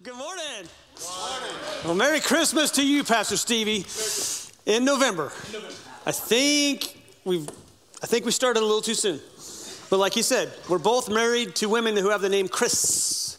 Good 0.00 0.14
morning. 0.14 0.44
morning. 0.44 1.56
Well, 1.84 1.96
Merry 1.96 2.20
Christmas 2.20 2.70
to 2.72 2.86
you, 2.86 3.02
Pastor 3.02 3.36
Stevie. 3.36 3.84
In 4.64 4.84
November. 4.84 5.32
I 6.06 6.12
think 6.12 7.02
we've 7.24 7.48
I 8.00 8.06
think 8.06 8.24
we 8.24 8.30
started 8.30 8.60
a 8.60 8.62
little 8.64 8.80
too 8.80 8.94
soon. 8.94 9.18
But 9.90 9.98
like 9.98 10.12
he 10.12 10.22
said, 10.22 10.52
we're 10.68 10.78
both 10.78 11.08
married 11.08 11.56
to 11.56 11.68
women 11.68 11.96
who 11.96 12.10
have 12.10 12.20
the 12.20 12.28
name 12.28 12.46
Chris 12.46 13.38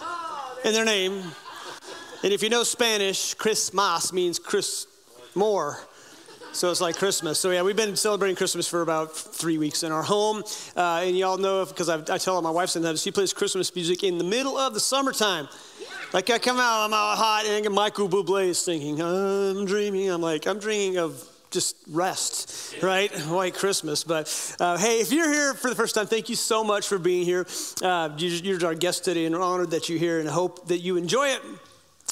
oh, 0.00 0.60
in 0.64 0.72
their 0.72 0.84
name. 0.84 1.22
And 2.24 2.32
if 2.32 2.42
you 2.42 2.48
know 2.48 2.64
Spanish, 2.64 3.34
Christmas 3.34 4.12
means 4.12 4.40
Chris 4.40 4.88
more. 5.36 5.78
So 6.52 6.70
it's 6.70 6.82
like 6.82 6.96
Christmas. 6.96 7.40
So 7.40 7.50
yeah, 7.50 7.62
we've 7.62 7.76
been 7.76 7.96
celebrating 7.96 8.36
Christmas 8.36 8.68
for 8.68 8.82
about 8.82 9.16
three 9.16 9.56
weeks 9.56 9.82
in 9.82 9.90
our 9.90 10.02
home. 10.02 10.44
Uh, 10.76 11.02
and 11.04 11.16
y'all 11.16 11.38
know 11.38 11.64
because 11.64 11.88
I 11.88 12.18
tell 12.18 12.40
my 12.42 12.50
wife 12.50 12.68
sometimes 12.68 13.02
she 13.02 13.10
plays 13.10 13.32
Christmas 13.32 13.74
music 13.74 14.04
in 14.04 14.18
the 14.18 14.24
middle 14.24 14.58
of 14.58 14.74
the 14.74 14.80
summertime. 14.80 15.48
Like 16.12 16.28
I 16.28 16.38
come 16.38 16.58
out, 16.58 16.84
I'm 16.84 16.92
out 16.92 17.16
hot, 17.16 17.46
and 17.46 17.74
Michael 17.74 18.06
Bublé 18.06 18.48
is 18.48 18.58
singing, 18.58 19.00
I'm 19.00 19.64
dreaming. 19.64 20.10
I'm 20.10 20.20
like, 20.20 20.46
I'm 20.46 20.58
dreaming 20.58 20.98
of 20.98 21.26
just 21.50 21.74
rest, 21.88 22.76
right? 22.82 23.10
White 23.28 23.54
Christmas. 23.54 24.04
But 24.04 24.56
uh, 24.60 24.76
hey, 24.76 25.00
if 25.00 25.10
you're 25.10 25.32
here 25.32 25.54
for 25.54 25.70
the 25.70 25.76
first 25.76 25.94
time, 25.94 26.06
thank 26.06 26.28
you 26.28 26.36
so 26.36 26.62
much 26.64 26.86
for 26.86 26.98
being 26.98 27.24
here. 27.24 27.46
Uh, 27.80 28.10
you're 28.18 28.64
our 28.66 28.74
guest 28.74 29.04
today, 29.04 29.24
and 29.24 29.34
we're 29.34 29.42
honored 29.42 29.70
that 29.70 29.88
you're 29.88 29.98
here, 29.98 30.20
and 30.20 30.28
hope 30.28 30.68
that 30.68 30.78
you 30.78 30.96
enjoy 30.96 31.28
it. 31.28 31.40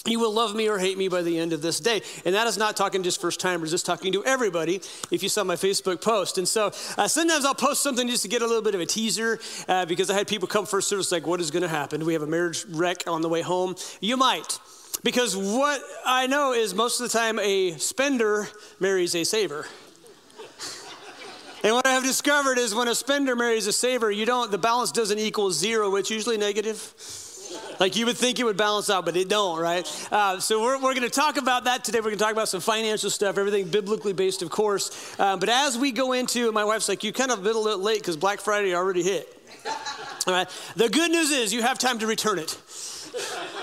You 0.06 0.18
will 0.18 0.32
love 0.32 0.54
me 0.54 0.66
or 0.68 0.78
hate 0.78 0.96
me 0.96 1.08
by 1.08 1.20
the 1.20 1.38
end 1.38 1.52
of 1.52 1.60
this 1.60 1.78
day. 1.78 2.00
And 2.24 2.34
that 2.34 2.46
is 2.46 2.56
not 2.56 2.74
talking 2.74 3.02
just 3.02 3.20
first 3.20 3.38
timers, 3.38 3.70
just 3.70 3.84
talking 3.84 4.12
to 4.12 4.24
everybody 4.24 4.76
if 5.10 5.22
you 5.22 5.28
saw 5.28 5.44
my 5.44 5.56
Facebook 5.56 6.00
post. 6.00 6.38
And 6.38 6.48
so 6.48 6.68
uh, 6.96 7.06
sometimes 7.06 7.44
I'll 7.44 7.54
post 7.54 7.82
something 7.82 8.08
just 8.08 8.22
to 8.22 8.28
get 8.28 8.40
a 8.40 8.46
little 8.46 8.62
bit 8.62 8.74
of 8.74 8.80
a 8.80 8.86
teaser 8.86 9.38
uh, 9.68 9.84
because 9.84 10.08
I 10.08 10.14
had 10.14 10.26
people 10.26 10.48
come 10.48 10.64
first 10.64 10.88
service 10.88 11.12
like, 11.12 11.26
what 11.26 11.38
is 11.38 11.50
going 11.50 11.64
to 11.64 11.68
happen? 11.68 12.00
Do 12.00 12.06
we 12.06 12.14
have 12.14 12.22
a 12.22 12.26
marriage 12.26 12.64
wreck 12.70 13.04
on 13.06 13.20
the 13.20 13.28
way 13.28 13.42
home? 13.42 13.74
You 14.00 14.16
might. 14.16 14.58
Because 15.02 15.36
what 15.36 15.82
I 16.06 16.26
know 16.26 16.54
is 16.54 16.74
most 16.74 17.00
of 17.00 17.10
the 17.10 17.18
time 17.18 17.38
a 17.38 17.72
spender 17.72 18.48
marries 18.80 19.14
a 19.14 19.24
saver. 19.24 19.66
And 21.62 21.74
what 21.74 21.86
I 21.86 21.90
have 21.90 22.04
discovered 22.04 22.56
is 22.56 22.74
when 22.74 22.88
a 22.88 22.94
spender 22.94 23.36
marries 23.36 23.66
a 23.66 23.72
saver, 23.72 24.10
you 24.10 24.24
don't, 24.24 24.50
the 24.50 24.56
balance 24.56 24.92
doesn't 24.92 25.18
equal 25.18 25.50
zero, 25.50 25.94
it's 25.96 26.10
usually 26.10 26.38
negative. 26.38 26.94
Like 27.78 27.96
you 27.96 28.06
would 28.06 28.16
think 28.16 28.38
it 28.38 28.44
would 28.44 28.56
balance 28.56 28.90
out, 28.90 29.04
but 29.04 29.16
it 29.16 29.28
don't, 29.28 29.58
right? 29.58 29.86
Uh, 30.12 30.38
so 30.38 30.60
we're, 30.60 30.76
we're 30.76 30.94
going 30.94 31.02
to 31.02 31.10
talk 31.10 31.36
about 31.36 31.64
that 31.64 31.84
today. 31.84 31.98
We're 31.98 32.10
going 32.10 32.18
to 32.18 32.24
talk 32.24 32.32
about 32.32 32.48
some 32.48 32.60
financial 32.60 33.10
stuff, 33.10 33.38
everything 33.38 33.68
biblically 33.68 34.12
based, 34.12 34.42
of 34.42 34.50
course. 34.50 35.14
Uh, 35.18 35.36
but 35.36 35.48
as 35.48 35.78
we 35.78 35.92
go 35.92 36.12
into, 36.12 36.52
my 36.52 36.64
wife's 36.64 36.88
like, 36.88 37.02
you 37.02 37.12
kind 37.12 37.30
of 37.30 37.38
a 37.38 37.42
little 37.42 37.78
late 37.78 38.00
because 38.00 38.16
Black 38.16 38.40
Friday 38.40 38.74
already 38.74 39.02
hit. 39.02 39.28
All 40.26 40.34
right. 40.34 40.48
The 40.76 40.88
good 40.88 41.10
news 41.10 41.30
is 41.30 41.52
you 41.52 41.62
have 41.62 41.78
time 41.78 41.98
to 42.00 42.06
return 42.06 42.38
it. 42.38 42.58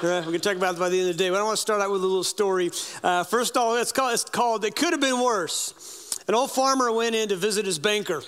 All 0.03 0.09
right, 0.09 0.19
we're 0.19 0.25
going 0.25 0.33
to 0.33 0.39
talk 0.39 0.57
about 0.57 0.75
it 0.75 0.79
by 0.79 0.89
the 0.89 0.99
end 0.99 1.09
of 1.09 1.17
the 1.17 1.23
day. 1.23 1.29
But 1.29 1.39
I 1.39 1.43
want 1.43 1.55
to 1.55 1.61
start 1.61 1.81
out 1.81 1.91
with 1.91 2.01
a 2.01 2.05
little 2.05 2.23
story. 2.23 2.69
Uh, 3.03 3.23
first 3.23 3.55
of 3.55 3.63
all, 3.63 3.75
it's 3.77 3.91
called, 3.91 4.13
it's 4.13 4.23
called 4.25 4.65
It 4.65 4.75
Could 4.75 4.93
Have 4.93 5.01
Been 5.01 5.21
Worse. 5.21 6.19
An 6.27 6.35
old 6.35 6.51
farmer 6.51 6.91
went 6.91 7.15
in 7.15 7.29
to 7.29 7.35
visit 7.35 7.65
his 7.65 7.79
banker. 7.79 8.21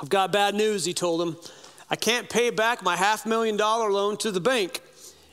I've 0.00 0.08
got 0.08 0.32
bad 0.32 0.54
news, 0.54 0.84
he 0.84 0.92
told 0.92 1.22
him. 1.22 1.36
I 1.94 1.96
can't 1.96 2.28
pay 2.28 2.50
back 2.50 2.82
my 2.82 2.96
half 2.96 3.24
million 3.24 3.56
dollar 3.56 3.88
loan 3.88 4.16
to 4.16 4.32
the 4.32 4.40
bank. 4.40 4.80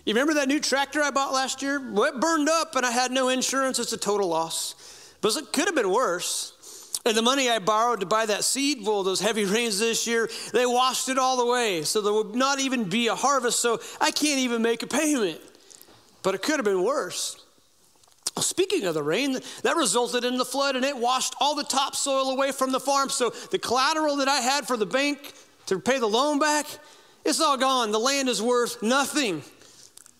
You 0.05 0.13
remember 0.13 0.35
that 0.35 0.47
new 0.47 0.59
tractor 0.59 1.01
I 1.01 1.09
bought 1.09 1.33
last 1.33 1.63
year? 1.63 1.79
Well, 1.79 2.03
it 2.03 2.21
burned 2.21 2.47
up 2.47 2.75
and 2.75 2.85
I 2.85 2.91
had 2.91 3.11
no 3.11 3.29
insurance. 3.29 3.79
It's 3.79 3.93
a 3.93 3.97
total 3.97 4.27
loss. 4.27 5.15
But 5.21 5.35
it 5.37 5.51
could 5.53 5.65
have 5.65 5.73
been 5.73 5.89
worse. 5.89 6.99
And 7.03 7.17
the 7.17 7.23
money 7.23 7.49
I 7.49 7.57
borrowed 7.57 8.01
to 8.01 8.05
buy 8.05 8.27
that 8.27 8.43
seed, 8.43 8.85
well, 8.85 9.01
those 9.01 9.19
heavy 9.19 9.43
rains 9.55 9.79
this 9.79 10.05
year, 10.05 10.29
they 10.53 10.67
washed 10.67 11.09
it 11.09 11.17
all 11.17 11.39
away. 11.39 11.81
So 11.81 11.99
there 11.99 12.13
would 12.13 12.35
not 12.35 12.59
even 12.59 12.83
be 12.83 13.07
a 13.07 13.15
harvest. 13.15 13.59
So 13.59 13.81
I 13.99 14.11
can't 14.11 14.41
even 14.41 14.61
make 14.61 14.83
a 14.83 14.87
payment. 14.87 15.41
But 16.21 16.35
it 16.35 16.43
could 16.43 16.57
have 16.57 16.65
been 16.65 16.83
worse. 16.83 17.43
Speaking 18.37 18.85
of 18.85 18.93
the 18.93 19.01
rain, 19.01 19.39
that 19.63 19.77
resulted 19.77 20.25
in 20.25 20.37
the 20.37 20.45
flood 20.45 20.75
and 20.75 20.85
it 20.85 20.95
washed 20.95 21.33
all 21.41 21.55
the 21.55 21.63
topsoil 21.63 22.29
away 22.29 22.51
from 22.51 22.71
the 22.71 22.79
farm. 22.79 23.09
So 23.09 23.31
the 23.49 23.57
collateral 23.57 24.17
that 24.17 24.27
I 24.27 24.41
had 24.41 24.67
for 24.67 24.77
the 24.77 24.85
bank 24.85 25.33
to 25.71 25.79
pay 25.79 25.99
the 25.99 26.07
loan 26.07 26.37
back, 26.37 26.65
it's 27.23 27.39
all 27.39 27.55
gone. 27.55 27.93
The 27.93 27.99
land 27.99 28.27
is 28.27 28.41
worth 28.41 28.83
nothing. 28.83 29.41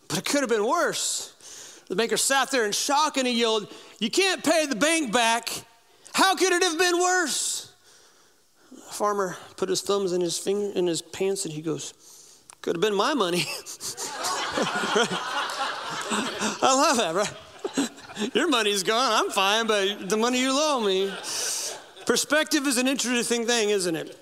But 0.07 0.19
it 0.19 0.25
could 0.25 0.39
have 0.39 0.49
been 0.49 0.65
worse. 0.65 1.81
The 1.89 1.95
banker 1.97 2.15
sat 2.15 2.51
there 2.51 2.65
in 2.65 2.71
shock 2.71 3.17
and 3.17 3.27
he 3.27 3.33
yelled, 3.33 3.69
You 3.99 4.09
can't 4.09 4.41
pay 4.41 4.65
the 4.65 4.77
bank 4.77 5.11
back. 5.11 5.49
How 6.13 6.35
could 6.35 6.53
it 6.53 6.63
have 6.63 6.77
been 6.77 6.97
worse? 6.97 7.73
The 8.71 8.77
farmer 8.77 9.35
put 9.57 9.67
his 9.67 9.81
thumbs 9.81 10.13
in 10.13 10.21
his 10.21 10.37
finger 10.37 10.71
in 10.73 10.87
his 10.87 11.01
pants 11.01 11.43
and 11.43 11.53
he 11.53 11.61
goes, 11.61 11.93
Could 12.61 12.77
have 12.77 12.81
been 12.81 12.95
my 12.95 13.13
money. 13.13 13.43
I 16.63 16.73
love 16.73 16.97
that, 16.97 17.13
right? 17.13 18.33
Your 18.33 18.47
money's 18.47 18.83
gone. 18.83 19.11
I'm 19.25 19.31
fine, 19.31 19.67
but 19.67 20.07
the 20.09 20.15
money 20.15 20.39
you 20.39 20.51
owe 20.53 20.79
me. 20.79 21.13
Perspective 22.05 22.67
is 22.67 22.77
an 22.77 22.87
interesting 22.87 23.45
thing, 23.45 23.69
isn't 23.69 23.97
it? 23.97 24.17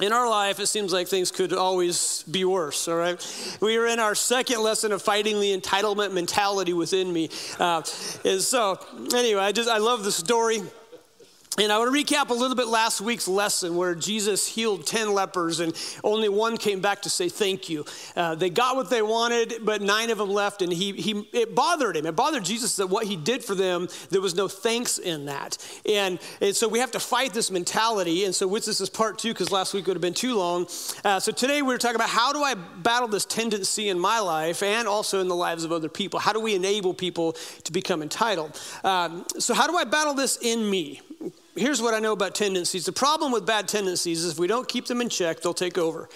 In 0.00 0.12
our 0.12 0.28
life, 0.28 0.60
it 0.60 0.66
seems 0.66 0.92
like 0.92 1.08
things 1.08 1.30
could 1.30 1.52
always 1.52 2.24
be 2.30 2.44
worse, 2.44 2.88
all 2.88 2.96
right? 2.96 3.58
We 3.60 3.76
are 3.76 3.86
in 3.86 3.98
our 4.00 4.14
second 4.14 4.62
lesson 4.62 4.92
of 4.92 5.02
fighting 5.02 5.40
the 5.40 5.56
entitlement 5.56 6.12
mentality 6.12 6.72
within 6.72 7.12
me. 7.12 7.28
Uh, 7.58 7.82
and 8.24 8.40
so, 8.40 8.78
anyway, 9.14 9.42
I 9.42 9.52
just, 9.52 9.68
I 9.68 9.78
love 9.78 10.04
the 10.04 10.12
story. 10.12 10.62
And 11.58 11.72
I 11.72 11.78
want 11.78 11.92
to 11.92 12.14
recap 12.14 12.30
a 12.30 12.32
little 12.32 12.54
bit 12.54 12.68
last 12.68 13.00
week's 13.00 13.26
lesson 13.26 13.74
where 13.74 13.96
Jesus 13.96 14.46
healed 14.46 14.86
10 14.86 15.12
lepers 15.12 15.58
and 15.58 15.74
only 16.04 16.28
one 16.28 16.56
came 16.56 16.80
back 16.80 17.02
to 17.02 17.10
say 17.10 17.28
thank 17.28 17.68
you. 17.68 17.84
Uh, 18.14 18.36
they 18.36 18.50
got 18.50 18.76
what 18.76 18.88
they 18.88 19.02
wanted, 19.02 19.54
but 19.62 19.82
nine 19.82 20.10
of 20.10 20.18
them 20.18 20.30
left, 20.30 20.62
and 20.62 20.72
he, 20.72 20.92
he, 20.92 21.28
it 21.32 21.56
bothered 21.56 21.96
him. 21.96 22.06
It 22.06 22.14
bothered 22.14 22.44
Jesus 22.44 22.76
that 22.76 22.86
what 22.86 23.04
he 23.04 23.16
did 23.16 23.44
for 23.44 23.56
them, 23.56 23.88
there 24.10 24.20
was 24.20 24.36
no 24.36 24.46
thanks 24.46 24.98
in 24.98 25.24
that. 25.24 25.58
And, 25.84 26.20
and 26.40 26.54
so 26.54 26.68
we 26.68 26.78
have 26.78 26.92
to 26.92 27.00
fight 27.00 27.34
this 27.34 27.50
mentality. 27.50 28.24
And 28.24 28.34
so, 28.34 28.46
which 28.46 28.66
this 28.66 28.80
is 28.80 28.88
part 28.88 29.18
two, 29.18 29.30
because 29.30 29.50
last 29.50 29.74
week 29.74 29.88
would 29.88 29.96
have 29.96 30.00
been 30.00 30.14
too 30.14 30.36
long. 30.36 30.68
Uh, 31.04 31.18
so 31.18 31.32
today 31.32 31.62
we're 31.62 31.78
talking 31.78 31.96
about 31.96 32.10
how 32.10 32.32
do 32.32 32.44
I 32.44 32.54
battle 32.54 33.08
this 33.08 33.24
tendency 33.24 33.88
in 33.88 33.98
my 33.98 34.20
life 34.20 34.62
and 34.62 34.86
also 34.86 35.20
in 35.20 35.26
the 35.26 35.36
lives 35.36 35.64
of 35.64 35.72
other 35.72 35.88
people? 35.88 36.20
How 36.20 36.32
do 36.32 36.40
we 36.40 36.54
enable 36.54 36.94
people 36.94 37.32
to 37.64 37.72
become 37.72 38.02
entitled? 38.02 38.58
Um, 38.84 39.26
so, 39.40 39.52
how 39.52 39.66
do 39.66 39.76
I 39.76 39.82
battle 39.82 40.14
this 40.14 40.38
in 40.40 40.70
me? 40.70 41.00
Here's 41.60 41.82
what 41.82 41.94
I 41.94 41.98
know 41.98 42.12
about 42.12 42.34
tendencies. 42.34 42.86
The 42.86 42.92
problem 42.92 43.32
with 43.32 43.46
bad 43.46 43.68
tendencies 43.68 44.24
is 44.24 44.32
if 44.32 44.38
we 44.38 44.46
don't 44.46 44.68
keep 44.68 44.86
them 44.86 45.00
in 45.00 45.08
check, 45.08 45.40
they'll 45.40 45.54
take 45.54 45.78
over. 45.78 46.08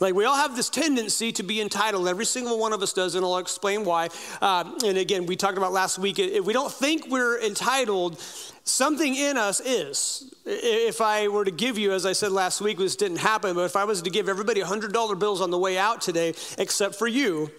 Like 0.00 0.14
we 0.14 0.24
all 0.24 0.36
have 0.36 0.56
this 0.56 0.70
tendency 0.70 1.32
to 1.32 1.42
be 1.42 1.60
entitled. 1.60 2.08
Every 2.08 2.24
single 2.24 2.58
one 2.58 2.72
of 2.72 2.82
us 2.82 2.92
does, 2.92 3.14
and 3.14 3.24
I'll 3.24 3.38
explain 3.38 3.84
why. 3.84 4.08
Uh, 4.40 4.72
and 4.84 4.98
again, 4.98 5.26
we 5.26 5.36
talked 5.36 5.58
about 5.58 5.72
last 5.72 5.98
week. 5.98 6.18
If 6.18 6.44
we 6.44 6.52
don't 6.52 6.72
think 6.72 7.08
we're 7.08 7.40
entitled, 7.40 8.18
something 8.64 9.14
in 9.14 9.36
us 9.36 9.60
is. 9.60 10.34
If 10.44 11.00
I 11.00 11.28
were 11.28 11.44
to 11.44 11.50
give 11.50 11.78
you, 11.78 11.92
as 11.92 12.06
I 12.06 12.12
said 12.12 12.32
last 12.32 12.60
week, 12.60 12.78
this 12.78 12.96
didn't 12.96 13.18
happen, 13.18 13.54
but 13.54 13.62
if 13.62 13.76
I 13.76 13.84
was 13.84 14.02
to 14.02 14.10
give 14.10 14.28
everybody 14.28 14.60
$100 14.60 15.18
bills 15.18 15.40
on 15.40 15.50
the 15.50 15.58
way 15.58 15.78
out 15.78 16.00
today, 16.00 16.34
except 16.58 16.96
for 16.96 17.06
you, 17.06 17.50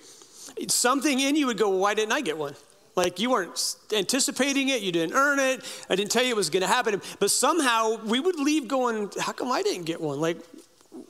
something 0.67 1.19
in 1.19 1.35
you 1.35 1.47
would 1.47 1.57
go, 1.57 1.69
well, 1.69 1.79
why 1.79 1.94
didn't 1.94 2.13
I 2.13 2.22
get 2.22 2.38
one? 2.38 2.56
Like 2.95 3.19
you 3.19 3.31
weren't 3.31 3.75
anticipating 3.94 4.69
it, 4.69 4.81
you 4.81 4.91
didn't 4.91 5.16
earn 5.16 5.39
it. 5.39 5.63
I 5.89 5.95
didn't 5.95 6.11
tell 6.11 6.23
you 6.23 6.31
it 6.31 6.38
was 6.38 6.50
going 6.50 6.61
to 6.61 6.67
happen. 6.67 7.01
But 7.19 7.31
somehow 7.31 7.97
we 8.03 8.19
would 8.19 8.39
leave 8.39 8.67
going, 8.67 9.11
how 9.19 9.33
come 9.33 9.51
I 9.51 9.61
didn't 9.61 9.85
get 9.85 10.00
one? 10.00 10.22
Like, 10.22 10.38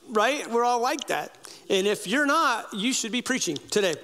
right? 0.09 0.49
We're 0.49 0.63
all 0.63 0.81
like 0.81 1.07
that. 1.07 1.37
And 1.69 1.85
if 1.85 2.07
you're 2.07 2.25
not, 2.25 2.73
you 2.73 2.93
should 2.93 3.11
be 3.11 3.21
preaching 3.21 3.57
today 3.69 3.95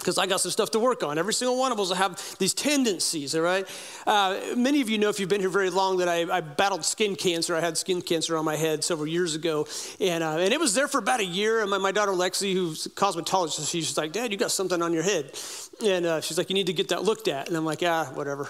because 0.00 0.18
I 0.18 0.26
got 0.26 0.40
some 0.40 0.50
stuff 0.50 0.70
to 0.72 0.80
work 0.80 1.02
on. 1.02 1.18
Every 1.18 1.32
single 1.32 1.56
one 1.56 1.70
of 1.70 1.78
us 1.78 1.92
have 1.92 2.38
these 2.38 2.54
tendencies, 2.54 3.34
all 3.34 3.42
right? 3.42 3.68
Uh, 4.06 4.40
many 4.56 4.80
of 4.80 4.88
you 4.88 4.98
know, 4.98 5.08
if 5.08 5.20
you've 5.20 5.28
been 5.28 5.40
here 5.40 5.50
very 5.50 5.70
long, 5.70 5.98
that 5.98 6.08
I, 6.08 6.38
I, 6.38 6.40
battled 6.40 6.84
skin 6.84 7.14
cancer. 7.14 7.54
I 7.54 7.60
had 7.60 7.76
skin 7.76 8.02
cancer 8.02 8.36
on 8.36 8.44
my 8.44 8.56
head 8.56 8.82
several 8.82 9.06
years 9.06 9.34
ago. 9.34 9.66
And, 10.00 10.24
uh, 10.24 10.38
and 10.38 10.52
it 10.52 10.58
was 10.58 10.74
there 10.74 10.88
for 10.88 10.98
about 10.98 11.20
a 11.20 11.24
year. 11.24 11.60
And 11.60 11.70
my, 11.70 11.78
my 11.78 11.92
daughter, 11.92 12.12
Lexi, 12.12 12.54
who's 12.54 12.86
a 12.86 12.90
cosmetologist, 12.90 13.70
she's 13.70 13.96
like, 13.96 14.12
Dad, 14.12 14.32
you 14.32 14.38
got 14.38 14.50
something 14.50 14.82
on 14.82 14.92
your 14.92 15.02
head. 15.02 15.32
And 15.84 16.06
uh, 16.06 16.20
she's 16.20 16.38
like, 16.38 16.50
You 16.50 16.54
need 16.54 16.66
to 16.66 16.72
get 16.72 16.88
that 16.88 17.04
looked 17.04 17.28
at. 17.28 17.48
And 17.48 17.56
I'm 17.56 17.64
like, 17.64 17.82
Ah, 17.82 18.10
whatever. 18.14 18.48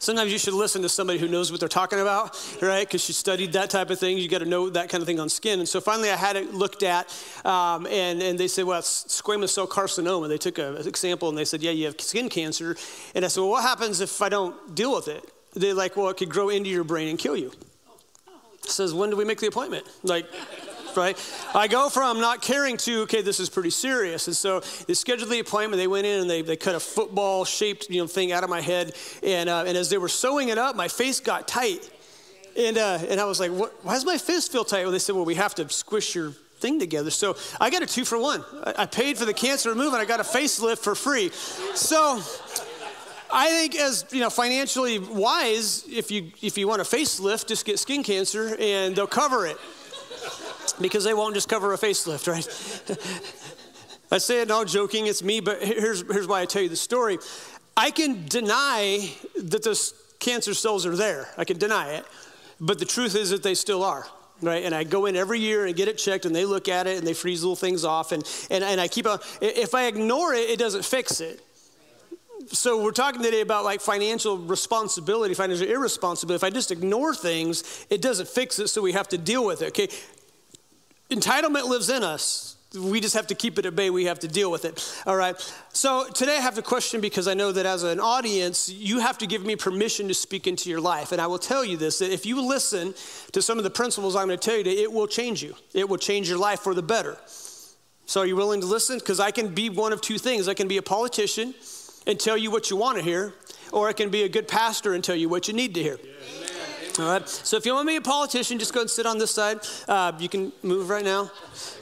Sometimes 0.00 0.32
you 0.32 0.38
should 0.38 0.54
listen 0.54 0.80
to 0.80 0.88
somebody 0.88 1.18
who 1.18 1.28
knows 1.28 1.50
what 1.50 1.60
they're 1.60 1.68
talking 1.68 2.00
about, 2.00 2.34
right? 2.62 2.86
Because 2.86 3.04
she 3.04 3.12
studied 3.12 3.52
that 3.52 3.68
type 3.68 3.90
of 3.90 4.00
thing. 4.00 4.16
You 4.16 4.30
got 4.30 4.38
to 4.38 4.46
know 4.46 4.70
that 4.70 4.88
kind 4.88 5.02
of 5.02 5.06
thing 5.06 5.20
on 5.20 5.28
skin. 5.28 5.58
And 5.58 5.68
so 5.68 5.78
finally, 5.78 6.10
I 6.10 6.16
had 6.16 6.36
it 6.36 6.54
looked 6.54 6.82
at, 6.82 7.14
um, 7.44 7.86
and, 7.86 8.22
and 8.22 8.40
they 8.40 8.48
said, 8.48 8.64
well, 8.64 8.78
it's 8.78 9.04
squamous 9.04 9.50
cell 9.50 9.66
carcinoma. 9.66 10.26
They 10.26 10.38
took 10.38 10.56
an 10.56 10.78
example 10.88 11.28
and 11.28 11.36
they 11.36 11.44
said, 11.44 11.62
yeah, 11.62 11.72
you 11.72 11.84
have 11.84 12.00
skin 12.00 12.30
cancer. 12.30 12.76
And 13.14 13.26
I 13.26 13.28
said, 13.28 13.42
well, 13.42 13.50
what 13.50 13.62
happens 13.62 14.00
if 14.00 14.22
I 14.22 14.30
don't 14.30 14.74
deal 14.74 14.94
with 14.94 15.08
it? 15.08 15.22
They're 15.52 15.74
like, 15.74 15.98
well, 15.98 16.08
it 16.08 16.16
could 16.16 16.30
grow 16.30 16.48
into 16.48 16.70
your 16.70 16.84
brain 16.84 17.08
and 17.08 17.18
kill 17.18 17.36
you. 17.36 17.52
Says, 18.62 18.94
when 18.94 19.10
do 19.10 19.16
we 19.16 19.26
make 19.26 19.40
the 19.40 19.48
appointment? 19.48 19.84
Like, 20.02 20.24
right? 20.96 21.18
I 21.54 21.68
go 21.68 21.88
from 21.88 22.20
not 22.20 22.42
caring 22.42 22.76
to, 22.78 23.02
okay, 23.02 23.22
this 23.22 23.40
is 23.40 23.48
pretty 23.48 23.70
serious. 23.70 24.26
And 24.26 24.36
so 24.36 24.60
they 24.86 24.94
scheduled 24.94 25.30
the 25.30 25.40
appointment. 25.40 25.78
They 25.78 25.86
went 25.86 26.06
in 26.06 26.20
and 26.20 26.30
they, 26.30 26.42
they 26.42 26.56
cut 26.56 26.74
a 26.74 26.80
football 26.80 27.44
shaped 27.44 27.90
you 27.90 28.00
know, 28.00 28.06
thing 28.06 28.32
out 28.32 28.44
of 28.44 28.50
my 28.50 28.60
head. 28.60 28.94
And, 29.22 29.48
uh, 29.48 29.64
and 29.66 29.76
as 29.76 29.90
they 29.90 29.98
were 29.98 30.08
sewing 30.08 30.48
it 30.48 30.58
up, 30.58 30.76
my 30.76 30.88
face 30.88 31.20
got 31.20 31.48
tight. 31.48 31.90
And, 32.56 32.78
uh, 32.78 32.98
and 33.08 33.20
I 33.20 33.24
was 33.24 33.40
like, 33.40 33.52
what, 33.52 33.84
why 33.84 33.94
does 33.94 34.04
my 34.04 34.18
fist 34.18 34.52
feel 34.52 34.64
tight? 34.64 34.82
Well, 34.82 34.92
they 34.92 34.98
said, 34.98 35.14
well, 35.14 35.24
we 35.24 35.36
have 35.36 35.54
to 35.56 35.68
squish 35.68 36.14
your 36.14 36.32
thing 36.60 36.78
together. 36.78 37.10
So 37.10 37.36
I 37.60 37.70
got 37.70 37.82
a 37.82 37.86
two 37.86 38.04
for 38.04 38.18
one. 38.18 38.44
I 38.76 38.86
paid 38.86 39.16
for 39.18 39.24
the 39.24 39.34
cancer 39.34 39.70
removal 39.70 39.94
and 39.94 40.02
I 40.02 40.04
got 40.04 40.20
a 40.20 40.24
facelift 40.24 40.78
for 40.78 40.94
free. 40.94 41.30
So 41.74 42.20
I 43.32 43.48
think 43.50 43.76
as 43.76 44.04
you 44.10 44.20
know, 44.20 44.30
financially 44.30 44.98
wise, 44.98 45.84
if 45.88 46.10
you 46.10 46.32
if 46.42 46.58
you 46.58 46.68
want 46.68 46.80
a 46.80 46.84
facelift, 46.84 47.46
just 47.46 47.64
get 47.64 47.78
skin 47.78 48.02
cancer 48.02 48.56
and 48.58 48.94
they'll 48.94 49.06
cover 49.06 49.46
it. 49.46 49.56
Because 50.80 51.04
they 51.04 51.14
won't 51.14 51.34
just 51.34 51.48
cover 51.48 51.72
a 51.72 51.78
facelift, 51.78 52.28
right? 52.28 52.46
I 54.12 54.18
say 54.18 54.42
it 54.42 54.50
all 54.50 54.64
joking, 54.64 55.06
it's 55.06 55.22
me, 55.22 55.40
but 55.40 55.62
here's, 55.62 56.02
here's 56.02 56.26
why 56.26 56.40
I 56.40 56.46
tell 56.46 56.62
you 56.62 56.68
the 56.68 56.76
story. 56.76 57.18
I 57.76 57.90
can 57.90 58.26
deny 58.26 59.10
that 59.36 59.62
those 59.62 59.94
cancer 60.18 60.52
cells 60.54 60.84
are 60.84 60.96
there. 60.96 61.28
I 61.38 61.44
can 61.44 61.58
deny 61.58 61.92
it, 61.92 62.04
but 62.60 62.78
the 62.78 62.84
truth 62.84 63.14
is 63.14 63.30
that 63.30 63.42
they 63.42 63.54
still 63.54 63.84
are 63.84 64.06
right? 64.42 64.64
And 64.64 64.74
I 64.74 64.84
go 64.84 65.06
in 65.06 65.16
every 65.16 65.38
year 65.38 65.66
and 65.66 65.76
get 65.76 65.88
it 65.88 65.98
checked, 65.98 66.24
and 66.24 66.34
they 66.34 66.44
look 66.44 66.68
at 66.68 66.86
it 66.86 66.98
and 66.98 67.06
they 67.06 67.14
freeze 67.14 67.42
little 67.42 67.56
things 67.56 67.84
off, 67.84 68.12
and 68.12 68.24
and, 68.50 68.64
and 68.64 68.80
I 68.80 68.88
keep 68.88 69.06
on. 69.06 69.18
If 69.40 69.74
I 69.74 69.86
ignore 69.86 70.34
it, 70.34 70.50
it 70.50 70.58
doesn't 70.58 70.84
fix 70.84 71.20
it. 71.20 71.40
So 72.48 72.82
we're 72.82 72.90
talking 72.90 73.22
today 73.22 73.42
about 73.42 73.64
like 73.64 73.80
financial 73.80 74.38
responsibility, 74.38 75.34
financial 75.34 75.68
irresponsibility. 75.68 76.36
If 76.36 76.44
I 76.44 76.50
just 76.50 76.70
ignore 76.70 77.14
things, 77.14 77.86
it 77.90 78.00
doesn't 78.00 78.28
fix 78.28 78.58
it, 78.58 78.68
so 78.68 78.80
we 78.82 78.92
have 78.92 79.08
to 79.08 79.18
deal 79.18 79.44
with 79.44 79.62
it. 79.62 79.68
Okay, 79.68 79.88
entitlement 81.10 81.68
lives 81.68 81.90
in 81.90 82.02
us. 82.02 82.56
We 82.72 83.00
just 83.00 83.14
have 83.14 83.26
to 83.26 83.34
keep 83.34 83.58
it 83.58 83.66
at 83.66 83.74
bay. 83.74 83.90
We 83.90 84.04
have 84.04 84.20
to 84.20 84.28
deal 84.28 84.48
with 84.48 84.64
it. 84.64 85.02
All 85.04 85.16
right. 85.16 85.34
So 85.72 86.08
today 86.08 86.36
I 86.36 86.40
have 86.40 86.56
a 86.56 86.62
question 86.62 87.00
because 87.00 87.26
I 87.26 87.34
know 87.34 87.50
that 87.50 87.66
as 87.66 87.82
an 87.82 87.98
audience, 87.98 88.68
you 88.68 89.00
have 89.00 89.18
to 89.18 89.26
give 89.26 89.44
me 89.44 89.56
permission 89.56 90.06
to 90.06 90.14
speak 90.14 90.46
into 90.46 90.70
your 90.70 90.80
life. 90.80 91.10
And 91.10 91.20
I 91.20 91.26
will 91.26 91.40
tell 91.40 91.64
you 91.64 91.76
this 91.76 91.98
that 91.98 92.12
if 92.12 92.24
you 92.24 92.40
listen 92.40 92.94
to 93.32 93.42
some 93.42 93.58
of 93.58 93.64
the 93.64 93.70
principles 93.70 94.14
I'm 94.14 94.28
going 94.28 94.38
to 94.38 94.44
tell 94.44 94.56
you 94.56 94.62
today, 94.62 94.82
it 94.82 94.92
will 94.92 95.08
change 95.08 95.42
you, 95.42 95.56
it 95.74 95.88
will 95.88 95.98
change 95.98 96.28
your 96.28 96.38
life 96.38 96.60
for 96.60 96.72
the 96.72 96.82
better. 96.82 97.16
So 98.06 98.20
are 98.20 98.26
you 98.26 98.36
willing 98.36 98.60
to 98.60 98.66
listen? 98.66 98.98
Because 98.98 99.18
I 99.20 99.30
can 99.32 99.54
be 99.54 99.68
one 99.68 99.92
of 99.92 100.00
two 100.00 100.18
things 100.18 100.48
I 100.48 100.54
can 100.54 100.68
be 100.68 100.76
a 100.76 100.82
politician 100.82 101.54
and 102.06 102.18
tell 102.18 102.36
you 102.36 102.50
what 102.50 102.70
you 102.70 102.76
want 102.76 102.98
to 102.98 103.04
hear, 103.04 103.34
or 103.72 103.88
I 103.88 103.92
can 103.92 104.10
be 104.10 104.22
a 104.22 104.28
good 104.28 104.48
pastor 104.48 104.94
and 104.94 105.02
tell 105.02 105.14
you 105.14 105.28
what 105.28 105.48
you 105.48 105.54
need 105.54 105.74
to 105.74 105.82
hear. 105.82 105.98
All 106.98 107.06
right. 107.06 107.28
So 107.28 107.56
if 107.56 107.64
you 107.64 107.72
want 107.72 107.86
to 107.86 107.92
be 107.92 107.96
a 107.96 108.00
politician, 108.00 108.58
just 108.58 108.74
go 108.74 108.80
and 108.80 108.90
sit 108.90 109.06
on 109.06 109.18
this 109.18 109.30
side. 109.30 109.60
Uh, 109.86 110.12
you 110.18 110.28
can 110.28 110.52
move 110.62 110.88
right 110.88 111.04
now. 111.04 111.30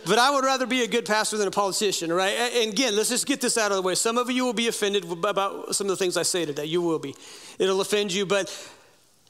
But 0.06 0.18
I 0.18 0.30
would 0.30 0.44
rather 0.44 0.66
be 0.66 0.82
a 0.82 0.86
good 0.86 1.06
pastor 1.06 1.36
than 1.36 1.48
a 1.48 1.52
politician, 1.52 2.10
all 2.10 2.16
right? 2.16 2.32
And 2.32 2.72
again, 2.72 2.94
let's 2.94 3.08
just 3.08 3.26
get 3.26 3.40
this 3.40 3.56
out 3.56 3.70
of 3.70 3.76
the 3.76 3.82
way. 3.82 3.94
Some 3.94 4.18
of 4.18 4.30
you 4.30 4.44
will 4.44 4.52
be 4.52 4.68
offended 4.68 5.04
about 5.24 5.74
some 5.74 5.86
of 5.86 5.90
the 5.90 5.96
things 5.96 6.16
I 6.16 6.22
say 6.22 6.44
today. 6.44 6.66
You 6.66 6.82
will 6.82 6.98
be. 6.98 7.14
It'll 7.58 7.80
offend 7.80 8.12
you, 8.12 8.26
but 8.26 8.48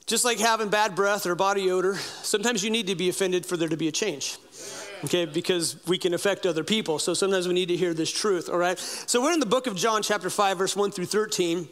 just 0.05 0.25
like 0.25 0.39
having 0.39 0.69
bad 0.69 0.95
breath 0.95 1.25
or 1.25 1.35
body 1.35 1.71
odor, 1.71 1.95
sometimes 1.95 2.63
you 2.63 2.69
need 2.69 2.87
to 2.87 2.95
be 2.95 3.09
offended 3.09 3.45
for 3.45 3.57
there 3.57 3.69
to 3.69 3.77
be 3.77 3.87
a 3.87 3.91
change. 3.91 4.37
Okay, 5.05 5.25
because 5.25 5.77
we 5.87 5.97
can 5.97 6.13
affect 6.13 6.45
other 6.45 6.63
people. 6.63 6.99
So 6.99 7.13
sometimes 7.13 7.47
we 7.47 7.53
need 7.53 7.69
to 7.69 7.77
hear 7.77 7.93
this 7.93 8.11
truth, 8.11 8.49
all 8.49 8.57
right? 8.57 8.77
So 8.77 9.21
we're 9.21 9.31
in 9.31 9.39
the 9.39 9.45
book 9.45 9.65
of 9.65 9.75
John, 9.75 10.03
chapter 10.03 10.29
5, 10.29 10.57
verse 10.57 10.75
1 10.75 10.91
through 10.91 11.05
13. 11.05 11.69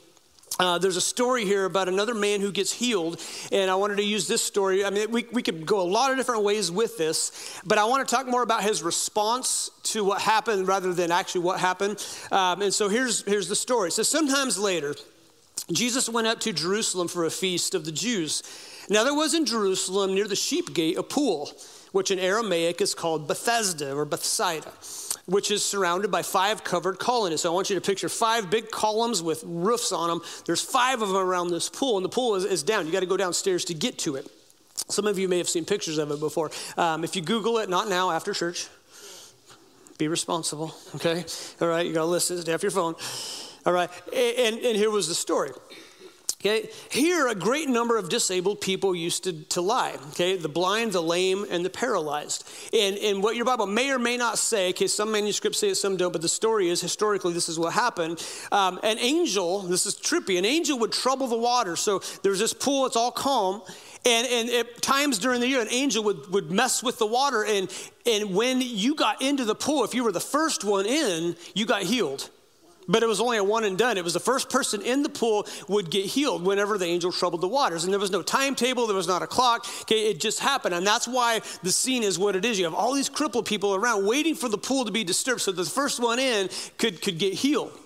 Uh, 0.60 0.78
there's 0.78 0.98
a 0.98 1.02
story 1.02 1.46
here 1.46 1.66
about 1.66 1.88
another 1.88 2.16
man 2.16 2.42
who 2.42 2.52
gets 2.52 2.72
healed, 2.72 3.22
and 3.52 3.70
I 3.70 3.76
wanted 3.76 3.98
to 3.98 4.04
use 4.04 4.28
this 4.28 4.42
story. 4.42 4.84
I 4.84 4.90
mean, 4.90 5.12
we, 5.12 5.26
we 5.32 5.44
could 5.44 5.66
go 5.66 5.82
a 5.82 5.84
lot 5.84 6.10
of 6.12 6.18
different 6.18 6.44
ways 6.44 6.72
with 6.72 6.98
this, 6.98 7.62
but 7.66 7.78
I 7.78 7.86
want 7.86 8.08
to 8.08 8.16
talk 8.16 8.28
more 8.28 8.42
about 8.42 8.64
his 8.64 8.82
response 8.82 9.70
to 9.84 10.04
what 10.04 10.22
happened 10.22 10.68
rather 10.68 10.94
than 10.94 11.12
actually 11.12 11.42
what 11.42 11.60
happened. 11.60 12.04
Um, 12.32 12.62
and 12.64 12.74
so 12.74 12.90
here's, 12.90 13.24
here's 13.24 13.48
the 13.48 13.56
story. 13.56 13.92
So, 13.92 14.02
sometimes 14.02 14.58
later, 14.58 14.96
Jesus 15.72 16.10
went 16.10 16.28
up 16.28 16.40
to 16.42 16.54
Jerusalem 16.54 17.08
for 17.08 17.26
a 17.26 17.32
feast 17.32 17.76
of 17.76 17.86
the 17.86 17.92
Jews. 17.92 18.42
Now, 18.90 19.04
there 19.04 19.14
was 19.14 19.34
in 19.34 19.46
Jerusalem 19.46 20.16
near 20.16 20.28
the 20.28 20.36
sheep 20.36 20.74
gate 20.74 20.98
a 20.98 21.04
pool, 21.04 21.52
which 21.92 22.12
in 22.12 22.20
Aramaic 22.20 22.82
is 22.82 22.94
called 22.94 23.28
Bethesda 23.28 23.94
or 23.94 24.06
Bethsaida 24.06 24.72
which 25.28 25.52
is 25.52 25.64
surrounded 25.64 26.10
by 26.10 26.22
five 26.22 26.64
covered 26.64 27.00
colonnades. 27.00 27.42
So 27.42 27.52
I 27.52 27.54
want 27.54 27.70
you 27.70 27.76
to 27.76 27.82
picture 27.82 28.08
five 28.08 28.50
big 28.50 28.72
columns 28.72 29.22
with 29.22 29.44
roofs 29.46 29.92
on 29.92 30.10
them. 30.10 30.22
There's 30.46 30.62
five 30.62 31.02
of 31.02 31.10
them 31.10 31.18
around 31.18 31.50
this 31.50 31.70
pool, 31.70 31.98
and 31.98 32.06
the 32.06 32.10
pool 32.10 32.36
is, 32.36 32.46
is 32.46 32.64
down. 32.64 32.86
You 32.86 32.94
got 32.94 33.02
to 33.02 33.06
go 33.08 33.18
downstairs 33.18 33.66
to 33.66 33.74
get 33.74 33.98
to 34.00 34.16
it. 34.16 34.28
Some 34.88 35.06
of 35.06 35.20
you 35.20 35.28
may 35.28 35.38
have 35.38 35.50
seen 35.50 35.66
pictures 35.66 35.98
of 35.98 36.12
it 36.12 36.20
before. 36.20 36.50
Um, 36.78 37.04
if 37.04 37.16
you 37.16 37.22
Google 37.22 37.58
it, 37.58 37.70
not 37.70 37.90
now, 37.90 38.12
after 38.12 38.34
church, 38.34 38.70
be 39.98 40.08
responsible, 40.08 40.74
okay? 40.96 41.26
All 41.60 41.68
right, 41.68 41.86
you 41.86 41.94
got 41.94 42.02
to 42.02 42.06
listen, 42.06 42.40
stay 42.40 42.54
off 42.54 42.64
your 42.64 42.72
phone. 42.72 42.96
All 43.66 43.74
right, 43.74 43.90
and, 44.14 44.60
and 44.60 44.78
here 44.78 44.90
was 44.90 45.10
the 45.10 45.16
story. 45.16 45.52
Okay, 46.48 46.70
here 46.90 47.28
a 47.28 47.36
great 47.36 47.68
number 47.68 47.98
of 47.98 48.10
disabled 48.10 48.62
people 48.62 48.96
used 48.96 49.24
to, 49.26 49.34
to 49.46 49.62
lie. 49.62 49.98
Okay, 50.12 50.38
the 50.38 50.50
blind, 50.50 50.94
the 50.94 51.02
lame, 51.02 51.46
and 51.50 51.66
the 51.66 51.70
paralyzed. 51.70 52.48
And, 52.74 52.98
and 52.98 53.22
what 53.22 53.36
your 53.36 53.46
Bible 53.46 53.68
may 53.68 53.92
or 53.92 54.00
may 54.00 54.18
not 54.18 54.38
say, 54.38 54.70
okay, 54.70 54.88
some 54.88 55.12
manuscripts 55.12 55.60
say 55.60 55.70
it, 55.70 55.76
some 55.76 55.98
don't, 55.98 56.12
but 56.12 56.22
the 56.22 56.30
story 56.30 56.70
is 56.70 56.82
historically 56.82 57.34
this 57.34 57.50
is 57.50 57.60
what 57.60 57.74
happened. 57.74 58.26
Um, 58.52 58.80
an 58.84 58.98
angel, 59.00 59.60
this 59.62 59.86
is 59.86 59.96
trippy, 59.96 60.38
an 60.38 60.46
angel 60.46 60.80
would 60.80 60.92
trouble 60.92 61.28
the 61.28 61.38
water. 61.38 61.76
So 61.76 62.02
there's 62.24 62.40
this 62.40 62.54
pool, 62.54 62.86
it's 62.86 62.96
all 62.96 63.12
calm. 63.12 63.62
And, 64.06 64.28
and 64.28 64.50
at 64.50 64.82
times 64.82 65.20
during 65.20 65.42
the 65.42 65.48
year, 65.48 65.62
an 65.62 65.68
angel 65.70 66.04
would, 66.06 66.32
would 66.32 66.52
mess 66.52 66.82
with 66.82 66.98
the 66.98 67.08
water. 67.08 67.44
And, 67.44 67.70
and 68.06 68.34
when 68.34 68.62
you 68.62 68.96
got 68.96 69.22
into 69.22 69.44
the 69.44 69.56
pool, 69.56 69.84
if 69.84 69.94
you 69.94 70.04
were 70.04 70.12
the 70.12 70.20
first 70.20 70.64
one 70.64 70.86
in, 70.86 71.36
you 71.56 71.66
got 71.66 71.84
healed. 71.84 72.30
But 72.88 73.04
it 73.04 73.08
was 73.08 73.20
only 73.20 73.38
a 73.38 73.44
one 73.44 73.66
and 73.66 73.78
done. 73.78 73.98
It 73.98 74.04
was 74.04 74.14
the 74.14 74.20
first 74.20 74.50
person 74.50 74.82
in 74.82 75.04
the 75.04 75.10
pool 75.10 75.46
would 75.68 75.90
get 75.90 76.06
healed 76.06 76.44
whenever 76.44 76.78
the 76.78 76.86
angel 76.86 77.12
troubled 77.12 77.42
the 77.42 77.48
waters. 77.48 77.84
And 77.84 77.92
there 77.92 78.00
was 78.00 78.12
no 78.12 78.22
timetable, 78.22 78.88
there 78.88 78.96
was 78.96 79.08
not 79.08 79.22
a 79.22 79.28
clock. 79.28 79.68
Okay, 79.82 80.10
it 80.10 80.20
just 80.20 80.40
happened. 80.40 80.74
And 80.74 80.88
that's 80.88 81.08
why 81.08 81.42
the 81.64 81.72
scene 81.72 82.04
is 82.04 82.18
what 82.18 82.36
it 82.36 82.46
is. 82.46 82.58
You 82.58 82.66
have 82.66 82.74
all 82.74 82.94
these 82.94 83.10
crippled 83.10 83.46
people 83.46 83.76
around 83.76 84.06
waiting 84.06 84.36
for 84.36 84.48
the 84.48 84.58
pool 84.58 84.86
to 84.86 84.92
be 84.92 85.04
disturbed 85.04 85.42
so 85.42 85.52
the 85.52 85.66
first 85.66 86.00
one 86.00 86.20
in 86.20 86.50
could, 86.78 87.02
could 87.02 87.18
get 87.18 87.34
healed. 87.34 87.78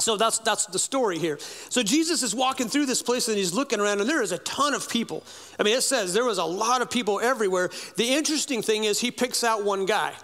So 0.00 0.16
that's 0.16 0.38
that's 0.38 0.66
the 0.66 0.78
story 0.78 1.18
here. 1.18 1.38
So 1.70 1.82
Jesus 1.82 2.22
is 2.22 2.32
walking 2.32 2.68
through 2.68 2.86
this 2.86 3.02
place 3.02 3.26
and 3.26 3.36
he's 3.36 3.52
looking 3.52 3.80
around 3.80 4.00
and 4.00 4.08
there 4.08 4.22
is 4.22 4.30
a 4.30 4.38
ton 4.38 4.72
of 4.72 4.88
people. 4.88 5.24
I 5.58 5.64
mean, 5.64 5.76
it 5.76 5.82
says 5.82 6.14
there 6.14 6.24
was 6.24 6.38
a 6.38 6.44
lot 6.44 6.82
of 6.82 6.90
people 6.90 7.18
everywhere. 7.18 7.70
The 7.96 8.14
interesting 8.14 8.62
thing 8.62 8.84
is 8.84 9.00
he 9.00 9.10
picks 9.10 9.42
out 9.42 9.64
one 9.64 9.86
guy. 9.86 10.14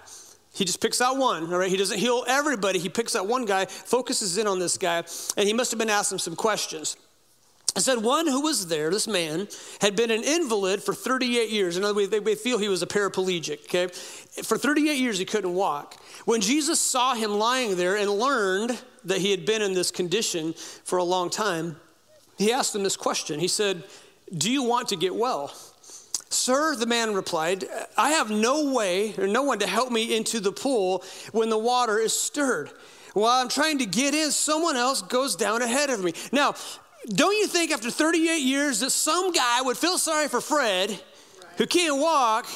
He 0.55 0.63
just 0.63 0.81
picks 0.81 1.01
out 1.01 1.17
one, 1.17 1.51
all 1.51 1.59
right? 1.59 1.69
He 1.69 1.75
doesn't 1.75 1.99
heal 1.99 2.23
everybody. 2.27 2.79
He 2.79 2.87
picks 2.87 3.15
out 3.15 3.27
one 3.27 3.43
guy, 3.43 3.65
focuses 3.65 4.37
in 4.37 4.47
on 4.47 4.57
this 4.57 4.77
guy, 4.77 5.03
and 5.35 5.47
he 5.47 5.53
must 5.53 5.69
have 5.71 5.77
been 5.77 5.89
asking 5.89 6.19
some 6.19 6.35
questions. 6.35 6.95
I 7.75 7.81
said, 7.81 8.01
one 8.01 8.25
who 8.25 8.39
was 8.39 8.67
there, 8.67 8.89
this 8.89 9.05
man, 9.05 9.49
had 9.81 9.97
been 9.97 10.09
an 10.09 10.23
invalid 10.23 10.81
for 10.81 10.93
38 10.93 11.49
years. 11.49 11.75
In 11.75 11.83
other 11.83 11.93
words, 11.93 12.09
they 12.09 12.35
feel 12.35 12.57
he 12.57 12.69
was 12.69 12.81
a 12.81 12.87
paraplegic, 12.87 13.65
okay? 13.65 13.87
For 14.43 14.57
38 14.57 14.97
years, 14.97 15.17
he 15.17 15.25
couldn't 15.25 15.53
walk. 15.53 16.01
When 16.23 16.39
Jesus 16.39 16.79
saw 16.79 17.15
him 17.15 17.31
lying 17.31 17.75
there 17.75 17.97
and 17.97 18.09
learned 18.09 18.81
that 19.03 19.17
he 19.17 19.31
had 19.31 19.45
been 19.45 19.61
in 19.61 19.73
this 19.73 19.91
condition 19.91 20.53
for 20.85 20.99
a 20.99 21.03
long 21.03 21.29
time, 21.29 21.75
he 22.37 22.53
asked 22.53 22.73
him 22.73 22.83
this 22.83 22.95
question. 22.95 23.41
He 23.41 23.49
said, 23.49 23.83
Do 24.37 24.49
you 24.49 24.63
want 24.63 24.87
to 24.89 24.95
get 24.95 25.13
well? 25.13 25.53
Sir, 26.29 26.75
the 26.75 26.85
man 26.85 27.13
replied, 27.13 27.65
I 27.97 28.11
have 28.11 28.29
no 28.29 28.73
way 28.73 29.13
or 29.17 29.27
no 29.27 29.43
one 29.43 29.59
to 29.59 29.67
help 29.67 29.91
me 29.91 30.15
into 30.15 30.39
the 30.39 30.51
pool 30.51 31.03
when 31.31 31.49
the 31.49 31.57
water 31.57 31.99
is 31.99 32.13
stirred. 32.13 32.71
While 33.13 33.41
I'm 33.41 33.47
trying 33.47 33.77
to 33.77 33.85
get 33.85 34.13
in, 34.13 34.31
someone 34.31 34.75
else 34.75 35.01
goes 35.01 35.35
down 35.35 35.61
ahead 35.61 35.89
of 35.89 36.03
me. 36.03 36.13
Now, 36.31 36.55
don't 37.07 37.35
you 37.37 37.47
think 37.47 37.71
after 37.71 37.89
38 37.89 38.41
years 38.41 38.79
that 38.81 38.89
some 38.89 39.31
guy 39.31 39.61
would 39.61 39.77
feel 39.77 39.97
sorry 39.97 40.27
for 40.27 40.41
Fred, 40.41 40.99
who 41.57 41.65
can't 41.65 41.97
walk, 41.97 42.47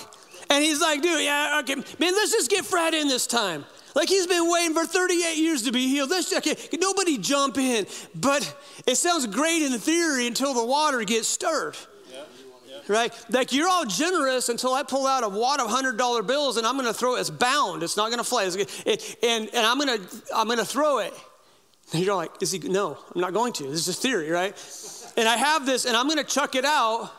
and 0.49 0.63
he's 0.63 0.81
like, 0.81 1.01
dude, 1.01 1.23
yeah, 1.23 1.61
okay, 1.61 1.75
man, 1.75 2.13
let's 2.13 2.31
just 2.31 2.49
get 2.49 2.65
Fred 2.65 2.93
in 2.93 3.07
this 3.07 3.27
time. 3.27 3.63
Like 3.95 4.09
he's 4.09 4.27
been 4.27 4.49
waiting 4.49 4.73
for 4.73 4.85
38 4.85 5.37
years 5.37 5.63
to 5.63 5.71
be 5.71 5.87
healed. 5.87 6.09
Let's 6.09 6.33
okay, 6.35 6.55
nobody 6.79 7.17
jump 7.17 7.57
in. 7.57 7.85
But 8.15 8.55
it 8.85 8.95
sounds 8.95 9.27
great 9.27 9.61
in 9.61 9.71
theory 9.79 10.27
until 10.27 10.53
the 10.53 10.63
water 10.63 11.03
gets 11.03 11.27
stirred 11.27 11.75
right? 12.89 13.13
Like 13.29 13.53
you're 13.53 13.69
all 13.69 13.85
generous 13.85 14.49
until 14.49 14.73
I 14.73 14.83
pull 14.83 15.07
out 15.07 15.23
a 15.23 15.29
wad 15.29 15.61
of 15.61 15.69
hundred 15.69 15.97
dollar 15.97 16.23
bills 16.23 16.57
and 16.57 16.67
I'm 16.67 16.75
going 16.75 16.87
to 16.87 16.93
throw 16.93 17.15
it. 17.15 17.21
It's 17.21 17.29
bound. 17.29 17.83
It's 17.83 17.95
not 17.95 18.07
going 18.07 18.17
to 18.17 18.23
fly. 18.23 18.45
It, 18.45 19.17
and 19.23 19.47
and 19.53 19.65
I'm 19.65 19.77
going 19.77 19.99
to 19.99 20.23
I'm 20.35 20.47
going 20.47 20.59
to 20.59 20.65
throw 20.65 20.99
it. 20.99 21.13
And 21.93 22.03
you're 22.03 22.15
like, 22.15 22.31
is 22.41 22.51
he? 22.51 22.59
No, 22.59 22.97
I'm 23.15 23.21
not 23.21 23.33
going 23.33 23.53
to. 23.53 23.63
This 23.63 23.87
is 23.87 23.89
a 23.89 23.93
theory, 23.93 24.29
right? 24.29 24.53
And 25.17 25.27
I 25.27 25.37
have 25.37 25.65
this, 25.65 25.85
and 25.85 25.95
I'm 25.97 26.05
going 26.05 26.17
to 26.17 26.23
chuck 26.23 26.55
it 26.55 26.65
out. 26.65 27.11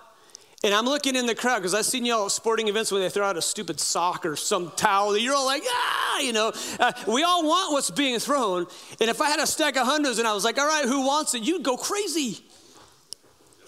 And 0.63 0.75
I'm 0.75 0.85
looking 0.85 1.17
in 1.17 1.25
the 1.25 1.35
crowd 1.35 1.61
because 1.61 1.73
I've 1.73 1.87
seen 1.87 2.05
y'all 2.05 2.27
at 2.27 2.33
sporting 2.33 2.69
events 2.69 2.93
where 2.93 3.01
they 3.01 3.09
throw 3.09 3.27
out 3.27 3.39
a 3.39 3.43
stupid 3.43 3.81
sock 3.81 4.27
or 4.27 4.37
some 4.37 4.71
towel. 4.77 5.17
You're 5.17 5.35
all 5.35 5.47
like, 5.47 5.63
ah, 5.67 6.21
you 6.21 6.35
know. 6.35 6.53
Uh, 6.79 6.93
we 7.09 7.23
all 7.23 7.43
want 7.49 7.73
what's 7.73 7.91
being 7.91 8.19
thrown. 8.19 8.67
And 9.01 9.09
if 9.09 9.23
I 9.23 9.31
had 9.31 9.41
a 9.41 9.47
stack 9.47 9.77
of 9.77 9.87
hundreds 9.87 10.19
and 10.19 10.29
I 10.29 10.35
was 10.35 10.45
like, 10.45 10.59
all 10.59 10.67
right, 10.67 10.85
who 10.85 11.07
wants 11.07 11.35
it? 11.35 11.43
You'd 11.45 11.63
go 11.63 11.79
crazy. 11.79 12.45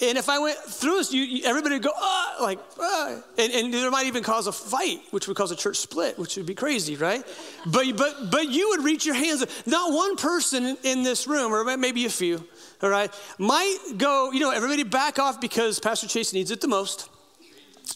And 0.03 0.19
if 0.19 0.29
I 0.29 0.41
went 0.41 0.59
through 0.59 0.97
this, 0.97 1.13
you, 1.13 1.43
everybody 1.45 1.77
would 1.77 1.85
go, 1.85 1.93
ah, 1.95 2.37
like, 2.41 2.59
ah. 2.81 3.23
And, 3.39 3.53
and 3.53 3.73
there 3.73 3.89
might 3.89 4.07
even 4.07 4.25
cause 4.25 4.49
a 4.49 4.53
fight, 4.53 5.01
which 5.13 5.29
would 5.29 5.37
cause 5.37 5.53
a 5.53 5.57
church 5.57 5.77
split, 5.77 6.19
which 6.19 6.37
would 6.37 6.45
be 6.45 6.57
crazy, 6.57 6.97
right? 6.97 7.25
But, 7.67 7.97
but, 7.97 8.31
but 8.33 8.49
you 8.49 8.71
would 8.71 8.83
reach 8.83 9.07
your 9.07 9.15
hands. 9.15 9.47
Not 9.65 9.93
one 9.93 10.17
person 10.17 10.77
in 10.83 11.05
this 11.05 11.29
room, 11.29 11.55
or 11.55 11.77
maybe 11.77 12.05
a 12.05 12.11
few, 12.11 12.43
all 12.83 12.91
right, 12.91 13.15
might 13.39 13.79
go, 13.97 14.33
you 14.33 14.41
know, 14.41 14.51
everybody 14.51 14.83
back 14.83 15.21
off 15.21 15.41
because 15.41 15.79
Pastor 15.79 16.09
Chase 16.09 16.33
needs 16.33 16.51
it 16.51 16.61
the 16.61 16.69
most. 16.69 17.09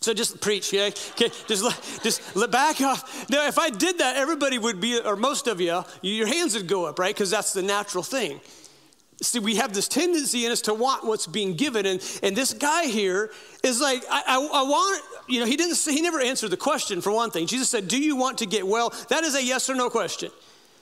So 0.01 0.15
just 0.15 0.41
preach, 0.41 0.73
yeah? 0.73 0.91
Okay, 1.13 1.31
just 1.49 2.03
just 2.05 2.51
back 2.51 2.81
off. 2.83 3.29
Now, 3.31 3.49
if 3.49 3.59
I 3.59 3.71
did 3.71 3.99
that, 3.99 4.17
everybody 4.17 4.59
would 4.59 4.81
be, 4.81 5.01
or 5.01 5.17
most 5.17 5.49
of 5.49 5.61
you, 5.61 5.83
your 6.03 6.29
hands 6.29 6.55
would 6.55 6.69
go 6.69 6.85
up, 6.85 7.01
right? 7.01 7.15
Because 7.15 7.31
that's 7.31 7.53
the 7.53 7.63
natural 7.63 8.05
thing. 8.05 8.41
See, 9.23 9.39
we 9.39 9.55
have 9.57 9.73
this 9.73 9.89
tendency 9.89 10.45
in 10.45 10.53
us 10.53 10.61
to 10.63 10.75
want 10.75 11.05
what's 11.05 11.27
being 11.27 11.55
given, 11.55 11.87
and, 11.87 12.21
and 12.23 12.37
this 12.37 12.53
guy 12.53 12.85
here 12.85 13.31
is 13.63 13.81
like, 13.81 14.03
I, 14.11 14.23
I, 14.27 14.35
I 14.37 14.63
want, 14.63 15.03
you 15.27 15.41
know, 15.41 15.47
he 15.47 15.57
didn't 15.57 15.79
he 15.79 16.03
never 16.03 16.21
answered 16.21 16.51
the 16.51 16.57
question 16.59 17.01
for 17.01 17.11
one 17.11 17.31
thing. 17.31 17.47
Jesus 17.47 17.71
said, 17.71 17.89
Do 17.89 17.99
you 17.99 18.15
want 18.15 18.39
to 18.39 18.47
get 18.47 18.67
well? 18.67 18.93
That 19.09 19.25
is 19.25 19.35
a 19.35 19.43
yes 19.43 19.71
or 19.71 19.75
no 19.75 19.89
question. 19.89 20.31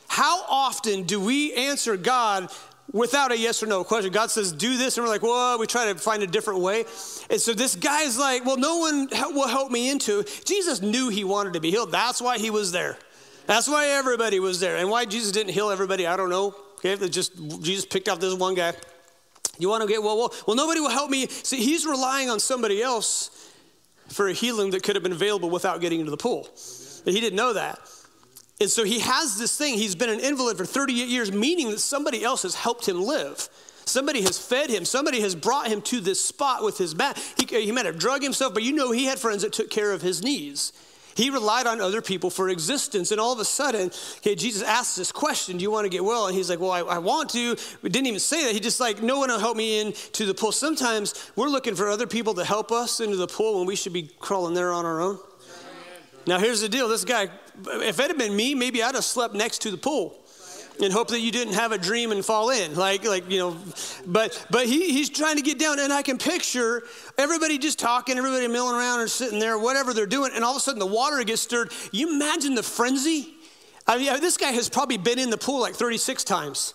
How 0.09 0.43
often 0.49 1.05
do 1.05 1.21
we 1.21 1.55
answer 1.55 1.97
God 1.97 2.51
without 2.93 3.33
a 3.33 3.39
yes 3.39 3.63
or 3.63 3.67
no 3.67 3.83
question. 3.85 4.13
God 4.13 4.31
says, 4.31 4.53
do 4.53 4.77
this, 4.77 4.97
and 4.97 5.05
we're 5.05 5.13
like, 5.13 5.23
well, 5.23 5.59
we 5.59 5.67
try 5.67 5.93
to 5.93 5.99
find 5.99 6.23
a 6.23 6.27
different 6.27 6.61
way. 6.61 6.85
And 7.31 7.41
so 7.41 7.53
this 7.53 7.77
guy's 7.77 8.19
like, 8.19 8.45
well, 8.45 8.57
no 8.57 8.79
one 8.79 9.09
will 9.35 9.49
help 9.49 9.71
me 9.71 9.91
into. 9.91 10.25
Jesus 10.45 10.83
knew 10.83 11.09
he 11.09 11.25
wanted 11.25 11.55
to 11.55 11.61
be 11.61 11.71
healed. 11.71 11.91
That's 11.91 12.21
why 12.21 12.39
he 12.39 12.51
was 12.51 12.73
there. 12.73 12.99
That's 13.47 13.69
why 13.69 13.89
everybody 13.89 14.41
was 14.41 14.61
there. 14.61 14.77
And 14.77 14.89
why 14.89 15.05
Jesus 15.05 15.33
didn't 15.33 15.53
heal 15.53 15.71
everybody, 15.71 16.07
I 16.07 16.17
don't 16.17 16.31
know. 16.31 16.55
Okay, 16.85 17.09
just 17.09 17.33
Jesus 17.63 17.87
picked 17.87 18.09
out 18.09 18.21
this 18.21 18.35
one 18.35 18.55
guy. 18.55 18.75
You 19.59 19.69
want 19.69 19.83
to 19.83 19.89
get 19.89 20.03
well, 20.03 20.19
well, 20.19 20.35
well, 20.47 20.57
nobody 20.57 20.81
will 20.81 20.91
help 20.91 21.11
me. 21.11 21.27
See, 21.29 21.59
he's 21.59 21.87
relying 21.87 22.29
on 22.29 22.41
somebody 22.41 22.83
else 22.83 23.51
for 24.09 24.29
a 24.29 24.33
healing 24.33 24.71
that 24.71 24.83
could 24.83 24.97
have 24.97 25.03
been 25.03 25.13
available 25.13 25.49
without 25.49 25.81
getting 25.81 26.01
into 26.01 26.11
the 26.11 26.17
pool. 26.17 26.49
But 27.05 27.15
he 27.15 27.21
didn't 27.21 27.37
know 27.37 27.53
that. 27.55 27.79
And 28.61 28.71
so 28.71 28.85
he 28.85 29.01
has 29.01 29.39
this 29.39 29.57
thing. 29.57 29.75
He's 29.75 29.95
been 29.95 30.11
an 30.11 30.21
invalid 30.21 30.57
for 30.57 30.65
38 30.65 31.09
years, 31.09 31.33
meaning 31.33 31.71
that 31.71 31.81
somebody 31.81 32.23
else 32.23 32.43
has 32.43 32.55
helped 32.55 32.89
him 32.89 33.03
live. 33.03 33.49
Somebody 33.87 34.23
has 34.23 34.39
fed 34.39 34.71
him. 34.71 34.85
Somebody 34.85 35.21
has 35.21 35.35
brought 35.35 35.69
him 35.69 35.83
to 35.83 36.01
this 36.01 36.23
spot 36.25 36.63
with 36.63 36.79
his 36.79 36.95
back. 36.95 37.17
He, 37.39 37.47
he 37.63 37.73
might 37.73 37.87
have 37.87 37.99
drug 37.99 38.23
himself, 38.23 38.55
but 38.55 38.63
you 38.63 38.73
know 38.73 38.93
he 38.93 39.07
had 39.07 39.19
friends 39.19 39.43
that 39.43 39.53
took 39.53 39.71
care 39.71 39.93
of 39.93 40.03
his 40.03 40.23
knees. 40.23 40.73
He 41.15 41.31
relied 41.31 41.67
on 41.67 41.81
other 41.81 42.03
people 42.03 42.31
for 42.31 42.49
existence. 42.49 43.11
And 43.11 43.21
all 43.21 43.33
of 43.33 43.39
a 43.39 43.45
sudden, 43.45 43.91
okay, 44.19 44.35
Jesus 44.35 44.63
asks 44.63 44.97
this 44.97 45.13
question, 45.13 45.57
do 45.57 45.63
you 45.63 45.71
want 45.71 45.85
to 45.85 45.89
get 45.89 46.05
well? 46.05 46.27
And 46.27 46.37
he's 46.37 46.51
like, 46.51 46.61
well, 46.61 46.73
I, 46.73 46.81
I 46.81 46.99
want 46.99 47.31
to. 47.31 47.57
We 47.83 47.91
didn't 47.91 48.07
even 48.07 48.21
say 48.21 48.45
that. 48.45 48.53
He 48.53 48.61
just 48.61 48.81
like, 48.81 49.03
no 49.03 49.19
one 49.19 49.31
will 49.31 49.39
help 49.39 49.57
me 49.57 49.81
into 49.81 50.27
the 50.27 50.35
pool. 50.35 50.53
Sometimes 50.53 51.31
we're 51.37 51.49
looking 51.49 51.75
for 51.75 51.89
other 51.89 52.07
people 52.07 52.35
to 52.35 52.45
help 52.45 52.73
us 52.73 53.01
into 53.01 53.17
the 53.17 53.27
pool 53.27 53.59
when 53.59 53.67
we 53.67 53.77
should 53.77 53.93
be 53.93 54.11
crawling 54.21 54.55
there 54.55 54.73
on 54.73 54.85
our 54.85 55.01
own. 55.01 55.19
Now, 56.27 56.39
here's 56.39 56.61
the 56.63 56.69
deal. 56.69 56.89
This 56.89 57.05
guy, 57.05 57.29
if 57.67 58.01
it 58.01 58.09
had 58.09 58.19
been 58.19 58.35
me, 58.35 58.55
maybe 58.55 58.83
I'd 58.83 58.95
have 58.95 59.05
slept 59.05 59.35
next 59.35 59.61
to 59.63 59.71
the 59.71 59.77
pool 59.77 60.24
and 60.83 60.93
hope 60.93 61.09
that 61.09 61.21
you 61.21 61.31
didn't 61.31 61.55
have 61.55 61.73
a 61.73 61.79
dream 61.79 62.13
and 62.13 62.25
fall 62.25 62.51
in 62.51 62.75
like 62.75 63.05
like 63.05 63.31
you 63.31 63.39
know 63.39 63.57
but 64.07 64.47
but 64.51 64.67
he, 64.67 64.93
he's 64.93 65.09
trying 65.09 65.37
to 65.37 65.43
get 65.43 65.59
down 65.59 65.79
and 65.79 65.93
i 65.93 66.03
can 66.03 66.19
picture 66.19 66.83
everybody 67.19 67.59
just 67.59 67.79
talking 67.79 68.19
everybody 68.19 68.49
milling 68.49 68.77
around 68.77 69.01
or 69.01 69.09
sitting 69.09 69.39
there 69.39 69.59
whatever 69.59 69.95
they're 69.95 70.07
doing 70.07 70.31
and 70.35 70.45
all 70.45 70.53
of 70.53 70.57
a 70.57 70.61
sudden 70.61 70.79
the 70.79 70.87
water 70.87 71.23
gets 71.25 71.43
stirred 71.43 71.73
you 71.93 72.15
imagine 72.15 72.55
the 72.55 72.63
frenzy 72.63 73.35
i 73.87 73.97
mean 73.99 74.21
this 74.21 74.37
guy 74.37 74.51
has 74.51 74.69
probably 74.69 74.99
been 74.99 75.19
in 75.19 75.31
the 75.31 75.39
pool 75.39 75.61
like 75.61 75.75
36 75.75 76.25
times 76.25 76.75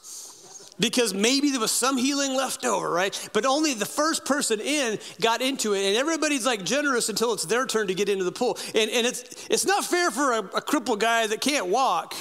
because 0.80 1.14
maybe 1.14 1.52
there 1.52 1.60
was 1.60 1.72
some 1.74 1.98
healing 1.98 2.36
left 2.36 2.64
over, 2.64 2.90
right? 2.90 3.30
But 3.34 3.46
only 3.46 3.74
the 3.74 3.86
first 3.86 4.24
person 4.24 4.62
in 4.62 4.98
got 5.20 5.42
into 5.42 5.74
it, 5.74 5.86
and 5.86 5.98
everybody's 5.98 6.46
like 6.46 6.64
generous 6.64 7.10
until 7.10 7.34
it's 7.34 7.44
their 7.44 7.66
turn 7.66 7.88
to 7.88 7.94
get 7.94 8.08
into 8.08 8.24
the 8.24 8.32
pool. 8.32 8.58
And, 8.74 8.90
and 8.90 9.06
it's, 9.06 9.48
it's 9.50 9.66
not 9.66 9.84
fair 9.84 10.10
for 10.10 10.32
a, 10.32 10.40
a 10.40 10.62
crippled 10.62 11.02
guy 11.02 11.28
that 11.28 11.42
can't 11.42 11.68
walk 11.68 12.16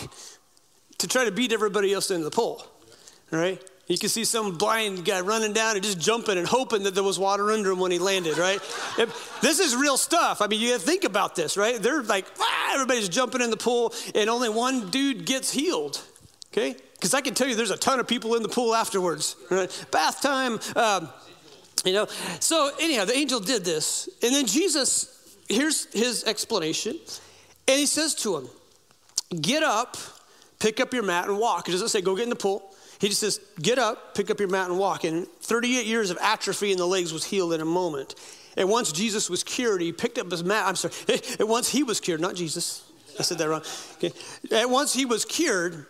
to 0.99 1.07
try 1.07 1.25
to 1.25 1.33
beat 1.33 1.53
everybody 1.53 1.93
else 1.93 2.11
into 2.11 2.25
the 2.25 2.31
pool, 2.31 2.65
right? 3.31 3.63
You 3.87 3.97
can 3.97 4.11
see 4.11 4.25
some 4.25 4.59
blind 4.59 5.07
guy 5.07 5.21
running 5.21 5.55
down 5.55 5.75
and 5.75 5.83
just 5.83 5.99
jumping 5.99 6.37
and 6.37 6.47
hoping 6.47 6.83
that 6.83 6.95
there 6.95 7.03
was 7.03 7.19
water 7.19 7.51
under 7.51 7.73
him 7.73 7.79
when 7.79 7.91
he 7.91 7.99
landed, 7.99 8.37
right? 8.37 8.61
this 9.41 9.61
is 9.61 9.75
real 9.75 9.97
stuff. 9.97 10.43
I 10.43 10.47
mean, 10.47 10.61
you 10.61 10.77
think 10.77 11.05
about 11.05 11.35
this, 11.35 11.57
right? 11.57 11.81
They're 11.81 12.03
like, 12.03 12.27
ah, 12.39 12.75
everybody's 12.75 13.09
jumping 13.09 13.41
in 13.41 13.51
the 13.51 13.57
pool, 13.57 13.95
and 14.15 14.29
only 14.29 14.51
one 14.51 14.91
dude 14.91 15.25
gets 15.25 15.51
healed, 15.51 16.03
okay? 16.53 16.77
Because 16.99 17.15
I 17.15 17.21
can 17.21 17.35
tell 17.35 17.49
you 17.49 17.55
there's 17.55 17.71
a 17.71 17.77
ton 17.77 18.01
of 18.01 18.09
people 18.09 18.35
in 18.35 18.43
the 18.43 18.49
pool 18.49 18.75
afterwards. 18.75 19.37
Right? 19.51 19.87
Bath 19.91 20.21
time. 20.21 20.59
Um, 20.75 21.09
you 21.85 21.93
know, 21.93 22.07
so 22.41 22.73
anyhow, 22.81 23.05
the 23.05 23.17
angel 23.17 23.39
did 23.39 23.65
this. 23.65 24.09
And 24.23 24.35
then 24.35 24.47
Jesus, 24.47 25.37
here's 25.49 25.87
his 25.93 26.25
explanation. 26.25 26.99
And 27.69 27.79
he 27.79 27.87
says 27.87 28.15
to 28.17 28.37
him, 28.37 28.49
Get 29.41 29.63
up, 29.63 29.97
pick 30.59 30.81
up 30.81 30.93
your 30.93 31.03
mat, 31.03 31.29
and 31.29 31.39
walk. 31.39 31.67
He 31.67 31.73
doesn't 31.73 31.89
say, 31.89 32.01
Go 32.01 32.17
get 32.17 32.25
in 32.25 32.31
the 32.31 32.37
pool. 32.37 32.75
He 33.01 33.09
just 33.09 33.21
says, 33.21 33.41
Get 33.61 33.79
up, 33.79 34.15
pick 34.15 34.31
up 34.31 34.41
your 34.41 34.49
mat, 34.49 34.69
and 34.71 34.79
walk. 34.79 35.05
And 35.05 35.27
38 35.41 35.87
years 35.87 36.11
of 36.11 36.19
atrophy 36.21 36.73
in 36.73 36.79
the 36.79 36.87
legs 36.87 37.13
was 37.13 37.25
healed 37.25 37.53
in 37.53 37.61
a 37.61 37.67
moment. 37.67 38.15
And 38.57 38.69
once 38.69 38.91
Jesus 38.91 39.31
was 39.31 39.45
cured, 39.45 39.81
he 39.81 39.93
picked 39.93 40.19
up 40.19 40.31
his 40.31 40.43
mat. 40.43 40.67
I'm 40.67 40.77
sorry. 40.77 40.95
And 41.39 41.49
once 41.49 41.69
he 41.69 41.83
was 41.83 42.01
cured, 42.01 42.21
not 42.21 42.35
Jesus. 42.35 42.85
I 43.19 43.23
said 43.23 43.39
that 43.39 43.49
wrong. 43.49 43.63
Okay. 43.95 44.13
And 44.51 44.71
once 44.71 44.93
he 44.93 45.05
was 45.05 45.25
cured, 45.25 45.87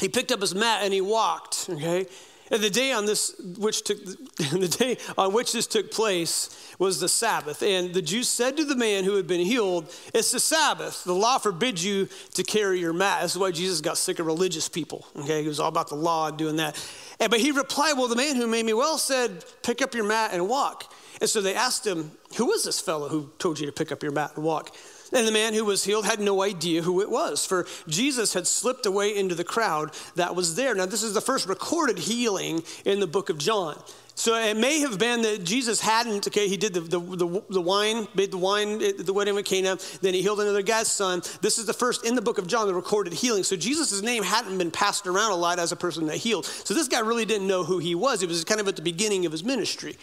he 0.00 0.08
picked 0.08 0.32
up 0.32 0.40
his 0.40 0.54
mat 0.54 0.80
and 0.82 0.92
he 0.92 1.00
walked, 1.00 1.66
okay? 1.68 2.06
And 2.50 2.62
the 2.62 2.70
day 2.70 2.92
on 2.92 3.06
this 3.06 3.34
which 3.56 3.82
took 3.82 4.04
the 4.36 4.68
day 4.68 4.98
on 5.16 5.32
which 5.32 5.52
this 5.52 5.66
took 5.66 5.90
place 5.90 6.74
was 6.78 7.00
the 7.00 7.08
Sabbath. 7.08 7.62
And 7.62 7.94
the 7.94 8.02
Jews 8.02 8.28
said 8.28 8.56
to 8.56 8.64
the 8.64 8.76
man 8.76 9.04
who 9.04 9.16
had 9.16 9.26
been 9.26 9.40
healed, 9.40 9.92
It's 10.12 10.30
the 10.30 10.40
Sabbath. 10.40 11.04
The 11.04 11.14
law 11.14 11.38
forbids 11.38 11.84
you 11.84 12.08
to 12.34 12.42
carry 12.42 12.80
your 12.80 12.92
mat. 12.92 13.22
This 13.22 13.32
is 13.32 13.38
why 13.38 13.50
Jesus 13.50 13.80
got 13.80 13.96
sick 13.96 14.18
of 14.18 14.26
religious 14.26 14.68
people. 14.68 15.06
Okay, 15.16 15.42
he 15.42 15.48
was 15.48 15.60
all 15.60 15.68
about 15.68 15.88
the 15.88 15.94
law 15.94 16.28
and 16.28 16.36
doing 16.36 16.56
that. 16.56 16.76
And 17.18 17.30
but 17.30 17.40
he 17.40 17.50
replied, 17.50 17.94
Well, 17.96 18.08
the 18.08 18.16
man 18.16 18.36
who 18.36 18.46
made 18.46 18.66
me 18.66 18.74
well 18.74 18.98
said, 18.98 19.44
Pick 19.62 19.80
up 19.80 19.94
your 19.94 20.04
mat 20.04 20.30
and 20.32 20.48
walk. 20.48 20.92
And 21.20 21.30
so 21.30 21.40
they 21.40 21.54
asked 21.54 21.86
him, 21.86 22.12
Who 22.36 22.46
was 22.46 22.64
this 22.64 22.80
fellow 22.80 23.08
who 23.08 23.30
told 23.38 23.58
you 23.58 23.66
to 23.66 23.72
pick 23.72 23.92
up 23.92 24.02
your 24.02 24.12
mat 24.12 24.32
and 24.34 24.44
walk? 24.44 24.74
And 25.14 25.26
the 25.26 25.32
man 25.32 25.54
who 25.54 25.64
was 25.64 25.84
healed 25.84 26.04
had 26.04 26.18
no 26.18 26.42
idea 26.42 26.82
who 26.82 27.00
it 27.00 27.08
was, 27.08 27.46
for 27.46 27.66
Jesus 27.86 28.34
had 28.34 28.48
slipped 28.48 28.84
away 28.84 29.16
into 29.16 29.36
the 29.36 29.44
crowd 29.44 29.92
that 30.16 30.34
was 30.34 30.56
there. 30.56 30.74
Now, 30.74 30.86
this 30.86 31.04
is 31.04 31.14
the 31.14 31.20
first 31.20 31.48
recorded 31.48 31.98
healing 31.98 32.62
in 32.84 32.98
the 32.98 33.06
book 33.06 33.30
of 33.30 33.38
John. 33.38 33.80
So 34.16 34.36
it 34.36 34.56
may 34.56 34.80
have 34.80 34.98
been 34.98 35.22
that 35.22 35.44
Jesus 35.44 35.80
hadn't, 35.80 36.26
okay, 36.28 36.48
he 36.48 36.56
did 36.56 36.74
the, 36.74 36.80
the, 36.80 37.00
the, 37.00 37.42
the 37.50 37.60
wine, 37.60 38.06
made 38.14 38.30
the 38.30 38.38
wine 38.38 38.80
at 38.82 39.06
the 39.06 39.12
wedding 39.12 39.36
of 39.36 39.44
Cana, 39.44 39.76
then 40.02 40.14
he 40.14 40.22
healed 40.22 40.40
another 40.40 40.62
guy's 40.62 40.90
son. 40.90 41.20
This 41.40 41.58
is 41.58 41.66
the 41.66 41.72
first 41.72 42.06
in 42.06 42.14
the 42.14 42.22
book 42.22 42.38
of 42.38 42.46
John, 42.46 42.68
the 42.68 42.74
recorded 42.74 43.12
healing. 43.12 43.42
So 43.42 43.56
Jesus' 43.56 44.02
name 44.02 44.22
hadn't 44.22 44.56
been 44.56 44.70
passed 44.70 45.06
around 45.08 45.32
a 45.32 45.36
lot 45.36 45.58
as 45.58 45.72
a 45.72 45.76
person 45.76 46.06
that 46.06 46.16
healed. 46.16 46.46
So 46.46 46.74
this 46.74 46.86
guy 46.86 47.00
really 47.00 47.24
didn't 47.24 47.48
know 47.48 47.64
who 47.64 47.78
he 47.78 47.96
was. 47.96 48.22
It 48.22 48.28
was 48.28 48.44
kind 48.44 48.60
of 48.60 48.68
at 48.68 48.76
the 48.76 48.82
beginning 48.82 49.26
of 49.26 49.32
his 49.32 49.42
ministry. 49.42 49.96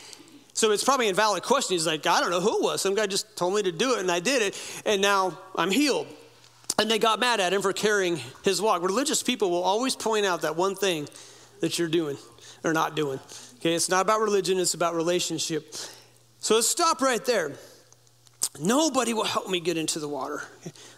So 0.54 0.72
it's 0.72 0.84
probably 0.84 1.10
a 1.10 1.14
valid 1.14 1.44
question. 1.44 1.76
He's 1.76 1.88
like, 1.88 2.06
I 2.06 2.20
don't 2.20 2.30
know 2.30 2.42
who 2.42 2.58
it 2.58 2.64
was. 2.64 2.82
Some 2.82 2.96
guy 2.96 3.08
just 3.08 3.36
told 3.38 3.56
me 3.56 3.64
to 3.64 3.72
do 3.72 3.96
it, 3.96 4.00
and 4.00 4.12
I 4.12 4.20
did 4.20 4.42
it, 4.42 4.82
and 4.86 5.02
now 5.02 5.38
I'm 5.56 5.72
healed. 5.72 6.08
And 6.78 6.90
they 6.90 7.00
got 7.00 7.20
mad 7.20 7.40
at 7.40 7.54
him 7.54 7.62
for 7.62 7.74
carrying 7.74 8.20
his 8.44 8.62
walk. 8.62 8.82
Religious 8.82 9.24
people 9.24 9.50
will 9.50 9.64
always 9.64 9.96
point 9.96 10.26
out 10.26 10.42
that 10.42 10.56
one 10.56 10.76
thing 10.76 11.08
that 11.62 11.80
you're 11.80 11.88
doing 11.88 12.18
or 12.64 12.74
not 12.74 12.96
doing. 12.96 13.20
Okay, 13.58 13.76
it's 13.76 13.90
not 13.90 14.02
about 14.02 14.20
religion, 14.20 14.60
it's 14.60 14.74
about 14.74 14.96
relationship. 14.96 15.76
So 16.40 16.56
let's 16.56 16.68
stop 16.68 17.02
right 17.02 17.24
there. 17.24 17.52
Nobody 18.60 19.14
will 19.14 19.24
help 19.24 19.50
me 19.50 19.60
get 19.60 19.78
into 19.78 20.00
the 20.00 20.08
water. 20.08 20.42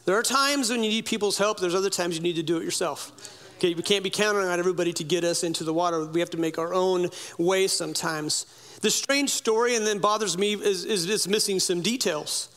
There 0.05 0.17
are 0.17 0.23
times 0.23 0.69
when 0.69 0.83
you 0.83 0.89
need 0.89 1.05
people's 1.05 1.37
help, 1.37 1.59
there's 1.59 1.75
other 1.75 1.89
times 1.89 2.15
you 2.15 2.23
need 2.23 2.37
to 2.37 2.43
do 2.43 2.57
it 2.57 2.63
yourself. 2.63 3.11
Okay, 3.57 3.73
we 3.73 3.83
can't 3.83 4.03
be 4.03 4.09
counting 4.09 4.43
on 4.43 4.59
everybody 4.59 4.91
to 4.93 5.03
get 5.03 5.23
us 5.23 5.43
into 5.43 5.63
the 5.63 5.73
water. 5.73 6.05
We 6.05 6.19
have 6.19 6.31
to 6.31 6.37
make 6.37 6.57
our 6.57 6.73
own 6.73 7.09
way 7.37 7.67
sometimes. 7.67 8.45
The 8.83 8.91
strange 8.91 9.29
story, 9.29 9.77
and 9.77 9.87
then 9.87 9.99
bothers 9.99 10.37
me, 10.37 10.55
is, 10.55 10.83
is 10.83 11.09
it's 11.09 11.25
missing 11.25 11.61
some 11.61 11.81
details. 11.81 12.49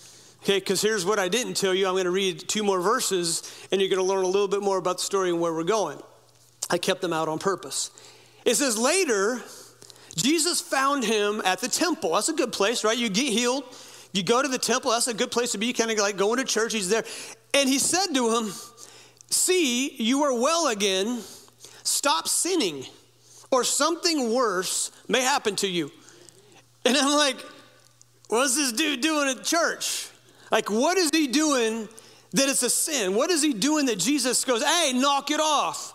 Okay, 0.42 0.58
because 0.58 0.82
here's 0.82 1.06
what 1.06 1.20
I 1.20 1.28
didn't 1.28 1.54
tell 1.54 1.72
you. 1.72 1.86
I'm 1.86 1.94
going 1.94 2.04
to 2.06 2.10
read 2.10 2.48
two 2.48 2.64
more 2.64 2.80
verses, 2.80 3.48
and 3.70 3.80
you're 3.80 3.88
going 3.88 4.04
to 4.04 4.12
learn 4.12 4.24
a 4.24 4.28
little 4.28 4.48
bit 4.48 4.60
more 4.60 4.76
about 4.76 4.96
the 4.96 5.04
story 5.04 5.30
and 5.30 5.40
where 5.40 5.54
we're 5.54 5.62
going. 5.62 6.00
I 6.68 6.78
kept 6.78 7.00
them 7.00 7.12
out 7.12 7.28
on 7.28 7.38
purpose. 7.38 7.92
It 8.44 8.56
says, 8.56 8.76
Later, 8.76 9.40
Jesus 10.16 10.60
found 10.60 11.04
him 11.04 11.42
at 11.44 11.60
the 11.60 11.68
temple. 11.68 12.14
That's 12.14 12.28
a 12.28 12.32
good 12.32 12.50
place, 12.52 12.82
right? 12.82 12.98
You 12.98 13.08
get 13.08 13.32
healed, 13.32 13.62
you 14.12 14.24
go 14.24 14.42
to 14.42 14.48
the 14.48 14.58
temple. 14.58 14.90
That's 14.90 15.06
a 15.06 15.14
good 15.14 15.30
place 15.30 15.52
to 15.52 15.58
be, 15.58 15.72
kind 15.72 15.92
of 15.92 15.98
like 15.98 16.16
going 16.16 16.38
to 16.38 16.44
church. 16.44 16.72
He's 16.72 16.88
there. 16.88 17.04
And 17.54 17.68
he 17.68 17.78
said 17.78 18.12
to 18.14 18.34
him, 18.34 18.52
See, 19.30 19.94
you 19.94 20.24
are 20.24 20.36
well 20.36 20.66
again. 20.66 21.20
Stop 21.84 22.26
sinning, 22.26 22.84
or 23.52 23.62
something 23.62 24.34
worse 24.34 24.90
may 25.06 25.20
happen 25.22 25.54
to 25.54 25.68
you. 25.68 25.92
And 26.88 26.96
I'm 26.96 27.16
like, 27.16 27.44
what's 28.28 28.54
this 28.54 28.70
dude 28.70 29.00
doing 29.00 29.28
at 29.28 29.42
church? 29.42 30.08
Like, 30.52 30.70
what 30.70 30.96
is 30.96 31.10
he 31.10 31.26
doing 31.26 31.88
that 32.32 32.48
it's 32.48 32.62
a 32.62 32.70
sin? 32.70 33.16
What 33.16 33.30
is 33.30 33.42
he 33.42 33.52
doing 33.52 33.86
that 33.86 33.98
Jesus 33.98 34.44
goes, 34.44 34.62
hey, 34.62 34.92
knock 34.94 35.32
it 35.32 35.40
off? 35.40 35.94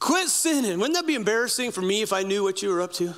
Quit 0.00 0.28
sinning. 0.28 0.80
Wouldn't 0.80 0.96
that 0.96 1.06
be 1.06 1.14
embarrassing 1.14 1.70
for 1.70 1.82
me 1.82 2.02
if 2.02 2.12
I 2.12 2.24
knew 2.24 2.42
what 2.42 2.62
you 2.62 2.70
were 2.70 2.80
up 2.80 2.92
to? 2.94 3.14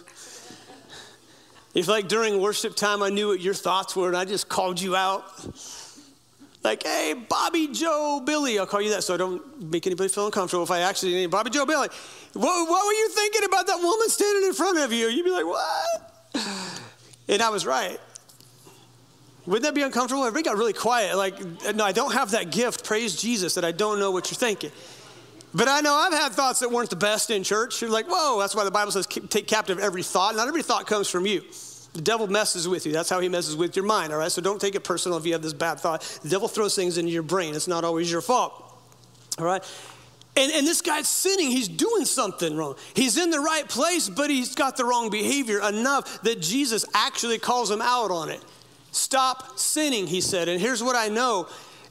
If, 1.75 1.89
like, 1.89 2.07
during 2.07 2.39
worship 2.39 2.77
time, 2.77 3.03
I 3.03 3.09
knew 3.09 3.29
what 3.29 3.41
your 3.41 3.55
thoughts 3.55 3.97
were 3.97 4.09
and 4.09 4.17
I 4.17 4.27
just 4.27 4.51
called 4.51 4.79
you 4.79 4.95
out. 4.95 5.25
Like, 6.63 6.83
hey, 6.83 7.15
Bobby 7.15 7.69
Joe 7.69 8.21
Billy, 8.23 8.59
I'll 8.59 8.67
call 8.67 8.83
you 8.83 8.91
that 8.91 9.05
so 9.05 9.15
I 9.15 9.17
don't 9.17 9.71
make 9.71 9.87
anybody 9.87 10.11
feel 10.11 10.27
uncomfortable 10.27 10.65
if 10.65 10.71
I 10.71 10.81
actually 10.81 11.15
name 11.15 11.31
Bobby 11.31 11.49
Joe 11.49 11.65
Billy. 11.65 11.89
What, 12.35 12.69
what 12.69 12.87
were 12.87 12.93
you 12.93 13.09
thinking 13.09 13.45
about 13.45 13.67
that 13.69 13.79
woman 13.79 14.09
standing 14.11 14.45
in 14.45 14.53
front 14.53 14.79
of 14.79 14.93
you? 14.93 15.07
You'd 15.07 15.25
be 15.25 15.31
like, 15.31 15.47
what? 15.47 16.06
And 17.29 17.43
I 17.43 17.51
was 17.51 17.67
right. 17.67 17.99
Wouldn't 19.47 19.63
that 19.63 19.75
be 19.75 19.83
uncomfortable? 19.83 20.25
Everybody 20.25 20.45
got 20.45 20.57
really 20.59 20.73
quiet. 20.73 21.17
Like, 21.17 21.41
no, 21.75 21.85
I 21.85 21.93
don't 21.93 22.13
have 22.13 22.33
that 22.33 22.51
gift. 22.51 22.85
Praise 22.85 23.21
Jesus 23.21 23.55
that 23.55 23.65
I 23.65 23.73
don't 23.73 23.99
know 24.01 24.11
what 24.11 24.31
you're 24.31 24.37
thinking. 24.37 24.73
But 25.55 25.69
I 25.69 25.81
know 25.81 25.95
I've 25.95 26.13
had 26.13 26.33
thoughts 26.33 26.61
that 26.61 26.71
weren't 26.71 26.91
the 26.91 26.97
best 26.97 27.31
in 27.31 27.43
church. 27.43 27.81
You're 27.81 27.91
like, 27.91 28.07
whoa, 28.09 28.39
that's 28.41 28.55
why 28.55 28.65
the 28.65 28.71
Bible 28.71 28.93
says 28.93 29.07
take 29.07 29.47
captive 29.47 29.79
every 29.79 30.03
thought. 30.03 30.37
Not 30.37 30.49
every 30.49 30.63
thought 30.63 30.87
comes 30.87 31.09
from 31.09 31.27
you. 31.27 31.43
The 31.95 32.03
devil 32.03 32.27
messes 32.27 32.69
with 32.69 32.85
you. 32.85 32.93
That's 32.93 33.09
how 33.09 33.21
he 33.21 33.29
messes 33.29 33.57
with 33.57 33.75
your 33.75 33.87
mind, 33.87 34.13
all 34.13 34.19
right? 34.19 34.31
So 34.31 34.43
don't 34.43 34.61
take 34.61 34.75
it 34.75 34.85
personal 34.85 35.17
if 35.17 35.25
you 35.25 35.33
have 35.33 35.43
this 35.43 35.55
bad 35.55 35.81
thought. 35.81 36.03
The 36.23 36.29
devil 36.29 36.47
throws 36.47 36.77
things 36.77 36.99
into 36.99 37.11
your 37.11 37.23
brain. 37.23 37.55
It's 37.55 37.69
not 37.69 37.85
always 37.85 38.11
your 38.11 38.21
fault, 38.21 38.53
all 39.39 39.47
right? 39.47 39.65
And, 40.37 40.53
and 40.53 40.67
this 40.67 40.83
guy's 40.83 41.09
sinning. 41.09 41.51
He's 41.51 41.69
doing 41.69 42.05
something 42.05 42.57
wrong. 42.57 42.77
He's 42.95 43.17
in 43.17 43.31
the 43.31 43.41
right 43.41 43.67
place, 43.67 44.09
but 44.09 44.29
he's 44.29 44.55
got 44.55 44.77
the 44.77 44.85
wrong 44.85 45.09
behavior 45.09 45.61
enough 45.67 46.23
that 46.23 46.43
Jesus 46.43 46.85
actually 46.95 47.39
calls 47.39 47.71
him 47.71 47.81
out 47.81 48.11
on 48.11 48.29
it. 48.29 48.45
Stop 48.93 49.59
sinning, 49.59 50.07
he 50.07 50.21
said. 50.21 50.49
And 50.49 50.61
here's 50.61 50.83
what 50.83 50.97
I 50.97 51.09
know 51.09 51.49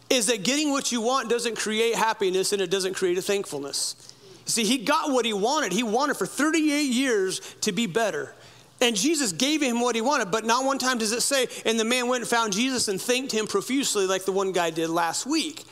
is 0.09 0.27
that 0.27 0.43
getting 0.43 0.69
what 0.69 0.91
you 0.91 1.01
want 1.01 1.29
doesn't 1.29 1.57
create 1.57 1.95
happiness 1.95 2.53
and 2.53 2.61
it 2.61 2.69
doesn't 2.69 2.93
create 2.93 3.17
a 3.17 3.21
thankfulness. 3.21 4.13
See, 4.45 4.63
he 4.63 4.77
got 4.77 5.11
what 5.11 5.25
he 5.25 5.33
wanted. 5.33 5.73
He 5.73 5.81
wanted 5.81 6.17
for 6.17 6.27
38 6.27 6.83
years 6.83 7.39
to 7.61 7.71
be 7.71 7.87
better. 7.87 8.33
And 8.81 8.95
Jesus 8.95 9.31
gave 9.31 9.61
him 9.61 9.79
what 9.79 9.95
he 9.95 10.01
wanted, 10.01 10.31
but 10.31 10.45
not 10.45 10.65
one 10.65 10.77
time 10.77 10.97
does 10.97 11.11
it 11.11 11.21
say, 11.21 11.47
and 11.65 11.79
the 11.79 11.85
man 11.85 12.07
went 12.07 12.21
and 12.21 12.29
found 12.29 12.53
Jesus 12.53 12.87
and 12.87 13.01
thanked 13.01 13.31
him 13.31 13.47
profusely 13.47 14.05
like 14.05 14.25
the 14.25 14.31
one 14.31 14.51
guy 14.51 14.69
did 14.69 14.89
last 14.89 15.25
week. 15.25 15.65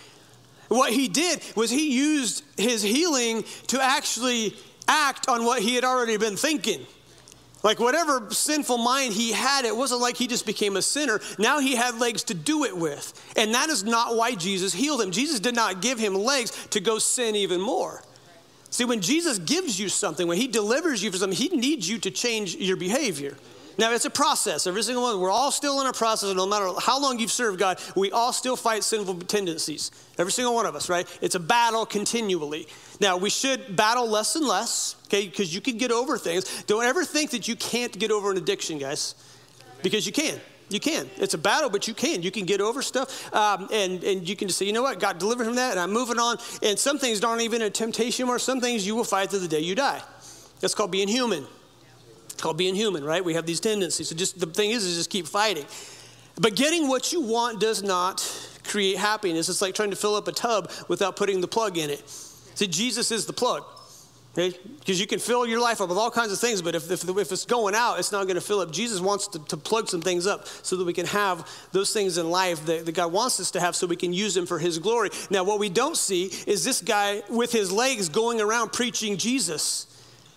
What 0.73 0.91
he 0.91 1.07
did 1.07 1.41
was 1.55 1.69
he 1.69 1.93
used 1.95 2.43
his 2.57 2.81
healing 2.81 3.43
to 3.67 3.81
actually 3.81 4.55
act 4.87 5.29
on 5.29 5.45
what 5.45 5.61
he 5.61 5.75
had 5.75 5.83
already 5.83 6.17
been 6.17 6.35
thinking. 6.35 6.85
Like 7.61 7.79
whatever 7.79 8.29
sinful 8.31 8.79
mind 8.79 9.13
he 9.13 9.31
had, 9.31 9.65
it 9.65 9.75
wasn't 9.75 10.01
like 10.01 10.17
he 10.17 10.25
just 10.25 10.45
became 10.47 10.75
a 10.75 10.81
sinner. 10.81 11.21
Now 11.37 11.59
he 11.59 11.75
had 11.75 11.99
legs 11.99 12.23
to 12.23 12.33
do 12.33 12.65
it 12.65 12.75
with. 12.75 13.13
And 13.37 13.53
that 13.53 13.69
is 13.69 13.83
not 13.83 14.15
why 14.15 14.33
Jesus 14.33 14.73
healed 14.73 14.99
him. 14.99 15.11
Jesus 15.11 15.39
did 15.39 15.55
not 15.55 15.81
give 15.81 15.99
him 15.99 16.15
legs 16.15 16.51
to 16.71 16.79
go 16.79 16.97
sin 16.97 17.35
even 17.35 17.61
more. 17.61 18.01
See, 18.71 18.83
when 18.83 19.01
Jesus 19.01 19.37
gives 19.37 19.79
you 19.79 19.89
something, 19.89 20.27
when 20.27 20.39
he 20.39 20.47
delivers 20.47 21.03
you 21.03 21.11
for 21.11 21.17
something, 21.17 21.37
he 21.37 21.55
needs 21.55 21.87
you 21.87 21.99
to 21.99 22.09
change 22.09 22.55
your 22.55 22.77
behavior. 22.77 23.37
Now, 23.77 23.91
it's 23.91 24.05
a 24.05 24.09
process. 24.09 24.67
Every 24.67 24.83
single 24.83 25.03
one, 25.03 25.19
we're 25.19 25.31
all 25.31 25.51
still 25.51 25.81
in 25.81 25.87
a 25.87 25.93
process, 25.93 26.29
and 26.29 26.37
no 26.37 26.45
matter 26.45 26.69
how 26.79 27.01
long 27.01 27.19
you've 27.19 27.31
served 27.31 27.59
God, 27.59 27.79
we 27.95 28.11
all 28.11 28.33
still 28.33 28.55
fight 28.55 28.83
sinful 28.83 29.15
tendencies. 29.21 29.91
Every 30.17 30.31
single 30.31 30.53
one 30.53 30.65
of 30.65 30.75
us, 30.75 30.89
right? 30.89 31.07
It's 31.21 31.35
a 31.35 31.39
battle 31.39 31.85
continually. 31.85 32.67
Now, 32.99 33.17
we 33.17 33.29
should 33.29 33.75
battle 33.75 34.07
less 34.07 34.35
and 34.35 34.45
less, 34.45 34.95
okay, 35.05 35.27
because 35.27 35.53
you 35.53 35.61
can 35.61 35.77
get 35.77 35.91
over 35.91 36.17
things. 36.17 36.63
Don't 36.63 36.85
ever 36.85 37.03
think 37.03 37.31
that 37.31 37.47
you 37.47 37.55
can't 37.55 37.97
get 37.97 38.11
over 38.11 38.31
an 38.31 38.37
addiction, 38.37 38.77
guys, 38.77 39.15
because 39.81 40.05
you 40.05 40.11
can. 40.13 40.39
You 40.69 40.79
can. 40.79 41.09
It's 41.17 41.33
a 41.33 41.37
battle, 41.37 41.69
but 41.69 41.87
you 41.87 41.93
can. 41.93 42.23
You 42.23 42.31
can 42.31 42.45
get 42.45 42.61
over 42.61 42.81
stuff, 42.81 43.33
um, 43.33 43.67
and, 43.71 44.03
and 44.03 44.27
you 44.27 44.35
can 44.35 44.47
just 44.47 44.59
say, 44.59 44.65
you 44.65 44.73
know 44.73 44.81
what, 44.81 44.99
God 44.99 45.19
delivered 45.19 45.45
from 45.45 45.55
that, 45.55 45.71
and 45.71 45.79
I'm 45.79 45.91
moving 45.91 46.19
on. 46.19 46.37
And 46.61 46.79
some 46.79 46.97
things 46.97 47.23
aren't 47.23 47.41
even 47.41 47.61
a 47.61 47.69
temptation, 47.69 48.29
or 48.29 48.39
some 48.39 48.61
things 48.61 48.85
you 48.85 48.95
will 48.95 49.03
fight 49.03 49.31
to 49.31 49.39
the 49.39 49.47
day 49.47 49.59
you 49.59 49.75
die. 49.75 50.01
That's 50.61 50.73
called 50.73 50.91
being 50.91 51.07
human. 51.07 51.45
It's 52.33 52.41
called 52.41 52.57
being 52.57 52.75
human, 52.75 53.03
right? 53.03 53.23
We 53.23 53.35
have 53.35 53.45
these 53.45 53.59
tendencies. 53.59 54.09
So 54.09 54.15
just 54.15 54.39
the 54.39 54.47
thing 54.47 54.71
is, 54.71 54.83
is 54.83 54.97
just 54.97 55.09
keep 55.09 55.27
fighting. 55.27 55.65
But 56.35 56.55
getting 56.55 56.87
what 56.87 57.13
you 57.13 57.21
want 57.21 57.59
does 57.59 57.83
not 57.83 58.27
create 58.63 58.97
happiness. 58.97 59.49
It's 59.49 59.61
like 59.61 59.75
trying 59.75 59.91
to 59.91 59.95
fill 59.95 60.15
up 60.15 60.27
a 60.27 60.31
tub 60.31 60.71
without 60.87 61.15
putting 61.15 61.41
the 61.41 61.47
plug 61.47 61.77
in 61.77 61.89
it. 61.89 62.09
See, 62.09 62.67
Jesus 62.67 63.11
is 63.11 63.25
the 63.25 63.33
plug. 63.33 63.63
Okay? 64.33 64.57
Because 64.79 64.99
you 64.99 65.05
can 65.05 65.19
fill 65.19 65.45
your 65.45 65.59
life 65.59 65.79
up 65.79 65.89
with 65.89 65.97
all 65.97 66.09
kinds 66.09 66.31
of 66.31 66.39
things, 66.39 66.63
but 66.63 66.73
if, 66.73 66.89
if, 66.89 67.07
if 67.07 67.31
it's 67.31 67.45
going 67.45 67.75
out, 67.75 67.99
it's 67.99 68.11
not 68.11 68.23
going 68.23 68.35
to 68.35 68.41
fill 68.41 68.61
up. 68.61 68.71
Jesus 68.71 68.99
wants 68.99 69.27
to, 69.27 69.39
to, 69.45 69.57
plug 69.57 69.87
some 69.87 70.01
things 70.01 70.25
up 70.25 70.47
so 70.47 70.75
that 70.75 70.85
we 70.85 70.93
can 70.93 71.05
have 71.05 71.47
those 71.71 71.93
things 71.93 72.17
in 72.17 72.31
life 72.31 72.65
that, 72.65 72.87
that 72.87 72.93
God 72.93 73.11
wants 73.11 73.39
us 73.39 73.51
to 73.51 73.59
have 73.59 73.75
so 73.75 73.85
we 73.85 73.95
can 73.95 74.11
use 74.11 74.33
them 74.33 74.47
for 74.47 74.57
His 74.57 74.79
glory. 74.79 75.11
Now, 75.29 75.43
what 75.43 75.59
we 75.59 75.69
don't 75.69 75.95
see 75.95 76.31
is 76.47 76.63
this 76.65 76.81
guy 76.81 77.21
with 77.29 77.51
his 77.51 77.71
legs 77.71 78.09
going 78.09 78.41
around 78.41 78.73
preaching 78.73 79.17
Jesus 79.17 79.85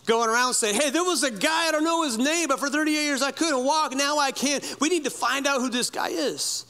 going 0.07 0.31
around 0.31 0.55
saying, 0.55 0.81
hey, 0.81 0.91
there 0.91 1.05
was 1.05 1.23
a 1.23 1.31
guy, 1.31 1.69
I 1.69 1.73
don't 1.73 1.85
know 1.85 2.03
his 2.03 2.17
name, 2.17 2.49
but 2.49 2.59
for 2.59 2.69
38 2.69 2.93
years 2.93 3.23
I 3.23 3.33
couldn't 3.33 3.65
walk, 3.65 3.95
now 3.95 4.19
I 4.19 4.31
can. 4.31 4.61
We 4.81 4.89
need 4.89 5.05
to 5.05 5.11
find 5.11 5.47
out 5.47 5.61
who 5.61 5.69
this 5.69 5.91
guy 5.91 6.09
is. 6.09 6.65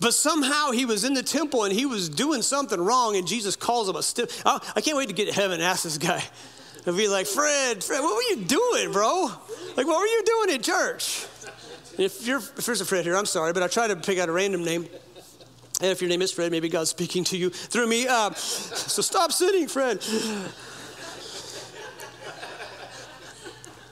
But 0.00 0.14
somehow 0.14 0.70
he 0.70 0.84
was 0.84 1.04
in 1.04 1.14
the 1.14 1.22
temple 1.22 1.64
and 1.64 1.72
he 1.72 1.84
was 1.84 2.08
doing 2.08 2.40
something 2.42 2.80
wrong, 2.80 3.16
and 3.16 3.26
Jesus 3.26 3.56
calls 3.56 3.88
him 3.88 3.96
a 3.96 4.02
stiff. 4.02 4.42
I 4.46 4.80
can't 4.80 4.96
wait 4.96 5.08
to 5.08 5.14
get 5.14 5.26
to 5.26 5.34
heaven 5.34 5.54
and 5.54 5.62
ask 5.62 5.82
this 5.82 5.98
guy. 5.98 6.22
And 6.86 6.96
be 6.96 7.08
like, 7.08 7.26
Fred, 7.26 7.82
Fred, 7.82 8.00
what 8.00 8.14
were 8.14 8.22
you 8.30 8.44
doing, 8.44 8.92
bro? 8.92 9.24
Like, 9.76 9.86
what 9.86 9.98
were 9.98 10.06
you 10.06 10.22
doing 10.24 10.54
in 10.54 10.62
church? 10.62 11.26
If, 11.98 12.26
you're, 12.26 12.38
if 12.38 12.64
there's 12.64 12.80
a 12.80 12.84
Fred 12.84 13.04
here, 13.04 13.16
I'm 13.16 13.26
sorry, 13.26 13.52
but 13.52 13.62
I 13.62 13.66
try 13.66 13.88
to 13.88 13.96
pick 13.96 14.18
out 14.18 14.28
a 14.28 14.32
random 14.32 14.64
name. 14.64 14.86
And 15.80 15.90
if 15.90 16.00
your 16.00 16.08
name 16.08 16.22
is 16.22 16.32
Fred, 16.32 16.50
maybe 16.52 16.68
God's 16.68 16.90
speaking 16.90 17.24
to 17.24 17.36
you 17.36 17.50
through 17.50 17.88
me. 17.88 18.06
Uh, 18.06 18.32
so 18.32 19.02
stop 19.02 19.32
sitting, 19.32 19.68
Fred. 19.68 20.02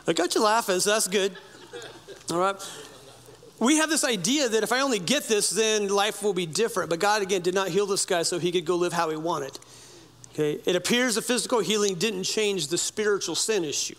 I 0.08 0.12
got 0.12 0.34
you 0.34 0.42
laughing, 0.42 0.78
so 0.80 0.90
that's 0.90 1.08
good. 1.08 1.36
All 2.30 2.38
right. 2.38 2.56
We 3.58 3.78
have 3.78 3.88
this 3.88 4.04
idea 4.04 4.48
that 4.48 4.62
if 4.62 4.70
I 4.70 4.80
only 4.80 4.98
get 4.98 5.24
this, 5.24 5.50
then 5.50 5.88
life 5.88 6.22
will 6.22 6.34
be 6.34 6.46
different. 6.46 6.90
But 6.90 7.00
God, 7.00 7.22
again, 7.22 7.40
did 7.40 7.54
not 7.54 7.68
heal 7.68 7.86
this 7.86 8.04
guy 8.04 8.22
so 8.22 8.38
he 8.38 8.52
could 8.52 8.64
go 8.64 8.76
live 8.76 8.92
how 8.92 9.10
he 9.10 9.16
wanted. 9.16 9.58
Okay? 10.32 10.60
It 10.64 10.76
appears 10.76 11.14
the 11.14 11.22
physical 11.22 11.60
healing 11.60 11.94
didn't 11.94 12.24
change 12.24 12.68
the 12.68 12.78
spiritual 12.78 13.34
sin 13.34 13.64
issue. 13.64 13.96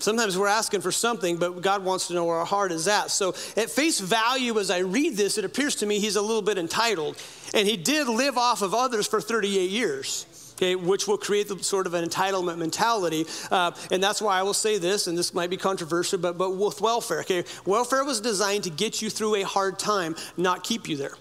Sometimes 0.00 0.36
we're 0.38 0.48
asking 0.48 0.80
for 0.80 0.92
something, 0.92 1.38
but 1.38 1.60
God 1.60 1.84
wants 1.84 2.08
to 2.08 2.14
know 2.14 2.24
where 2.24 2.36
our 2.36 2.44
heart 2.44 2.70
is 2.70 2.86
at. 2.86 3.10
So, 3.10 3.30
at 3.56 3.68
face 3.68 3.98
value, 3.98 4.58
as 4.60 4.70
I 4.70 4.78
read 4.78 5.16
this, 5.16 5.38
it 5.38 5.44
appears 5.44 5.74
to 5.76 5.86
me 5.86 5.98
he's 5.98 6.14
a 6.14 6.22
little 6.22 6.42
bit 6.42 6.56
entitled. 6.56 7.20
And 7.52 7.66
he 7.66 7.76
did 7.76 8.06
live 8.06 8.38
off 8.38 8.62
of 8.62 8.74
others 8.74 9.08
for 9.08 9.20
38 9.20 9.70
years 9.70 10.26
okay, 10.58 10.74
which 10.74 11.06
will 11.06 11.16
create 11.16 11.48
the 11.48 11.62
sort 11.62 11.86
of 11.86 11.94
an 11.94 12.04
entitlement 12.04 12.58
mentality. 12.58 13.26
Uh, 13.50 13.70
and 13.90 14.02
that's 14.02 14.20
why 14.20 14.38
I 14.38 14.42
will 14.42 14.54
say 14.54 14.76
this, 14.76 15.06
and 15.06 15.16
this 15.16 15.32
might 15.32 15.50
be 15.50 15.56
controversial, 15.56 16.18
but, 16.18 16.36
but 16.36 16.50
with 16.50 16.80
welfare, 16.80 17.20
okay, 17.20 17.44
welfare 17.64 18.04
was 18.04 18.20
designed 18.20 18.64
to 18.64 18.70
get 18.70 19.00
you 19.00 19.08
through 19.08 19.36
a 19.36 19.42
hard 19.42 19.78
time, 19.78 20.16
not 20.36 20.64
keep 20.64 20.88
you 20.88 20.96
there. 20.96 21.14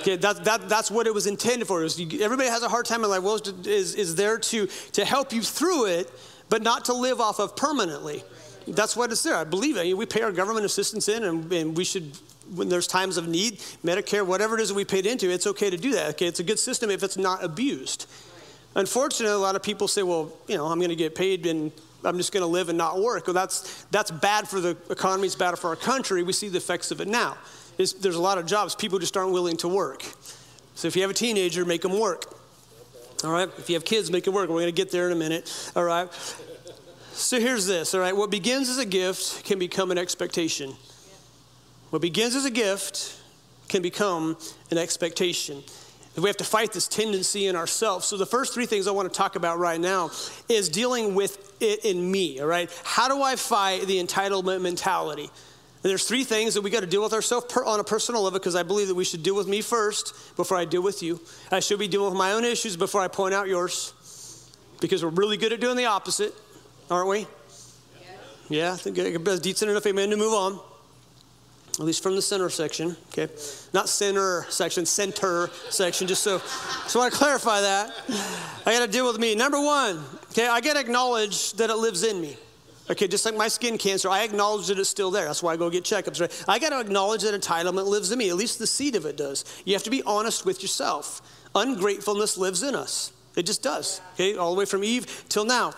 Okay, 0.00 0.16
that, 0.16 0.44
that, 0.44 0.68
that's 0.68 0.90
what 0.90 1.06
it 1.06 1.14
was 1.14 1.26
intended 1.26 1.66
for. 1.66 1.80
Was 1.80 1.98
everybody 1.98 2.48
has 2.48 2.62
a 2.62 2.68
hard 2.68 2.84
time 2.84 3.02
in 3.04 3.10
life. 3.10 3.22
Well, 3.22 3.40
is, 3.64 3.94
is 3.94 4.14
there 4.14 4.38
to, 4.38 4.66
to 4.92 5.04
help 5.04 5.32
you 5.32 5.40
through 5.40 5.86
it, 5.86 6.10
but 6.50 6.62
not 6.62 6.84
to 6.86 6.92
live 6.92 7.20
off 7.20 7.38
of 7.38 7.56
permanently. 7.56 8.22
That's 8.68 8.96
what 8.96 9.10
it's 9.12 9.22
there. 9.22 9.36
I 9.36 9.44
believe 9.44 9.78
it. 9.78 9.96
We 9.96 10.04
pay 10.04 10.20
our 10.20 10.32
government 10.32 10.66
assistance 10.66 11.08
in, 11.08 11.24
and, 11.24 11.50
and 11.52 11.76
we 11.76 11.84
should 11.84 12.12
when 12.54 12.68
there's 12.68 12.86
times 12.86 13.16
of 13.16 13.26
need, 13.26 13.58
Medicare, 13.82 14.24
whatever 14.24 14.58
it 14.58 14.60
is 14.60 14.68
that 14.68 14.74
we 14.74 14.84
paid 14.84 15.06
into, 15.06 15.30
it's 15.30 15.46
okay 15.46 15.70
to 15.70 15.78
do 15.78 15.92
that. 15.92 16.10
Okay, 16.10 16.26
it's 16.26 16.40
a 16.40 16.44
good 16.44 16.58
system 16.58 16.90
if 16.90 17.02
it's 17.02 17.16
not 17.16 17.42
abused. 17.42 18.06
Unfortunately, 18.74 19.34
a 19.34 19.38
lot 19.38 19.56
of 19.56 19.62
people 19.62 19.86
say, 19.86 20.02
well, 20.02 20.32
you 20.48 20.56
know, 20.56 20.66
I'm 20.66 20.78
going 20.78 20.90
to 20.90 20.96
get 20.96 21.14
paid 21.14 21.46
and 21.46 21.70
I'm 22.04 22.16
just 22.16 22.32
going 22.32 22.42
to 22.42 22.46
live 22.48 22.68
and 22.68 22.76
not 22.76 23.00
work. 23.00 23.26
Well, 23.26 23.34
that's, 23.34 23.84
that's 23.90 24.10
bad 24.10 24.48
for 24.48 24.60
the 24.60 24.76
economy, 24.90 25.26
it's 25.26 25.36
bad 25.36 25.58
for 25.58 25.68
our 25.68 25.76
country. 25.76 26.22
We 26.22 26.32
see 26.32 26.48
the 26.48 26.58
effects 26.58 26.90
of 26.90 27.00
it 27.00 27.08
now. 27.08 27.36
It's, 27.78 27.92
there's 27.92 28.16
a 28.16 28.20
lot 28.20 28.38
of 28.38 28.46
jobs, 28.46 28.74
people 28.74 28.98
just 28.98 29.16
aren't 29.16 29.32
willing 29.32 29.56
to 29.58 29.68
work. 29.68 30.04
So 30.74 30.88
if 30.88 30.96
you 30.96 31.02
have 31.02 31.10
a 31.10 31.14
teenager, 31.14 31.64
make 31.64 31.82
them 31.82 31.98
work. 31.98 32.24
All 33.22 33.30
right? 33.30 33.48
If 33.58 33.70
you 33.70 33.74
have 33.74 33.84
kids, 33.84 34.10
make 34.10 34.24
them 34.24 34.34
work. 34.34 34.48
We're 34.48 34.56
going 34.56 34.66
to 34.66 34.72
get 34.72 34.90
there 34.90 35.06
in 35.06 35.12
a 35.12 35.18
minute. 35.18 35.72
All 35.74 35.84
right? 35.84 36.08
So 37.12 37.38
here's 37.38 37.64
this, 37.64 37.94
all 37.94 38.00
right? 38.00 38.14
What 38.14 38.32
begins 38.32 38.68
as 38.68 38.78
a 38.78 38.84
gift 38.84 39.44
can 39.44 39.58
become 39.60 39.92
an 39.92 39.98
expectation. 39.98 40.74
What 41.90 42.02
begins 42.02 42.34
as 42.34 42.44
a 42.44 42.50
gift 42.50 43.20
can 43.68 43.82
become 43.82 44.36
an 44.72 44.78
expectation. 44.78 45.62
We 46.16 46.28
have 46.28 46.36
to 46.36 46.44
fight 46.44 46.72
this 46.72 46.86
tendency 46.86 47.48
in 47.48 47.56
ourselves. 47.56 48.06
So, 48.06 48.16
the 48.16 48.26
first 48.26 48.54
three 48.54 48.66
things 48.66 48.86
I 48.86 48.92
want 48.92 49.12
to 49.12 49.16
talk 49.16 49.34
about 49.34 49.58
right 49.58 49.80
now 49.80 50.10
is 50.48 50.68
dealing 50.68 51.14
with 51.14 51.60
it 51.60 51.84
in 51.84 52.10
me, 52.10 52.40
all 52.40 52.46
right? 52.46 52.70
How 52.84 53.08
do 53.08 53.20
I 53.22 53.34
fight 53.34 53.86
the 53.86 54.02
entitlement 54.02 54.62
mentality? 54.62 55.24
And 55.24 55.90
there's 55.90 56.06
three 56.06 56.24
things 56.24 56.54
that 56.54 56.62
we 56.62 56.70
got 56.70 56.80
to 56.80 56.86
deal 56.86 57.02
with 57.02 57.12
ourselves 57.12 57.52
per, 57.52 57.64
on 57.64 57.80
a 57.80 57.84
personal 57.84 58.22
level 58.22 58.38
because 58.38 58.54
I 58.54 58.62
believe 58.62 58.88
that 58.88 58.94
we 58.94 59.04
should 59.04 59.22
deal 59.22 59.34
with 59.34 59.48
me 59.48 59.60
first 59.60 60.14
before 60.36 60.56
I 60.56 60.64
deal 60.64 60.82
with 60.82 61.02
you. 61.02 61.20
I 61.50 61.60
should 61.60 61.80
be 61.80 61.88
dealing 61.88 62.10
with 62.10 62.18
my 62.18 62.32
own 62.32 62.44
issues 62.44 62.76
before 62.76 63.00
I 63.00 63.08
point 63.08 63.34
out 63.34 63.48
yours 63.48 63.92
because 64.80 65.04
we're 65.04 65.10
really 65.10 65.36
good 65.36 65.52
at 65.52 65.60
doing 65.60 65.76
the 65.76 65.86
opposite, 65.86 66.32
aren't 66.90 67.08
we? 67.08 67.26
Yeah, 68.48 68.72
I 68.72 68.76
think 68.76 68.98
it's 68.98 69.40
decent 69.40 69.70
enough, 69.70 69.86
amen, 69.86 70.10
to 70.10 70.16
move 70.16 70.32
on 70.32 70.60
at 71.78 71.84
least 71.84 72.02
from 72.02 72.14
the 72.14 72.22
center 72.22 72.48
section, 72.48 72.96
okay? 73.08 73.28
Not 73.72 73.88
center 73.88 74.46
section, 74.48 74.86
center 74.86 75.50
section, 75.70 76.06
just 76.06 76.22
so, 76.22 76.38
so 76.86 77.00
I 77.00 77.04
want 77.04 77.12
to 77.12 77.18
clarify 77.18 77.60
that. 77.62 77.90
I 78.64 78.72
got 78.72 78.86
to 78.86 78.90
deal 78.90 79.06
with 79.06 79.18
me. 79.18 79.34
Number 79.34 79.60
one, 79.60 80.02
okay, 80.30 80.46
I 80.46 80.60
got 80.60 80.74
to 80.74 80.80
acknowledge 80.80 81.52
that 81.54 81.70
it 81.70 81.76
lives 81.76 82.04
in 82.04 82.20
me. 82.20 82.36
Okay, 82.90 83.08
just 83.08 83.24
like 83.24 83.34
my 83.34 83.48
skin 83.48 83.78
cancer, 83.78 84.10
I 84.10 84.24
acknowledge 84.24 84.66
that 84.66 84.78
it's 84.78 84.90
still 84.90 85.10
there. 85.10 85.24
That's 85.24 85.42
why 85.42 85.54
I 85.54 85.56
go 85.56 85.70
get 85.70 85.84
checkups, 85.84 86.20
right? 86.20 86.44
I 86.46 86.58
got 86.58 86.70
to 86.70 86.80
acknowledge 86.80 87.22
that 87.22 87.40
entitlement 87.40 87.86
lives 87.86 88.12
in 88.12 88.18
me. 88.18 88.28
At 88.28 88.36
least 88.36 88.58
the 88.58 88.66
seed 88.66 88.94
of 88.94 89.06
it 89.06 89.16
does. 89.16 89.44
You 89.64 89.72
have 89.72 89.82
to 89.84 89.90
be 89.90 90.02
honest 90.02 90.44
with 90.44 90.62
yourself. 90.62 91.22
Ungratefulness 91.54 92.36
lives 92.36 92.62
in 92.62 92.74
us. 92.74 93.12
It 93.36 93.46
just 93.46 93.62
does, 93.62 94.00
okay, 94.14 94.36
all 94.36 94.54
the 94.54 94.58
way 94.58 94.64
from 94.64 94.84
Eve 94.84 95.24
till 95.28 95.44
now. 95.44 95.72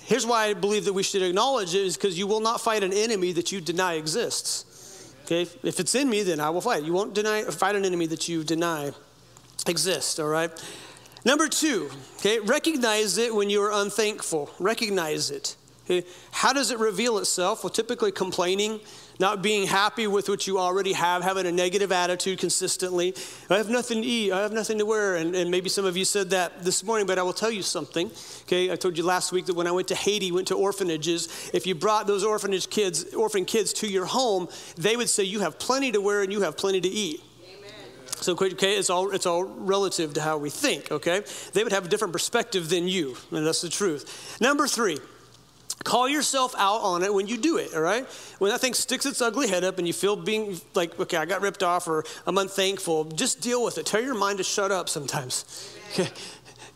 Here's 0.00 0.26
why 0.26 0.46
I 0.46 0.54
believe 0.54 0.84
that 0.84 0.92
we 0.92 1.02
should 1.02 1.22
acknowledge 1.22 1.74
it 1.74 1.80
is 1.80 1.96
because 1.96 2.18
you 2.18 2.26
will 2.26 2.40
not 2.40 2.60
fight 2.60 2.82
an 2.82 2.92
enemy 2.92 3.32
that 3.32 3.52
you 3.52 3.60
deny 3.62 3.94
exists. 3.94 4.66
Okay, 5.24 5.42
if 5.62 5.80
it's 5.80 5.94
in 5.94 6.10
me, 6.10 6.22
then 6.22 6.38
I 6.38 6.50
will 6.50 6.60
fight. 6.60 6.84
You 6.84 6.92
won't 6.92 7.14
deny, 7.14 7.44
fight 7.44 7.74
an 7.76 7.84
enemy 7.86 8.06
that 8.06 8.28
you 8.28 8.44
deny 8.44 8.92
exists, 9.66 10.18
all 10.18 10.28
right? 10.28 10.50
Number 11.24 11.48
two, 11.48 11.90
okay, 12.18 12.38
recognize 12.40 13.16
it 13.16 13.34
when 13.34 13.48
you 13.48 13.62
are 13.62 13.72
unthankful. 13.72 14.50
Recognize 14.58 15.30
it. 15.30 15.56
Okay? 15.84 16.06
How 16.30 16.52
does 16.52 16.70
it 16.70 16.78
reveal 16.78 17.18
itself? 17.18 17.62
Well, 17.62 17.70
typically 17.70 18.10
complaining, 18.10 18.80
not 19.20 19.42
being 19.42 19.66
happy 19.66 20.06
with 20.06 20.28
what 20.28 20.46
you 20.46 20.58
already 20.58 20.94
have, 20.94 21.22
having 21.22 21.46
a 21.46 21.52
negative 21.52 21.92
attitude 21.92 22.38
consistently. 22.38 23.14
I 23.50 23.58
have 23.58 23.68
nothing 23.68 24.02
to 24.02 24.08
eat, 24.08 24.32
I 24.32 24.40
have 24.40 24.52
nothing 24.52 24.78
to 24.78 24.86
wear. 24.86 25.16
And, 25.16 25.34
and 25.36 25.50
maybe 25.50 25.68
some 25.68 25.84
of 25.84 25.96
you 25.96 26.04
said 26.04 26.30
that 26.30 26.64
this 26.64 26.82
morning, 26.82 27.06
but 27.06 27.18
I 27.18 27.22
will 27.22 27.34
tell 27.34 27.50
you 27.50 27.62
something. 27.62 28.10
Okay, 28.42 28.70
I 28.72 28.76
told 28.76 28.96
you 28.96 29.04
last 29.04 29.30
week 29.30 29.46
that 29.46 29.54
when 29.54 29.66
I 29.66 29.72
went 29.72 29.88
to 29.88 29.94
Haiti, 29.94 30.32
went 30.32 30.48
to 30.48 30.54
orphanages, 30.54 31.50
if 31.52 31.66
you 31.66 31.74
brought 31.74 32.06
those 32.06 32.24
orphanage 32.24 32.70
kids, 32.70 33.12
orphan 33.14 33.44
kids 33.44 33.72
to 33.74 33.86
your 33.86 34.06
home, 34.06 34.48
they 34.76 34.96
would 34.96 35.10
say, 35.10 35.24
You 35.24 35.40
have 35.40 35.58
plenty 35.58 35.92
to 35.92 36.00
wear 36.00 36.22
and 36.22 36.32
you 36.32 36.40
have 36.40 36.56
plenty 36.56 36.80
to 36.80 36.88
eat. 36.88 37.22
So, 38.20 38.32
okay, 38.32 38.78
it's 38.78 38.88
all, 38.88 39.10
it's 39.10 39.26
all 39.26 39.44
relative 39.44 40.14
to 40.14 40.22
how 40.22 40.38
we 40.38 40.48
think, 40.48 40.90
okay? 40.90 41.22
They 41.52 41.62
would 41.62 41.72
have 41.72 41.84
a 41.84 41.88
different 41.88 42.12
perspective 42.12 42.70
than 42.70 42.88
you, 42.88 43.16
and 43.30 43.46
that's 43.46 43.60
the 43.60 43.68
truth. 43.68 44.38
Number 44.40 44.66
three, 44.66 44.98
Call 45.84 46.08
yourself 46.08 46.54
out 46.56 46.80
on 46.80 47.02
it 47.02 47.12
when 47.12 47.26
you 47.26 47.36
do 47.36 47.58
it, 47.58 47.74
all 47.74 47.82
right? 47.82 48.06
When 48.38 48.50
that 48.50 48.60
thing 48.60 48.72
sticks 48.72 49.04
its 49.04 49.20
ugly 49.20 49.48
head 49.48 49.64
up 49.64 49.76
and 49.78 49.86
you 49.86 49.92
feel 49.92 50.16
being 50.16 50.58
like, 50.74 50.98
okay, 50.98 51.18
I 51.18 51.26
got 51.26 51.42
ripped 51.42 51.62
off 51.62 51.86
or 51.86 52.04
I'm 52.26 52.38
unthankful, 52.38 53.04
just 53.04 53.42
deal 53.42 53.62
with 53.62 53.76
it. 53.76 53.84
Tell 53.84 54.02
your 54.02 54.14
mind 54.14 54.38
to 54.38 54.44
shut 54.44 54.72
up 54.72 54.88
sometimes. 54.88 55.44
Okay? 55.92 56.08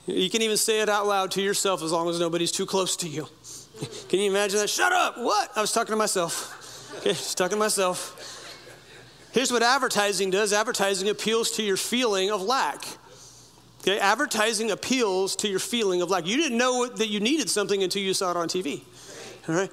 You 0.07 0.31
can 0.31 0.41
even 0.41 0.57
say 0.57 0.81
it 0.81 0.89
out 0.89 1.07
loud 1.07 1.33
to 1.33 1.43
yourself 1.43 1.83
as 1.83 1.93
long 1.93 2.09
as 2.09 2.19
nobody's 2.19 2.51
too 2.51 2.65
close 2.65 2.97
to 2.97 3.09
you. 3.09 3.29
Can 4.09 4.21
you 4.21 4.31
imagine 4.31 4.59
that? 4.59 4.71
Shut 4.71 4.91
up! 4.91 5.19
What? 5.19 5.51
I 5.55 5.61
was 5.61 5.71
talking 5.71 5.93
to 5.93 5.97
myself. 5.97 6.55
Okay, 6.99 7.11
just 7.11 7.37
talking 7.39 7.57
to 7.57 7.61
myself. 7.61 8.17
Here's 9.33 9.53
what 9.53 9.63
advertising 9.63 10.31
does 10.31 10.53
advertising 10.53 11.11
appeals 11.11 11.53
to 11.53 11.63
your 11.63 11.77
feeling 11.77 12.31
of 12.31 12.43
lack. 12.43 12.83
Okay, 13.83 14.01
advertising 14.01 14.73
appeals 14.73 15.37
to 15.37 15.49
your 15.49 15.61
feeling 15.61 16.03
of 16.03 16.11
lack. 16.11 16.27
You 16.27 16.37
didn't 16.37 16.59
know 16.59 16.89
that 16.89 17.07
you 17.07 17.21
needed 17.21 17.49
something 17.49 17.83
until 17.85 18.03
you 18.03 18.15
saw 18.15 18.33
it 18.33 18.37
on 18.37 18.49
TV. 18.49 18.83
All 19.49 19.55
right, 19.55 19.71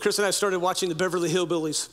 Chris 0.00 0.18
and 0.18 0.26
I 0.26 0.30
started 0.30 0.60
watching 0.60 0.88
the 0.88 0.94
Beverly 0.94 1.28
Hillbillies 1.28 1.88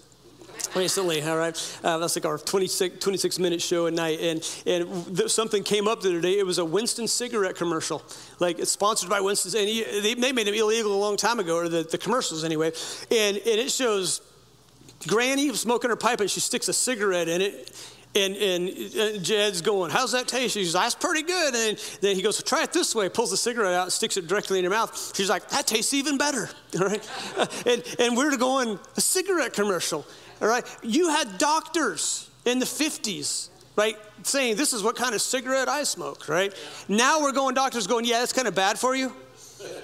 recently, 0.75 1.23
all 1.23 1.37
right? 1.37 1.79
Uh, 1.83 1.97
that's 1.97 2.15
like 2.15 2.25
our 2.25 2.37
26, 2.37 2.99
26 2.99 3.39
minute 3.39 3.61
show 3.61 3.87
at 3.87 3.93
night. 3.93 4.19
And, 4.19 4.61
and 4.67 5.17
th- 5.17 5.31
something 5.31 5.63
came 5.63 5.87
up 5.87 6.01
the 6.01 6.09
other 6.09 6.21
day. 6.21 6.37
It 6.37 6.45
was 6.45 6.59
a 6.59 6.65
Winston 6.65 7.07
cigarette 7.07 7.55
commercial. 7.55 8.03
Like 8.39 8.59
it's 8.59 8.71
sponsored 8.71 9.09
by 9.09 9.21
Winston. 9.21 9.59
And 9.59 9.67
he, 9.67 9.83
they, 9.83 10.13
they, 10.13 10.31
made 10.31 10.47
it 10.47 10.55
illegal 10.55 10.93
a 10.93 10.99
long 10.99 11.17
time 11.17 11.39
ago, 11.39 11.55
or 11.55 11.69
the, 11.69 11.83
the 11.83 11.97
commercials 11.97 12.43
anyway. 12.43 12.71
And, 13.09 13.37
and 13.37 13.59
it 13.59 13.71
shows 13.71 14.21
Granny 15.07 15.53
smoking 15.55 15.89
her 15.89 15.95
pipe 15.95 16.19
and 16.19 16.29
she 16.29 16.39
sticks 16.39 16.67
a 16.67 16.73
cigarette 16.73 17.27
in 17.27 17.41
it. 17.41 17.73
And, 18.17 18.35
and 18.35 19.23
Jed's 19.23 19.61
going, 19.61 19.91
How's 19.91 20.11
that 20.13 20.27
taste? 20.27 20.55
She's 20.55 20.73
like, 20.73 20.85
That's 20.85 20.95
pretty 20.95 21.21
good. 21.21 21.53
And 21.53 21.77
then 22.01 22.15
he 22.15 22.21
goes, 22.21 22.41
Try 22.41 22.63
it 22.63 22.73
this 22.73 22.95
way, 22.95 23.09
pulls 23.09 23.31
the 23.31 23.37
cigarette 23.37 23.73
out, 23.73 23.91
sticks 23.91 24.17
it 24.17 24.27
directly 24.27 24.57
in 24.57 24.63
her 24.63 24.71
mouth. 24.71 25.15
She's 25.15 25.29
like, 25.29 25.47
That 25.49 25.67
tastes 25.67 25.93
even 25.93 26.17
better. 26.17 26.49
All 26.79 26.87
right? 26.87 27.09
and, 27.65 27.83
and 27.99 28.17
we're 28.17 28.35
going, 28.37 28.79
A 28.95 29.01
cigarette 29.01 29.53
commercial. 29.53 30.05
All 30.41 30.47
right? 30.47 30.65
You 30.81 31.09
had 31.09 31.37
doctors 31.37 32.29
in 32.45 32.59
the 32.59 32.65
50s, 32.65 33.49
right, 33.75 33.97
saying, 34.23 34.55
This 34.55 34.73
is 34.73 34.81
what 34.81 34.95
kind 34.95 35.13
of 35.13 35.21
cigarette 35.21 35.69
I 35.69 35.83
smoke, 35.83 36.27
right? 36.27 36.53
Now 36.87 37.21
we're 37.21 37.33
going, 37.33 37.53
doctors 37.53 37.85
going, 37.85 38.05
Yeah, 38.05 38.19
that's 38.19 38.33
kind 38.33 38.47
of 38.47 38.55
bad 38.55 38.79
for 38.79 38.95
you. 38.95 39.13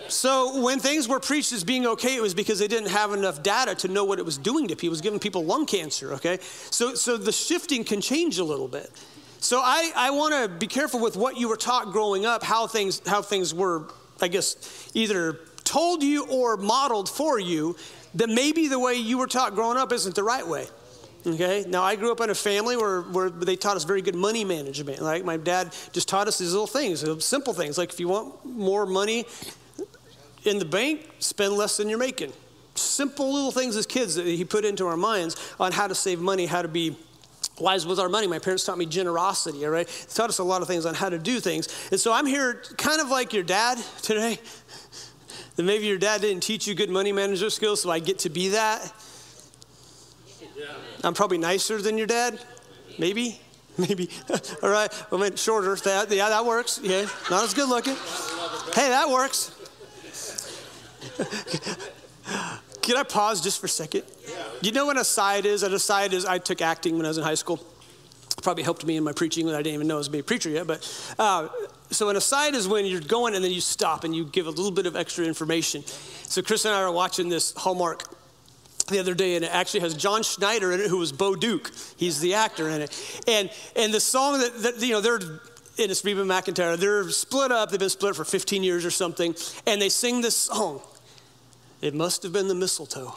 So 0.08 0.62
when 0.62 0.80
things 0.80 1.08
were 1.08 1.20
preached 1.20 1.52
as 1.54 1.64
being 1.64 1.86
okay, 1.88 2.16
it 2.16 2.22
was 2.22 2.34
because 2.34 2.60
they 2.60 2.68
didn't 2.68 2.90
have 2.90 3.14
enough 3.14 3.42
data 3.42 3.74
to 3.76 3.88
know 3.88 4.06
what 4.06 4.20
it 4.20 4.26
was 4.26 4.38
doing 4.38 4.68
to 4.68 4.76
people. 4.76 4.88
It 4.88 4.92
was 4.92 5.02
giving 5.02 5.20
people 5.20 5.44
lung 5.44 5.66
cancer, 5.66 6.14
okay? 6.14 6.40
So, 6.70 6.94
so 6.96 7.18
the 7.18 7.32
shifting 7.32 7.84
can 7.84 8.02
change 8.02 8.38
a 8.38 8.44
little 8.44 8.68
bit. 8.68 8.92
So 9.40 9.60
I, 9.60 9.92
I 9.96 10.12
want 10.12 10.34
to 10.34 10.48
be 10.48 10.68
careful 10.68 11.00
with 11.00 11.18
what 11.18 11.38
you 11.38 11.50
were 11.50 11.58
taught 11.58 11.92
growing 11.92 12.26
up, 12.26 12.44
how 12.44 12.68
things, 12.68 13.02
how 13.06 13.22
things 13.22 13.54
were, 13.54 13.88
I 14.22 14.28
guess, 14.28 14.92
either 14.94 15.40
told 15.64 16.04
you 16.04 16.26
or 16.28 16.58
modeled 16.58 17.10
for 17.10 17.40
you, 17.40 17.76
that 18.16 18.30
maybe 18.30 18.68
the 18.68 18.80
way 18.80 18.94
you 18.94 19.18
were 19.18 19.28
taught 19.28 19.56
growing 19.56 19.78
up 19.78 19.92
isn't 19.92 20.16
the 20.16 20.24
right 20.24 20.48
way. 20.48 20.68
Okay. 21.26 21.66
Now 21.68 21.84
I 21.84 21.96
grew 21.96 22.12
up 22.12 22.20
in 22.22 22.30
a 22.30 22.36
family 22.36 22.76
where, 22.76 23.02
where 23.02 23.30
they 23.30 23.56
taught 23.56 23.78
us 23.78 23.86
very 23.86 24.02
good 24.02 24.16
money 24.16 24.44
management. 24.44 25.02
Like 25.02 25.24
my 25.24 25.38
dad 25.38 25.74
just 25.94 26.08
taught 26.10 26.28
us 26.28 26.38
these 26.38 26.52
little 26.52 26.68
things, 26.68 27.04
simple 27.26 27.54
things. 27.54 27.78
Like 27.78 27.92
if 27.92 28.00
you 28.00 28.10
want 28.10 28.46
more 28.46 28.86
money, 28.86 29.26
in 30.46 30.60
the 30.60 30.66
bank, 30.66 31.10
spend 31.20 31.54
less 31.54 31.78
than 31.78 31.90
you're 31.90 32.00
making. 32.00 32.34
Simple 32.76 33.32
little 33.34 33.52
things 33.52 33.76
as 33.76 33.86
kids 33.86 34.16
that 34.16 34.26
he 34.26 34.44
put 34.44 34.66
into 34.66 34.88
our 34.88 34.98
minds 34.98 35.36
on 35.60 35.72
how 35.72 35.88
to 35.88 35.96
save 35.96 36.20
money, 36.20 36.46
how 36.46 36.62
to 36.62 36.68
be 36.68 36.96
wise 37.60 37.86
with 37.86 38.00
our 38.00 38.10
money. 38.10 38.28
My 38.28 38.40
parents 38.40 38.64
taught 38.64 38.78
me 38.78 38.86
generosity, 38.86 39.64
all 39.66 39.72
right? 39.72 39.88
They 39.88 40.14
taught 40.14 40.30
us 40.30 40.40
a 40.40 40.44
lot 40.44 40.62
of 40.62 40.68
things 40.68 40.86
on 40.86 40.96
how 40.96 41.10
to 41.10 41.20
do 41.20 41.40
things. 41.40 41.68
And 41.92 42.00
so 42.00 42.12
I'm 42.12 42.26
here 42.26 42.64
kind 42.78 43.00
of 43.00 43.10
like 43.10 43.34
your 43.34 43.44
dad 43.44 43.78
today. 44.02 44.40
That 45.56 45.64
maybe 45.64 45.86
your 45.86 46.00
dad 46.00 46.22
didn't 46.22 46.42
teach 46.42 46.66
you 46.66 46.74
good 46.74 46.90
money 46.90 47.12
manager 47.12 47.52
skills, 47.52 47.82
so 47.84 47.92
I 47.92 48.00
get 48.00 48.18
to 48.20 48.30
be 48.30 48.50
that. 48.50 48.92
Yeah. 50.58 50.66
I'm 51.04 51.14
probably 51.14 51.38
nicer 51.38 51.80
than 51.80 51.96
your 51.96 52.08
dad, 52.08 52.40
maybe. 52.98 53.40
Maybe. 53.78 54.08
All 54.62 54.70
right. 54.70 54.92
I 55.12 55.18
mean, 55.18 55.36
shorter. 55.36 55.76
That, 55.76 56.12
yeah, 56.12 56.30
that 56.30 56.46
works. 56.46 56.80
Yeah. 56.84 57.08
Not 57.32 57.44
as 57.44 57.56
good 57.56 57.68
looking. 57.68 57.96
Hey, 58.76 58.90
that 58.90 59.10
works. 59.10 59.53
Can 62.82 62.98
I 62.98 63.04
pause 63.04 63.42
just 63.42 63.60
for 63.60 63.68
a 63.68 63.70
second? 63.70 64.04
Yeah. 64.28 64.36
You 64.62 64.72
know 64.72 64.86
what 64.86 64.98
a 64.98 65.06
side 65.06 65.46
is? 65.46 65.64
An 65.64 65.74
aside 65.74 66.14
is 66.14 66.26
I 66.26 66.38
took 66.38 66.62
acting 66.62 66.98
when 66.98 67.06
I 67.06 67.10
was 67.10 67.18
in 67.18 67.24
high 67.24 67.36
school. 67.36 67.60
Probably 68.42 68.64
helped 68.64 68.86
me 68.86 68.98
in 68.98 69.04
my 69.04 69.14
preaching 69.14 69.46
when 69.46 69.56
I 69.56 69.60
didn't 69.60 69.76
even 69.76 69.88
know 69.88 69.96
I 69.96 70.00
was 70.00 70.10
being 70.10 70.22
a 70.22 70.26
preacher 70.26 70.50
yet. 70.50 70.68
But 70.68 71.16
uh, 71.18 71.48
so 71.92 72.10
an 72.10 72.18
aside 72.18 72.56
is 72.56 72.68
when 72.68 72.86
you're 72.86 73.00
going 73.00 73.36
and 73.36 73.44
then 73.44 73.52
you 73.52 73.62
stop 73.62 74.04
and 74.04 74.14
you 74.14 74.26
give 74.26 74.48
a 74.48 74.50
little 74.50 74.72
bit 74.72 74.86
of 74.86 74.96
extra 74.96 75.26
information. 75.26 75.84
So 75.86 76.42
Chris 76.42 76.66
and 76.66 76.74
I 76.74 76.82
are 76.82 76.92
watching 76.92 77.30
this 77.30 77.54
Hallmark 77.56 78.04
the 78.90 79.00
other 79.00 79.14
day, 79.14 79.36
and 79.36 79.46
it 79.46 79.54
actually 79.54 79.80
has 79.80 79.96
John 79.96 80.24
Schneider 80.24 80.74
in 80.74 80.82
it, 80.82 80.90
who 80.90 80.98
was 80.98 81.14
Bo 81.14 81.36
Duke. 81.36 81.72
He's 81.96 82.20
the 82.20 82.34
actor 82.34 82.68
in 82.68 82.82
it. 82.82 83.22
And 83.28 83.50
and 83.78 83.94
the 83.94 84.02
song 84.02 84.40
that, 84.40 84.62
that 84.64 84.82
you 84.82 84.92
know 84.92 85.02
they're 85.02 85.20
and 85.20 85.90
it's 85.90 86.04
Reba 86.04 86.24
McEntire. 86.24 86.78
They're 86.78 87.10
split 87.10 87.52
up. 87.52 87.72
They've 87.72 87.80
been 87.80 87.90
split 87.90 88.16
for 88.16 88.26
15 88.26 88.64
years 88.64 88.86
or 88.86 88.92
something, 88.92 89.36
and 89.66 89.82
they 89.82 89.90
sing 89.90 90.22
this 90.22 90.36
song. 90.36 90.82
It 91.84 91.94
must 91.94 92.24
have 92.24 92.32
been 92.32 92.48
the 92.48 92.56
mistletoe. 92.56 93.14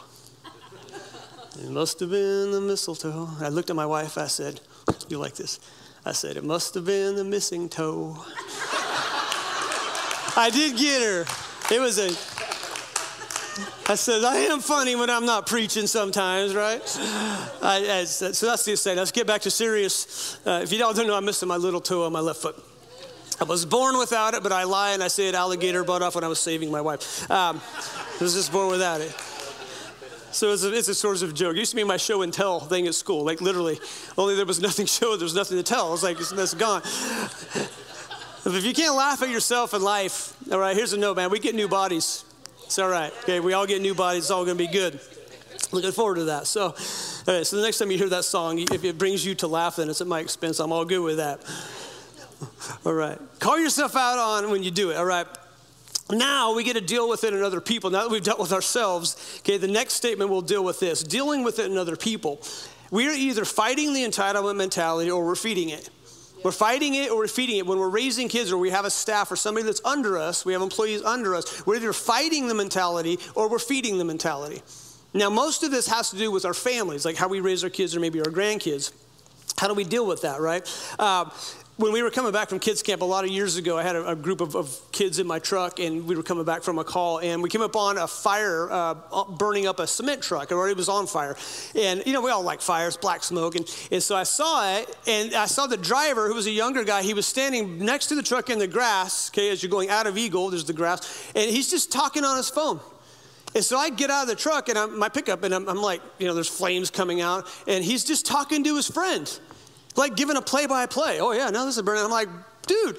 It 1.57 1.69
must 1.69 2.01
have 2.01 2.09
been 2.09 2.51
the 2.51 2.59
mistletoe. 2.59 3.29
I 3.39 3.47
looked 3.47 3.69
at 3.69 3.77
my 3.77 3.85
wife. 3.85 4.17
I 4.17 4.27
said, 4.27 4.59
You 5.07 5.19
like 5.19 5.35
this? 5.35 5.61
I 6.05 6.11
said, 6.11 6.35
It 6.35 6.43
must 6.43 6.73
have 6.73 6.83
been 6.83 7.15
the 7.15 7.23
missing 7.23 7.69
toe. 7.69 8.17
I 10.35 10.49
did 10.51 10.75
get 10.75 11.01
her. 11.01 11.25
It 11.73 11.79
was 11.79 11.97
a. 11.97 12.09
I 13.89 13.95
said, 13.95 14.25
I 14.25 14.35
am 14.51 14.59
funny 14.59 14.97
when 14.97 15.09
I'm 15.09 15.25
not 15.25 15.47
preaching 15.47 15.87
sometimes, 15.87 16.53
right? 16.53 16.81
I, 17.61 17.99
I, 18.01 18.03
so 18.03 18.47
that's 18.47 18.65
the 18.65 18.75
say. 18.75 18.95
Let's 18.95 19.13
get 19.13 19.25
back 19.25 19.43
to 19.43 19.49
serious. 19.49 20.45
Uh, 20.45 20.59
if 20.61 20.73
you 20.73 20.83
all 20.83 20.93
don't 20.93 21.07
know, 21.07 21.15
I'm 21.15 21.23
missing 21.23 21.47
my 21.47 21.55
little 21.55 21.79
toe 21.79 22.03
on 22.03 22.11
my 22.11 22.19
left 22.19 22.41
foot. 22.41 22.61
I 23.39 23.43
was 23.43 23.65
born 23.65 23.99
without 23.99 24.33
it, 24.33 24.41
but 24.41 24.51
I 24.51 24.63
lie 24.63 24.91
and 24.91 25.03
I 25.03 25.09
say 25.09 25.27
it 25.27 25.35
alligator 25.35 25.83
butt 25.83 26.01
off 26.01 26.15
when 26.15 26.23
I 26.23 26.27
was 26.27 26.39
saving 26.39 26.71
my 26.71 26.81
wife. 26.81 27.29
Um, 27.29 27.61
I 28.19 28.23
was 28.23 28.33
just 28.33 28.51
born 28.51 28.71
without 28.71 29.01
it. 29.01 29.11
So 30.31 30.53
it's 30.53 30.63
a, 30.63 30.73
it's 30.73 31.03
a 31.03 31.07
of 31.07 31.33
joke. 31.33 31.55
It 31.55 31.59
used 31.59 31.71
to 31.71 31.75
be 31.75 31.83
my 31.83 31.97
show 31.97 32.21
and 32.23 32.33
tell 32.33 32.59
thing 32.59 32.87
at 32.87 32.95
school, 32.95 33.23
like 33.23 33.39
literally. 33.39 33.79
Only 34.17 34.35
there 34.35 34.45
was 34.45 34.59
nothing 34.59 34.85
show, 34.87 35.15
there 35.15 35.25
was 35.25 35.35
nothing 35.35 35.57
to 35.57 35.63
tell. 35.63 35.93
It's 35.93 36.03
like, 36.03 36.19
it's, 36.19 36.53
gone. 36.55 36.81
if 36.83 38.65
you 38.65 38.73
can't 38.73 38.95
laugh 38.95 39.21
at 39.21 39.29
yourself 39.29 39.73
in 39.73 39.83
life, 39.83 40.35
all 40.51 40.59
right, 40.59 40.75
here's 40.75 40.93
a 40.93 40.97
note, 40.97 41.17
man. 41.17 41.29
We 41.29 41.39
get 41.39 41.53
new 41.53 41.67
bodies. 41.67 42.25
It's 42.63 42.79
all 42.79 42.89
right. 42.89 43.13
Okay, 43.23 43.39
we 43.39 43.53
all 43.53 43.65
get 43.65 43.81
new 43.81 43.95
bodies. 43.95 44.23
It's 44.23 44.31
all 44.31 44.45
going 44.45 44.57
to 44.57 44.63
be 44.63 44.71
good. 44.71 44.99
Looking 45.71 45.91
forward 45.91 46.15
to 46.15 46.25
that. 46.25 46.47
So, 46.47 46.63
all 46.63 46.73
right, 47.35 47.45
so 47.45 47.55
the 47.55 47.63
next 47.63 47.77
time 47.77 47.91
you 47.91 47.97
hear 47.97 48.09
that 48.09 48.25
song, 48.25 48.59
if 48.59 48.83
it 48.83 48.97
brings 48.97 49.25
you 49.25 49.35
to 49.35 49.47
laugh, 49.47 49.77
then 49.77 49.89
it's 49.89 50.01
at 50.01 50.07
my 50.07 50.19
expense. 50.19 50.59
I'm 50.59 50.71
all 50.71 50.85
good 50.85 51.01
with 51.01 51.17
that. 51.17 51.39
All 52.85 52.93
right. 52.93 53.19
Call 53.39 53.59
yourself 53.59 53.95
out 53.95 54.17
on 54.17 54.51
when 54.51 54.63
you 54.63 54.71
do 54.71 54.91
it. 54.91 54.97
All 54.97 55.05
right. 55.05 55.27
Now 56.09 56.55
we 56.55 56.63
get 56.63 56.73
to 56.73 56.81
deal 56.81 57.09
with 57.09 57.23
it 57.23 57.33
in 57.33 57.43
other 57.43 57.59
people. 57.59 57.89
Now 57.89 58.03
that 58.03 58.11
we've 58.11 58.23
dealt 58.23 58.39
with 58.39 58.53
ourselves, 58.53 59.39
okay, 59.39 59.57
the 59.57 59.67
next 59.67 59.93
statement 59.93 60.29
will 60.29 60.41
deal 60.41 60.63
with 60.63 60.79
this 60.79 61.03
dealing 61.03 61.43
with 61.43 61.59
it 61.59 61.69
in 61.69 61.77
other 61.77 61.95
people. 61.95 62.41
We 62.91 63.07
are 63.09 63.13
either 63.13 63.43
fighting 63.43 63.93
the 63.93 64.03
entitlement 64.03 64.55
mentality 64.55 65.11
or 65.11 65.25
we're 65.25 65.35
feeding 65.35 65.69
it. 65.69 65.89
We're 66.43 66.51
fighting 66.51 66.95
it 66.95 67.11
or 67.11 67.17
we're 67.17 67.27
feeding 67.27 67.57
it. 67.57 67.65
When 67.65 67.79
we're 67.79 67.89
raising 67.89 68.29
kids 68.29 68.51
or 68.51 68.57
we 68.57 68.69
have 68.69 68.85
a 68.85 68.89
staff 68.89 69.31
or 69.31 69.35
somebody 69.35 69.65
that's 69.65 69.81
under 69.83 70.17
us, 70.17 70.45
we 70.45 70.53
have 70.53 70.61
employees 70.61 71.01
under 71.03 71.35
us, 71.35 71.65
we're 71.65 71.75
either 71.75 71.91
fighting 71.91 72.47
the 72.47 72.53
mentality 72.53 73.19
or 73.35 73.49
we're 73.49 73.59
feeding 73.59 73.97
the 73.97 74.05
mentality. 74.05 74.61
Now, 75.13 75.29
most 75.29 75.63
of 75.63 75.71
this 75.71 75.87
has 75.87 76.11
to 76.11 76.17
do 76.17 76.31
with 76.31 76.45
our 76.45 76.53
families, 76.53 77.03
like 77.03 77.15
how 77.15 77.27
we 77.27 77.39
raise 77.39 77.63
our 77.63 77.69
kids 77.69 77.95
or 77.95 77.99
maybe 77.99 78.19
our 78.19 78.27
grandkids. 78.31 78.91
How 79.57 79.67
do 79.67 79.73
we 79.73 79.83
deal 79.83 80.05
with 80.05 80.21
that, 80.21 80.39
right? 80.39 80.63
Uh, 80.99 81.29
when 81.77 81.93
we 81.93 82.01
were 82.01 82.09
coming 82.09 82.31
back 82.31 82.49
from 82.49 82.57
kids 82.59 82.81
camp 82.81 83.01
a 83.01 83.05
lot 83.05 83.23
of 83.23 83.29
years 83.29 83.55
ago, 83.55 83.77
I 83.77 83.83
had 83.83 83.95
a, 83.95 84.09
a 84.09 84.15
group 84.15 84.41
of, 84.41 84.55
of, 84.55 84.81
kids 84.91 85.19
in 85.19 85.27
my 85.27 85.37
truck, 85.37 85.79
and 85.79 86.07
we 86.07 86.15
were 86.15 86.23
coming 86.23 86.43
back 86.43 86.63
from 86.63 86.79
a 86.79 86.83
call, 86.83 87.19
and 87.19 87.43
we 87.43 87.49
came 87.49 87.61
up 87.61 87.75
on 87.75 87.99
a 87.99 88.07
fire 88.07 88.67
uh, 88.71 88.95
burning 89.37 89.67
up 89.67 89.79
a 89.79 89.85
cement 89.85 90.23
truck. 90.23 90.51
It 90.51 90.55
already 90.55 90.73
was 90.73 90.89
on 90.89 91.05
fire, 91.05 91.37
and 91.75 92.03
you 92.05 92.13
know 92.13 92.21
we 92.21 92.31
all 92.31 92.41
like 92.41 92.61
fires, 92.61 92.97
black 92.97 93.23
smoke, 93.23 93.55
and, 93.55 93.87
and 93.91 94.01
so 94.01 94.15
I 94.15 94.23
saw 94.23 94.75
it, 94.75 94.97
and 95.05 95.35
I 95.35 95.45
saw 95.45 95.67
the 95.67 95.77
driver, 95.77 96.27
who 96.27 96.33
was 96.33 96.47
a 96.47 96.51
younger 96.51 96.83
guy. 96.83 97.03
He 97.03 97.13
was 97.13 97.27
standing 97.27 97.77
next 97.77 98.07
to 98.07 98.15
the 98.15 98.23
truck 98.23 98.49
in 98.49 98.57
the 98.57 98.67
grass. 98.67 99.29
Okay, 99.29 99.51
as 99.51 99.61
you're 99.61 99.69
going 99.69 99.89
out 99.89 100.07
of 100.07 100.17
Eagle, 100.17 100.49
there's 100.49 100.65
the 100.65 100.73
grass, 100.73 101.31
and 101.35 101.49
he's 101.49 101.69
just 101.69 101.91
talking 101.91 102.23
on 102.23 102.37
his 102.37 102.49
phone. 102.49 102.79
And 103.53 103.63
so 103.63 103.77
I 103.77 103.89
get 103.89 104.09
out 104.09 104.23
of 104.23 104.27
the 104.27 104.35
truck 104.35 104.69
and 104.69 104.77
I'm, 104.77 104.99
my 104.99 105.09
pickup, 105.09 105.43
and 105.43 105.55
I'm, 105.55 105.67
I'm 105.69 105.81
like, 105.81 106.01
you 106.19 106.27
know, 106.27 106.33
there's 106.33 106.49
flames 106.49 106.91
coming 106.91 107.21
out, 107.21 107.47
and 107.65 107.83
he's 107.83 108.03
just 108.03 108.25
talking 108.25 108.63
to 108.63 108.75
his 108.75 108.87
friend 108.87 109.39
like 109.97 110.15
giving 110.15 110.37
a 110.37 110.41
play 110.41 110.67
by 110.67 110.85
play. 110.85 111.19
Oh, 111.19 111.31
yeah, 111.31 111.49
no, 111.49 111.65
this 111.65 111.77
is 111.77 111.83
burning. 111.83 112.03
I'm 112.03 112.11
like, 112.11 112.29
dude, 112.65 112.97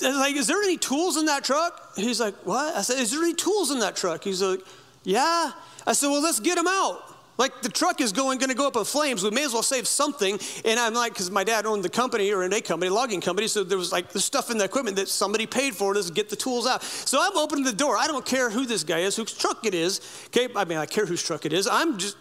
like, 0.00 0.36
is 0.36 0.46
there 0.46 0.62
any 0.62 0.76
tools 0.76 1.16
in 1.16 1.26
that 1.26 1.44
truck? 1.44 1.92
he's 1.96 2.20
like, 2.20 2.34
what? 2.46 2.76
I 2.76 2.82
said, 2.82 2.98
is 2.98 3.10
there 3.10 3.22
any 3.22 3.34
tools 3.34 3.70
in 3.70 3.80
that 3.80 3.96
truck? 3.96 4.24
He's 4.24 4.42
like, 4.42 4.60
yeah. 5.04 5.52
I 5.86 5.92
said, 5.92 6.08
well, 6.08 6.22
let's 6.22 6.40
get 6.40 6.56
them 6.56 6.66
out. 6.68 7.02
Like 7.38 7.62
the 7.62 7.68
truck 7.68 8.00
is 8.00 8.12
going, 8.12 8.38
going 8.38 8.50
to 8.50 8.56
go 8.56 8.66
up 8.66 8.76
in 8.76 8.84
flames. 8.84 9.22
We 9.22 9.30
may 9.30 9.44
as 9.44 9.52
well 9.52 9.62
save 9.62 9.86
something. 9.86 10.38
And 10.64 10.80
I'm 10.80 10.92
like, 10.92 11.12
because 11.12 11.30
my 11.30 11.44
dad 11.44 11.66
owned 11.66 11.84
the 11.84 11.88
company 11.88 12.32
or 12.32 12.42
a 12.42 12.60
company, 12.60 12.90
logging 12.90 13.20
company. 13.20 13.46
So 13.46 13.62
there 13.62 13.78
was 13.78 13.92
like 13.92 14.10
the 14.10 14.20
stuff 14.20 14.50
in 14.50 14.58
the 14.58 14.64
equipment 14.64 14.96
that 14.96 15.08
somebody 15.08 15.46
paid 15.46 15.76
for 15.76 15.94
to 15.94 16.12
get 16.12 16.28
the 16.28 16.36
tools 16.36 16.66
out. 16.66 16.82
So 16.82 17.20
I'm 17.22 17.38
opening 17.38 17.64
the 17.64 17.72
door. 17.72 17.96
I 17.96 18.08
don't 18.08 18.26
care 18.26 18.50
who 18.50 18.66
this 18.66 18.82
guy 18.82 18.98
is, 19.00 19.14
whose 19.14 19.32
truck 19.32 19.64
it 19.64 19.72
is. 19.72 20.00
Okay, 20.26 20.48
I 20.56 20.64
mean, 20.64 20.78
I 20.78 20.86
care 20.86 21.06
whose 21.06 21.22
truck 21.22 21.46
it 21.46 21.52
is. 21.52 21.68
I'm 21.68 21.98
just 21.98 22.16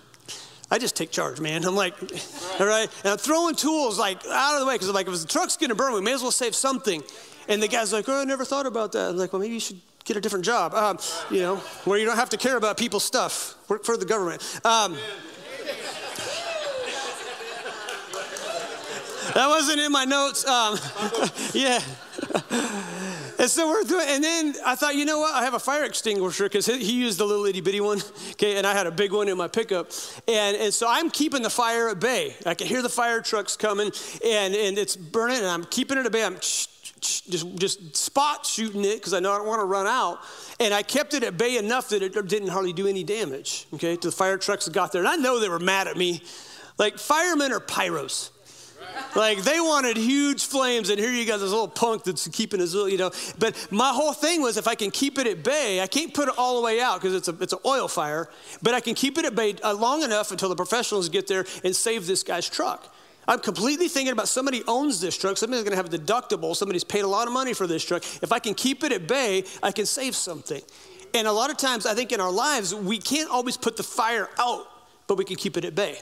I 0.69 0.79
just 0.79 0.95
take 0.95 1.11
charge, 1.11 1.39
man. 1.39 1.63
I'm 1.65 1.75
like, 1.75 1.93
all 2.59 2.67
right, 2.67 2.89
and 3.03 3.13
I'm 3.13 3.17
throwing 3.17 3.55
tools 3.55 3.97
like 3.97 4.25
out 4.27 4.55
of 4.55 4.61
the 4.61 4.65
way 4.65 4.75
because 4.75 4.89
I'm 4.89 4.95
like, 4.95 5.07
if 5.07 5.21
the 5.21 5.27
truck's 5.27 5.55
gonna 5.57 5.75
burn, 5.75 5.93
we 5.93 6.01
may 6.01 6.13
as 6.13 6.21
well 6.21 6.31
save 6.31 6.55
something. 6.55 7.03
And 7.47 7.63
the 7.63 7.67
guy's 7.67 7.93
like, 7.93 8.09
oh, 8.09 8.21
I 8.21 8.25
never 8.25 8.43
thought 8.43 8.65
about 8.65 8.91
that. 8.91 9.11
I'm 9.11 9.17
like, 9.17 9.31
well, 9.31 9.41
maybe 9.41 9.53
you 9.53 9.59
should 9.61 9.79
get 10.03 10.17
a 10.17 10.21
different 10.21 10.45
job, 10.45 10.73
um, 10.73 10.97
you 11.29 11.39
know, 11.39 11.57
where 11.85 11.97
you 11.97 12.05
don't 12.05 12.17
have 12.17 12.29
to 12.31 12.37
care 12.37 12.57
about 12.57 12.77
people's 12.77 13.05
stuff. 13.05 13.55
Work 13.69 13.83
for 13.85 13.97
the 13.97 14.05
government. 14.05 14.41
Um, 14.65 14.93
that 19.33 19.47
wasn't 19.47 19.79
in 19.79 19.91
my 19.91 20.05
notes. 20.05 20.45
Um, 20.45 20.77
yeah. 21.53 21.81
And 23.39 23.49
so 23.49 23.67
we're 23.67 23.83
doing, 23.83 24.05
and 24.07 24.23
then 24.23 24.55
I 24.65 24.75
thought, 24.75 24.95
you 24.95 25.05
know 25.05 25.19
what? 25.19 25.35
I 25.35 25.43
have 25.43 25.53
a 25.53 25.59
fire 25.59 25.83
extinguisher 25.83 26.45
because 26.45 26.65
he 26.65 26.99
used 26.99 27.19
the 27.19 27.25
little 27.25 27.45
itty 27.45 27.61
bitty 27.61 27.81
one, 27.81 28.01
okay, 28.31 28.57
and 28.57 28.65
I 28.65 28.73
had 28.73 28.87
a 28.87 28.91
big 28.91 29.11
one 29.11 29.27
in 29.27 29.37
my 29.37 29.47
pickup. 29.47 29.91
And, 30.27 30.57
and 30.57 30.73
so 30.73 30.87
I'm 30.89 31.11
keeping 31.11 31.43
the 31.43 31.49
fire 31.49 31.89
at 31.89 31.99
bay. 31.99 32.35
I 32.47 32.55
can 32.55 32.65
hear 32.65 32.81
the 32.81 32.89
fire 32.89 33.21
trucks 33.21 33.55
coming, 33.55 33.91
and, 34.25 34.55
and 34.55 34.77
it's 34.77 34.95
burning, 34.95 35.37
and 35.37 35.47
I'm 35.47 35.65
keeping 35.65 35.99
it 35.99 36.05
at 36.07 36.11
bay. 36.11 36.25
I'm 36.25 36.37
just, 36.39 37.59
just 37.59 37.95
spot 37.95 38.43
shooting 38.45 38.83
it 38.83 38.95
because 38.95 39.13
I 39.13 39.19
know 39.19 39.31
I 39.31 39.37
don't 39.37 39.47
want 39.47 39.61
to 39.61 39.65
run 39.65 39.85
out. 39.85 40.19
And 40.59 40.73
I 40.73 40.81
kept 40.81 41.13
it 41.13 41.23
at 41.23 41.37
bay 41.37 41.57
enough 41.57 41.89
that 41.89 42.01
it 42.01 42.13
didn't 42.27 42.49
hardly 42.49 42.73
do 42.73 42.87
any 42.87 43.03
damage, 43.03 43.67
okay, 43.75 43.95
to 43.97 44.07
the 44.07 44.15
fire 44.15 44.37
trucks 44.37 44.65
that 44.65 44.73
got 44.73 44.91
there. 44.91 45.01
And 45.01 45.07
I 45.07 45.15
know 45.15 45.39
they 45.39 45.49
were 45.49 45.59
mad 45.59 45.87
at 45.87 45.95
me. 45.95 46.23
Like, 46.79 46.97
firemen 46.97 47.51
are 47.51 47.59
pyros. 47.59 48.31
Like 49.15 49.39
they 49.39 49.59
wanted 49.59 49.97
huge 49.97 50.45
flames, 50.45 50.89
and 50.89 50.99
here 50.99 51.11
you 51.11 51.25
got 51.25 51.39
this 51.39 51.49
little 51.49 51.67
punk 51.67 52.03
that's 52.03 52.27
keeping 52.27 52.59
his 52.59 52.73
little, 52.73 52.89
you 52.89 52.97
know. 52.97 53.11
But 53.39 53.71
my 53.71 53.89
whole 53.89 54.13
thing 54.13 54.41
was 54.41 54.57
if 54.57 54.67
I 54.67 54.75
can 54.75 54.91
keep 54.91 55.17
it 55.17 55.27
at 55.27 55.43
bay, 55.43 55.81
I 55.81 55.87
can't 55.87 56.13
put 56.13 56.27
it 56.27 56.35
all 56.37 56.57
the 56.57 56.61
way 56.61 56.79
out 56.79 57.01
because 57.01 57.15
it's 57.15 57.27
a 57.27 57.35
it's 57.41 57.53
an 57.53 57.59
oil 57.65 57.87
fire, 57.87 58.29
but 58.61 58.73
I 58.73 58.79
can 58.79 58.95
keep 58.95 59.17
it 59.17 59.25
at 59.25 59.35
bay 59.35 59.55
uh, 59.63 59.73
long 59.73 60.03
enough 60.03 60.31
until 60.31 60.49
the 60.49 60.55
professionals 60.55 61.09
get 61.09 61.27
there 61.27 61.45
and 61.63 61.75
save 61.75 62.07
this 62.07 62.23
guy's 62.23 62.47
truck. 62.47 62.93
I'm 63.27 63.39
completely 63.39 63.89
thinking 63.89 64.13
about 64.13 64.29
somebody 64.29 64.63
owns 64.67 65.01
this 65.01 65.17
truck, 65.17 65.35
somebody's 65.37 65.63
gonna 65.63 65.75
have 65.75 65.93
a 65.93 65.97
deductible, 65.97 66.55
somebody's 66.55 66.85
paid 66.85 67.01
a 67.01 67.07
lot 67.07 67.27
of 67.27 67.33
money 67.33 67.53
for 67.53 67.67
this 67.67 67.83
truck. 67.83 68.03
If 68.21 68.31
I 68.31 68.39
can 68.39 68.53
keep 68.53 68.83
it 68.83 68.93
at 68.93 69.07
bay, 69.07 69.43
I 69.61 69.71
can 69.71 69.85
save 69.85 70.15
something. 70.15 70.61
And 71.13 71.27
a 71.27 71.31
lot 71.31 71.49
of 71.49 71.57
times, 71.57 71.85
I 71.85 71.93
think 71.93 72.11
in 72.11 72.21
our 72.21 72.31
lives, 72.31 72.73
we 72.75 72.97
can't 72.97 73.29
always 73.29 73.57
put 73.57 73.75
the 73.75 73.83
fire 73.83 74.29
out, 74.37 74.67
but 75.07 75.17
we 75.17 75.25
can 75.25 75.35
keep 75.35 75.57
it 75.57 75.65
at 75.65 75.73
bay. 75.75 75.97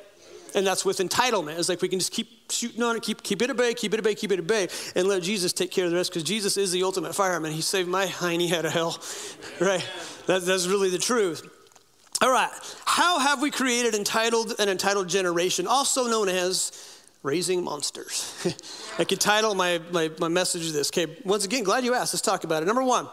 And 0.53 0.65
that's 0.65 0.85
with 0.85 0.97
entitlement. 0.97 1.57
It's 1.57 1.69
like 1.69 1.81
we 1.81 1.89
can 1.89 1.99
just 1.99 2.11
keep 2.11 2.34
shooting 2.49 2.83
on 2.83 2.95
it, 2.95 3.03
keep, 3.03 3.23
keep 3.23 3.41
it 3.41 3.49
at 3.49 3.57
bay, 3.57 3.73
keep 3.73 3.93
it 3.93 3.97
at 3.97 4.03
bay, 4.03 4.15
keep 4.15 4.31
it 4.31 4.39
at 4.39 4.47
bay, 4.47 4.67
and 4.95 5.07
let 5.07 5.23
Jesus 5.23 5.53
take 5.53 5.71
care 5.71 5.85
of 5.85 5.91
the 5.91 5.97
rest 5.97 6.11
because 6.11 6.23
Jesus 6.23 6.57
is 6.57 6.71
the 6.71 6.83
ultimate 6.83 7.15
fireman. 7.15 7.51
He 7.51 7.61
saved 7.61 7.89
my 7.89 8.05
hiney 8.05 8.49
head 8.49 8.65
of 8.65 8.73
hell, 8.73 8.99
right? 9.59 9.85
That, 10.27 10.43
that's 10.43 10.67
really 10.67 10.89
the 10.89 10.97
truth. 10.97 11.49
All 12.21 12.31
right, 12.31 12.49
how 12.85 13.19
have 13.19 13.41
we 13.41 13.51
created 13.51 13.93
entitled 13.93 14.53
an 14.57 14.69
entitled 14.69 15.09
generation, 15.09 15.67
also 15.67 16.07
known 16.07 16.29
as 16.29 17.01
raising 17.23 17.63
monsters? 17.63 18.33
I 18.99 19.03
could 19.03 19.19
title 19.19 19.53
my, 19.53 19.81
my, 19.91 20.09
my 20.19 20.29
message 20.29 20.71
this. 20.71 20.89
Okay, 20.89 21.17
once 21.25 21.43
again, 21.43 21.63
glad 21.63 21.83
you 21.83 21.93
asked. 21.93 22.13
Let's 22.13 22.21
talk 22.21 22.45
about 22.45 22.63
it. 22.63 22.67
Number 22.67 22.83
one, 22.83 23.07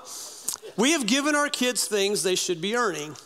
we 0.76 0.92
have 0.92 1.06
given 1.06 1.34
our 1.34 1.48
kids 1.48 1.86
things 1.86 2.22
they 2.22 2.36
should 2.36 2.60
be 2.60 2.76
earning. 2.76 3.16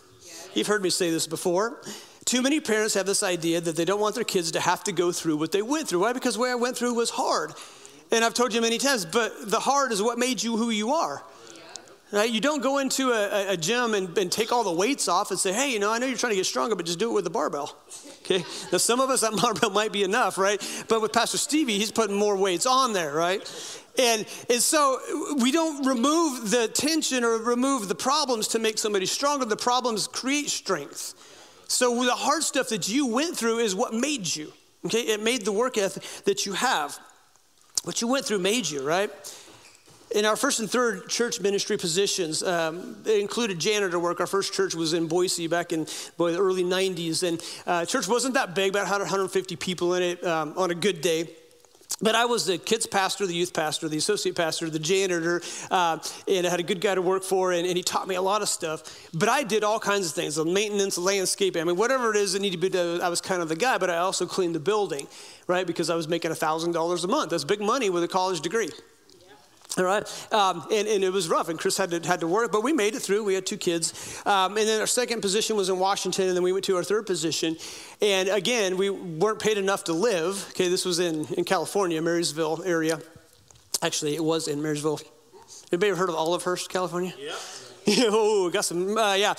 You've 0.55 0.67
heard 0.67 0.83
me 0.83 0.89
say 0.89 1.11
this 1.11 1.27
before. 1.27 1.79
Too 2.27 2.43
many 2.43 2.59
parents 2.59 2.95
have 2.95 3.07
this 3.07 3.23
idea 3.23 3.61
that 3.61 3.77
they 3.77 3.85
don't 3.85 4.01
want 4.01 4.17
their 4.17 4.25
kids 4.25 4.51
to 4.51 4.61
have 4.61 4.83
to 4.85 4.93
go 4.93 5.13
through 5.13 5.37
what 5.37 5.53
they 5.53 5.63
went 5.63 5.89
through. 5.89 6.01
Why? 6.01 6.13
Because 6.13 6.37
what 6.37 6.51
I 6.51 6.57
went 6.57 6.77
through 6.77 6.95
was 6.95 7.09
hard. 7.09 7.53
And 8.11 8.25
I've 8.25 8.35
told 8.35 8.53
you 8.53 8.61
many 8.61 8.79
times, 8.79 9.05
but 9.05 9.49
the 9.49 9.61
hard 9.61 9.93
is 9.93 10.03
what 10.03 10.19
made 10.19 10.43
you 10.43 10.57
who 10.57 10.71
you 10.71 10.93
are. 10.93 11.23
Right? 12.13 12.31
You 12.31 12.41
don't 12.41 12.63
go 12.63 12.79
into 12.79 13.13
a, 13.13 13.53
a 13.53 13.57
gym 13.57 13.95
and, 13.95 14.17
and, 14.17 14.31
take 14.31 14.53
all 14.53 14.63
the 14.63 14.73
weights 14.73 15.09
off 15.09 15.33
and 15.33 15.41
say, 15.41 15.53
hey, 15.53 15.73
you 15.73 15.81
know, 15.81 15.93
I 15.93 15.99
know 15.99 16.07
you're 16.07 16.17
trying 16.17 16.33
to 16.33 16.37
get 16.37 16.47
stronger, 16.47 16.77
but 16.77 16.87
just 16.87 17.01
do 17.01 17.11
it 17.11 17.15
with 17.15 17.25
the 17.25 17.31
barbell. 17.31 17.77
Okay? 18.21 18.45
Now, 18.71 18.79
some 18.79 19.01
of 19.01 19.11
us, 19.11 19.23
that 19.23 19.33
barbell 19.43 19.71
might 19.71 19.93
be 19.93 20.05
enough, 20.05 20.39
right? 20.39 20.61
But 20.89 21.03
with 21.03 21.13
Pastor 21.13 21.37
Stevie, 21.37 21.79
he's 21.79 21.91
putting 21.91 22.17
more 22.17 22.37
weights 22.37 22.65
on 22.65 22.93
there, 22.93 23.13
right? 23.13 23.43
And, 23.99 24.25
and 24.49 24.61
so 24.61 25.01
we 25.41 25.51
don't 25.51 25.85
remove 25.85 26.51
the 26.51 26.69
tension 26.69 27.25
or 27.25 27.39
remove 27.39 27.89
the 27.89 27.95
problems 27.97 28.49
to 28.49 28.61
make 28.61 28.79
somebody 28.79 29.07
stronger. 29.07 29.45
The 29.45 29.57
problems 29.57 30.07
create 30.07 30.49
strength. 30.49 31.15
So 31.69 32.05
the 32.05 32.13
hard 32.13 32.43
stuff 32.43 32.69
that 32.69 32.89
you 32.89 33.07
went 33.07 33.37
through 33.37 33.59
is 33.59 33.75
what 33.75 33.93
made 33.93 34.35
you. 34.35 34.53
Okay, 34.87 35.01
it 35.01 35.23
made 35.23 35.45
the 35.45 35.53
work 35.53 35.79
ethic 35.79 36.03
that 36.25 36.47
you 36.47 36.53
have. 36.53 36.99
What 37.85 38.01
you 38.01 38.09
went 38.09 38.25
through 38.25 38.39
made 38.39 38.69
you, 38.69 38.87
right? 38.87 39.11
In 40.13 40.25
our 40.25 40.37
first 40.37 40.61
and 40.61 40.71
third 40.71 41.09
church 41.09 41.41
ministry 41.41 41.77
positions, 41.77 42.43
um, 42.43 43.03
it 43.05 43.21
included 43.21 43.59
janitor 43.59 43.99
work. 43.99 44.21
Our 44.21 44.27
first 44.27 44.53
church 44.53 44.75
was 44.75 44.93
in 44.93 45.09
Boise 45.09 45.49
back 45.49 45.73
in 45.73 45.87
boy, 46.17 46.33
the 46.33 46.39
early 46.39 46.63
90s. 46.63 47.27
And 47.27 47.43
uh, 47.67 47.85
church 47.85 48.07
wasn't 48.07 48.35
that 48.35 48.55
big, 48.55 48.71
about 48.71 48.87
150 48.87 49.57
people 49.57 49.95
in 49.95 50.03
it 50.03 50.25
um, 50.25 50.55
on 50.57 50.71
a 50.71 50.75
good 50.75 51.01
day. 51.01 51.29
But 52.01 52.15
I 52.15 52.27
was 52.27 52.45
the 52.45 52.59
kids 52.59 52.87
pastor, 52.87 53.27
the 53.27 53.35
youth 53.35 53.55
pastor, 53.55 53.89
the 53.89 53.97
associate 53.97 54.37
pastor, 54.37 54.69
the 54.69 54.79
janitor, 54.79 55.41
uh, 55.71 55.99
and 56.29 56.47
I 56.47 56.51
had 56.51 56.61
a 56.61 56.63
good 56.63 56.83
guy 56.83 56.95
to 56.95 57.01
work 57.01 57.23
for, 57.23 57.53
and, 57.53 57.67
and, 57.67 57.75
he 57.75 57.83
taught 57.83 58.07
me 58.07 58.17
a 58.17 58.23
lot 58.23 58.43
of 58.43 58.51
stuff. 58.51 59.09
But 59.15 59.31
I 59.31 59.43
did 59.43 59.65
all 59.65 59.81
kinds 59.81 60.07
of 60.07 60.13
things, 60.13 60.35
the 60.35 60.45
maintenance, 60.45 60.99
landscaping, 60.99 61.63
I 61.63 61.65
mean, 61.65 61.77
whatever 61.77 62.11
it 62.11 62.17
is 62.17 62.35
that 62.35 62.43
needed 62.43 62.61
to 62.61 62.61
be 62.61 62.69
done, 62.69 63.01
I 63.01 63.09
was 63.09 63.23
kind 63.23 63.41
of 63.41 63.49
the 63.49 63.57
guy, 63.57 63.79
but 63.79 63.89
I 63.89 63.97
also 63.97 64.27
cleaned 64.27 64.55
the 64.55 64.61
building, 64.61 65.07
right? 65.47 65.67
Because 65.67 65.89
I 65.89 65.95
was 65.95 66.07
making 66.07 66.31
$1,000 66.33 67.05
a 67.05 67.09
month. 67.09 67.31
That's 67.31 67.45
big 67.45 67.63
money 67.63 67.89
with 67.89 68.05
a 68.05 68.09
college 68.09 68.41
degree. 68.41 68.71
All 69.79 69.85
right, 69.85 70.33
um, 70.33 70.67
and, 70.73 70.89
and, 70.89 71.05
it 71.05 71.13
was 71.13 71.29
rough, 71.29 71.51
and 71.51 71.59
Chris 71.59 71.77
had 71.77 71.91
to, 71.91 72.01
had 72.01 72.21
to 72.21 72.27
work, 72.27 72.51
but 72.51 72.63
we 72.65 72.73
made 72.73 72.95
it 72.95 73.01
through. 73.01 73.25
We 73.25 73.35
had 73.35 73.45
two 73.45 73.59
kids. 73.59 74.23
Um, 74.25 74.57
and 74.57 74.67
then 74.67 74.81
our 74.81 74.87
second 74.87 75.21
position 75.21 75.55
was 75.55 75.69
in 75.69 75.79
Washington, 75.79 76.29
and 76.29 76.37
then 76.37 76.43
we 76.43 76.51
went 76.51 76.65
to 76.65 76.77
our 76.77 76.83
third 76.83 77.05
position. 77.05 77.59
And 78.01 78.31
again, 78.31 78.79
we 78.79 78.89
weren't 78.89 79.39
paid 79.39 79.59
enough 79.59 79.85
to 79.85 79.93
live. 79.93 80.47
Okay, 80.51 80.69
this 80.69 80.87
was 80.87 80.99
in, 80.99 81.27
in 81.35 81.45
California, 81.45 82.01
Marysville 82.01 82.63
area. 82.65 82.99
Actually, 83.83 84.15
it 84.15 84.25
was 84.25 84.49
in 84.49 84.63
Marysville. 84.63 84.99
Anybody 85.71 85.91
ever 85.91 85.99
heard 85.99 86.09
of 86.09 86.15
Olivehurst, 86.15 86.71
California? 86.71 87.13
Yeah. 87.19 87.35
oh, 87.89 88.51
got 88.51 88.65
some, 88.65 88.99
uh, 88.99 89.15
yeah, 89.15 89.35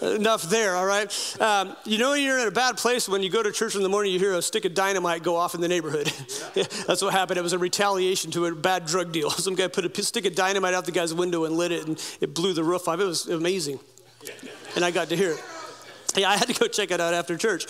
enough 0.00 0.42
there, 0.44 0.76
all 0.76 0.86
right? 0.86 1.36
Um, 1.40 1.76
you 1.84 1.98
know, 1.98 2.14
you're 2.14 2.38
in 2.38 2.46
a 2.46 2.52
bad 2.52 2.76
place 2.76 3.08
when 3.08 3.20
you 3.20 3.30
go 3.30 3.42
to 3.42 3.50
church 3.50 3.74
in 3.74 3.82
the 3.82 3.88
morning, 3.88 4.12
you 4.12 4.18
hear 4.20 4.34
a 4.34 4.42
stick 4.42 4.64
of 4.64 4.74
dynamite 4.74 5.24
go 5.24 5.34
off 5.34 5.56
in 5.56 5.60
the 5.60 5.66
neighborhood. 5.66 6.12
Yeah. 6.54 6.64
That's 6.86 7.02
what 7.02 7.12
happened. 7.12 7.38
It 7.38 7.42
was 7.42 7.52
a 7.52 7.58
retaliation 7.58 8.30
to 8.32 8.46
a 8.46 8.54
bad 8.54 8.86
drug 8.86 9.10
deal. 9.10 9.30
Some 9.30 9.56
guy 9.56 9.66
put 9.66 9.84
a 9.84 10.02
stick 10.02 10.24
of 10.24 10.36
dynamite 10.36 10.72
out 10.72 10.84
the 10.84 10.92
guy's 10.92 11.12
window 11.12 11.44
and 11.44 11.56
lit 11.56 11.72
it, 11.72 11.86
and 11.86 12.00
it 12.20 12.32
blew 12.32 12.52
the 12.52 12.62
roof 12.62 12.86
off. 12.86 13.00
It 13.00 13.04
was 13.04 13.26
amazing. 13.26 13.80
And 14.76 14.84
I 14.84 14.92
got 14.92 15.08
to 15.08 15.16
hear 15.16 15.32
it. 15.32 15.40
Yeah, 16.16 16.30
I 16.30 16.36
had 16.36 16.48
to 16.48 16.54
go 16.54 16.66
check 16.66 16.90
it 16.90 17.00
out 17.00 17.14
after 17.14 17.36
church. 17.36 17.66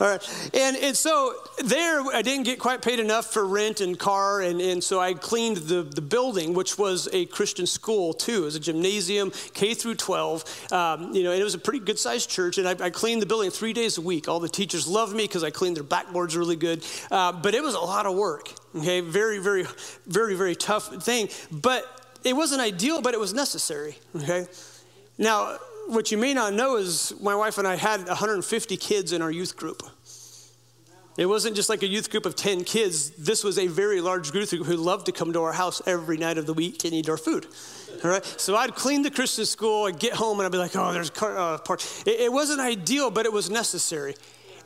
All 0.00 0.08
right. 0.08 0.50
And, 0.52 0.76
and 0.76 0.96
so 0.96 1.34
there, 1.64 2.00
I 2.12 2.22
didn't 2.22 2.44
get 2.44 2.58
quite 2.58 2.82
paid 2.82 2.98
enough 2.98 3.32
for 3.32 3.46
rent 3.46 3.80
and 3.80 3.98
car. 3.98 4.40
And, 4.40 4.60
and 4.60 4.82
so 4.82 5.00
I 5.00 5.14
cleaned 5.14 5.58
the, 5.58 5.82
the 5.82 6.00
building, 6.00 6.54
which 6.54 6.78
was 6.78 7.08
a 7.12 7.26
Christian 7.26 7.66
school 7.66 8.12
too. 8.12 8.42
It 8.42 8.44
was 8.46 8.56
a 8.56 8.60
gymnasium, 8.60 9.32
K 9.52 9.74
through 9.74 9.96
12. 9.96 10.72
Um, 10.72 11.14
you 11.14 11.22
know, 11.22 11.32
and 11.32 11.40
it 11.40 11.44
was 11.44 11.54
a 11.54 11.58
pretty 11.58 11.80
good 11.80 11.98
sized 11.98 12.30
church. 12.30 12.58
And 12.58 12.66
I, 12.66 12.86
I, 12.86 12.90
cleaned 12.90 13.22
the 13.22 13.26
building 13.26 13.50
three 13.50 13.72
days 13.72 13.98
a 13.98 14.00
week. 14.00 14.28
All 14.28 14.40
the 14.40 14.48
teachers 14.48 14.86
loved 14.86 15.14
me 15.14 15.24
because 15.24 15.44
I 15.44 15.50
cleaned 15.50 15.76
their 15.76 15.84
backboards 15.84 16.36
really 16.36 16.56
good. 16.56 16.84
Uh, 17.10 17.32
but 17.32 17.54
it 17.54 17.62
was 17.62 17.74
a 17.74 17.80
lot 17.80 18.06
of 18.06 18.16
work. 18.16 18.50
Okay. 18.76 19.00
Very, 19.00 19.38
very, 19.38 19.64
very, 20.06 20.34
very 20.34 20.56
tough 20.56 21.02
thing. 21.04 21.28
But 21.50 21.84
it 22.24 22.34
wasn't 22.34 22.60
ideal, 22.60 23.02
but 23.02 23.14
it 23.14 23.20
was 23.20 23.34
necessary. 23.34 23.98
Okay. 24.16 24.46
Now, 25.18 25.58
what 25.88 26.10
you 26.10 26.18
may 26.18 26.34
not 26.34 26.54
know 26.54 26.76
is 26.76 27.14
my 27.20 27.34
wife 27.34 27.58
and 27.58 27.66
I 27.66 27.76
had 27.76 28.06
150 28.06 28.76
kids 28.76 29.12
in 29.12 29.22
our 29.22 29.30
youth 29.30 29.56
group. 29.56 29.82
It 31.16 31.26
wasn't 31.26 31.54
just 31.54 31.68
like 31.68 31.82
a 31.82 31.86
youth 31.86 32.10
group 32.10 32.26
of 32.26 32.34
10 32.34 32.64
kids. 32.64 33.10
This 33.10 33.44
was 33.44 33.56
a 33.56 33.68
very 33.68 34.00
large 34.00 34.32
group 34.32 34.48
who 34.48 34.76
loved 34.76 35.06
to 35.06 35.12
come 35.12 35.32
to 35.32 35.42
our 35.42 35.52
house 35.52 35.80
every 35.86 36.16
night 36.16 36.38
of 36.38 36.46
the 36.46 36.54
week 36.54 36.84
and 36.84 36.92
eat 36.92 37.08
our 37.08 37.16
food. 37.16 37.46
All 38.02 38.10
right. 38.10 38.24
So 38.24 38.56
I'd 38.56 38.74
clean 38.74 39.02
the 39.02 39.12
Christian 39.12 39.46
school, 39.46 39.84
I'd 39.84 40.00
get 40.00 40.14
home, 40.14 40.40
and 40.40 40.46
I'd 40.46 40.52
be 40.52 40.58
like, 40.58 40.74
oh, 40.74 40.92
there's 40.92 41.10
a 41.10 41.26
uh, 41.26 41.58
part. 41.58 41.86
It, 42.04 42.20
it 42.20 42.32
wasn't 42.32 42.60
ideal, 42.60 43.10
but 43.10 43.26
it 43.26 43.32
was 43.32 43.48
necessary. 43.48 44.16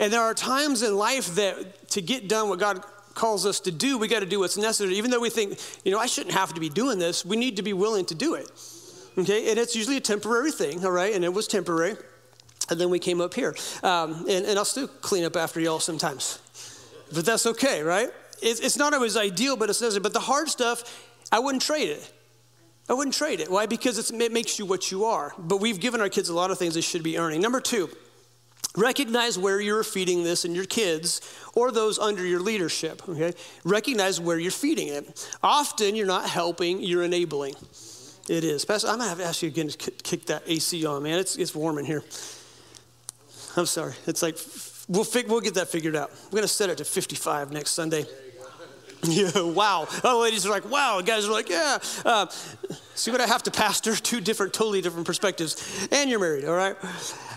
And 0.00 0.10
there 0.10 0.22
are 0.22 0.32
times 0.32 0.82
in 0.82 0.96
life 0.96 1.34
that 1.34 1.90
to 1.90 2.00
get 2.00 2.28
done 2.28 2.48
what 2.48 2.58
God 2.58 2.82
calls 3.14 3.44
us 3.44 3.60
to 3.60 3.72
do, 3.72 3.98
we 3.98 4.08
got 4.08 4.20
to 4.20 4.26
do 4.26 4.38
what's 4.38 4.56
necessary. 4.56 4.94
Even 4.94 5.10
though 5.10 5.20
we 5.20 5.28
think, 5.28 5.58
you 5.84 5.92
know, 5.92 5.98
I 5.98 6.06
shouldn't 6.06 6.34
have 6.34 6.54
to 6.54 6.60
be 6.60 6.70
doing 6.70 6.98
this, 6.98 7.26
we 7.26 7.36
need 7.36 7.56
to 7.56 7.62
be 7.62 7.74
willing 7.74 8.06
to 8.06 8.14
do 8.14 8.34
it. 8.34 8.48
Okay, 9.18 9.50
and 9.50 9.58
it's 9.58 9.74
usually 9.74 9.96
a 9.96 10.00
temporary 10.00 10.52
thing, 10.52 10.84
all 10.84 10.92
right, 10.92 11.12
and 11.12 11.24
it 11.24 11.34
was 11.34 11.48
temporary. 11.48 11.96
And 12.70 12.80
then 12.80 12.88
we 12.88 12.98
came 12.98 13.20
up 13.20 13.34
here. 13.34 13.56
Um, 13.82 14.26
and, 14.28 14.46
and 14.46 14.58
I'll 14.58 14.64
still 14.64 14.86
clean 14.86 15.24
up 15.24 15.36
after 15.36 15.58
y'all 15.58 15.80
sometimes. 15.80 16.38
But 17.12 17.24
that's 17.24 17.46
okay, 17.46 17.82
right? 17.82 18.10
It's, 18.42 18.60
it's 18.60 18.76
not 18.76 18.94
always 18.94 19.16
ideal, 19.16 19.56
but 19.56 19.70
it's 19.70 19.80
necessary. 19.80 20.02
But 20.02 20.12
the 20.12 20.20
hard 20.20 20.48
stuff, 20.48 21.08
I 21.32 21.38
wouldn't 21.40 21.62
trade 21.62 21.88
it. 21.88 22.12
I 22.88 22.92
wouldn't 22.92 23.14
trade 23.14 23.40
it. 23.40 23.50
Why? 23.50 23.66
Because 23.66 24.10
it 24.10 24.32
makes 24.32 24.58
you 24.58 24.66
what 24.66 24.90
you 24.90 25.06
are. 25.06 25.34
But 25.38 25.58
we've 25.58 25.80
given 25.80 26.00
our 26.00 26.08
kids 26.08 26.28
a 26.28 26.34
lot 26.34 26.50
of 26.50 26.58
things 26.58 26.74
they 26.74 26.80
should 26.80 27.02
be 27.02 27.18
earning. 27.18 27.40
Number 27.40 27.60
two, 27.60 27.90
recognize 28.76 29.38
where 29.38 29.60
you're 29.60 29.82
feeding 29.82 30.22
this 30.22 30.44
in 30.44 30.54
your 30.54 30.64
kids 30.64 31.20
or 31.54 31.72
those 31.72 31.98
under 31.98 32.24
your 32.24 32.40
leadership. 32.40 33.06
Okay? 33.08 33.32
Recognize 33.64 34.20
where 34.20 34.38
you're 34.38 34.50
feeding 34.50 34.88
it. 34.88 35.28
Often 35.42 35.96
you're 35.96 36.06
not 36.06 36.28
helping, 36.28 36.82
you're 36.82 37.02
enabling. 37.02 37.54
It 38.28 38.44
is. 38.44 38.64
Pastor, 38.64 38.88
I'm 38.88 38.98
gonna 38.98 39.08
have 39.08 39.18
to 39.18 39.24
ask 39.24 39.42
you 39.42 39.48
again 39.48 39.68
to 39.68 39.90
kick 39.90 40.26
that 40.26 40.42
AC 40.46 40.84
on, 40.84 41.02
man. 41.02 41.18
It's, 41.18 41.36
it's 41.36 41.54
warm 41.54 41.78
in 41.78 41.84
here. 41.84 42.02
I'm 43.56 43.66
sorry. 43.66 43.94
It's 44.06 44.22
like 44.22 44.38
we'll 44.88 45.04
fig- 45.04 45.28
we'll 45.28 45.40
get 45.40 45.54
that 45.54 45.68
figured 45.68 45.96
out. 45.96 46.10
We're 46.30 46.36
gonna 46.36 46.48
set 46.48 46.70
it 46.70 46.78
to 46.78 46.84
55 46.84 47.52
next 47.52 47.70
Sunday. 47.72 48.04
Yeah, 49.04 49.30
wow. 49.42 49.86
Oh, 50.02 50.20
ladies 50.22 50.44
are 50.44 50.50
like, 50.50 50.68
wow. 50.68 51.00
Guys 51.00 51.24
are 51.24 51.30
like, 51.30 51.48
yeah. 51.48 51.78
Uh, 52.04 52.26
see 52.96 53.12
what 53.12 53.20
I 53.20 53.28
have 53.28 53.44
to 53.44 53.50
pastor? 53.52 53.94
Two 53.96 54.20
different, 54.20 54.52
totally 54.52 54.80
different 54.80 55.06
perspectives. 55.06 55.88
And 55.92 56.10
you're 56.10 56.18
married, 56.18 56.44
all 56.44 56.56
right? 56.56 56.74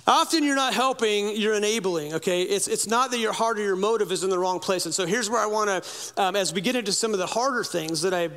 Often 0.07 0.43
you're 0.43 0.55
not 0.55 0.73
helping, 0.73 1.35
you're 1.35 1.53
enabling, 1.53 2.15
okay? 2.15 2.41
It's, 2.41 2.67
it's 2.67 2.87
not 2.87 3.11
that 3.11 3.19
your 3.19 3.31
heart 3.31 3.59
or 3.59 3.61
your 3.61 3.75
motive 3.75 4.11
is 4.11 4.23
in 4.23 4.31
the 4.31 4.39
wrong 4.39 4.59
place. 4.59 4.85
And 4.85 4.93
so 4.93 5.05
here's 5.05 5.29
where 5.29 5.39
I 5.39 5.45
want 5.45 5.69
to, 5.69 6.21
um, 6.21 6.35
as 6.35 6.51
we 6.51 6.61
get 6.61 6.75
into 6.75 6.91
some 6.91 7.13
of 7.13 7.19
the 7.19 7.27
harder 7.27 7.63
things 7.63 8.01
that 8.01 8.13
I 8.15 8.29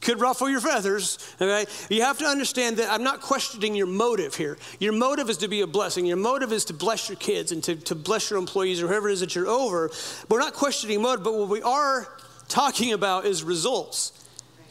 could 0.00 0.20
ruffle 0.20 0.48
your 0.48 0.60
feathers, 0.60 1.18
okay? 1.40 1.70
You 1.90 2.02
have 2.02 2.18
to 2.18 2.24
understand 2.24 2.76
that 2.76 2.90
I'm 2.90 3.02
not 3.02 3.20
questioning 3.20 3.74
your 3.74 3.86
motive 3.86 4.34
here. 4.34 4.58
Your 4.78 4.92
motive 4.92 5.30
is 5.30 5.38
to 5.38 5.48
be 5.48 5.60
a 5.60 5.66
blessing. 5.66 6.06
Your 6.06 6.16
motive 6.16 6.52
is 6.52 6.64
to 6.66 6.72
bless 6.72 7.08
your 7.08 7.16
kids 7.16 7.52
and 7.52 7.62
to, 7.64 7.76
to 7.76 7.94
bless 7.94 8.30
your 8.30 8.38
employees 8.38 8.82
or 8.82 8.88
whoever 8.88 9.08
it 9.08 9.14
is 9.14 9.20
that 9.20 9.34
you're 9.34 9.48
over. 9.48 9.90
We're 10.28 10.38
not 10.38 10.54
questioning 10.54 11.02
motive, 11.02 11.24
but 11.24 11.34
what 11.34 11.48
we 11.48 11.62
are 11.62 12.08
talking 12.48 12.92
about 12.92 13.24
is 13.24 13.42
results. 13.42 14.12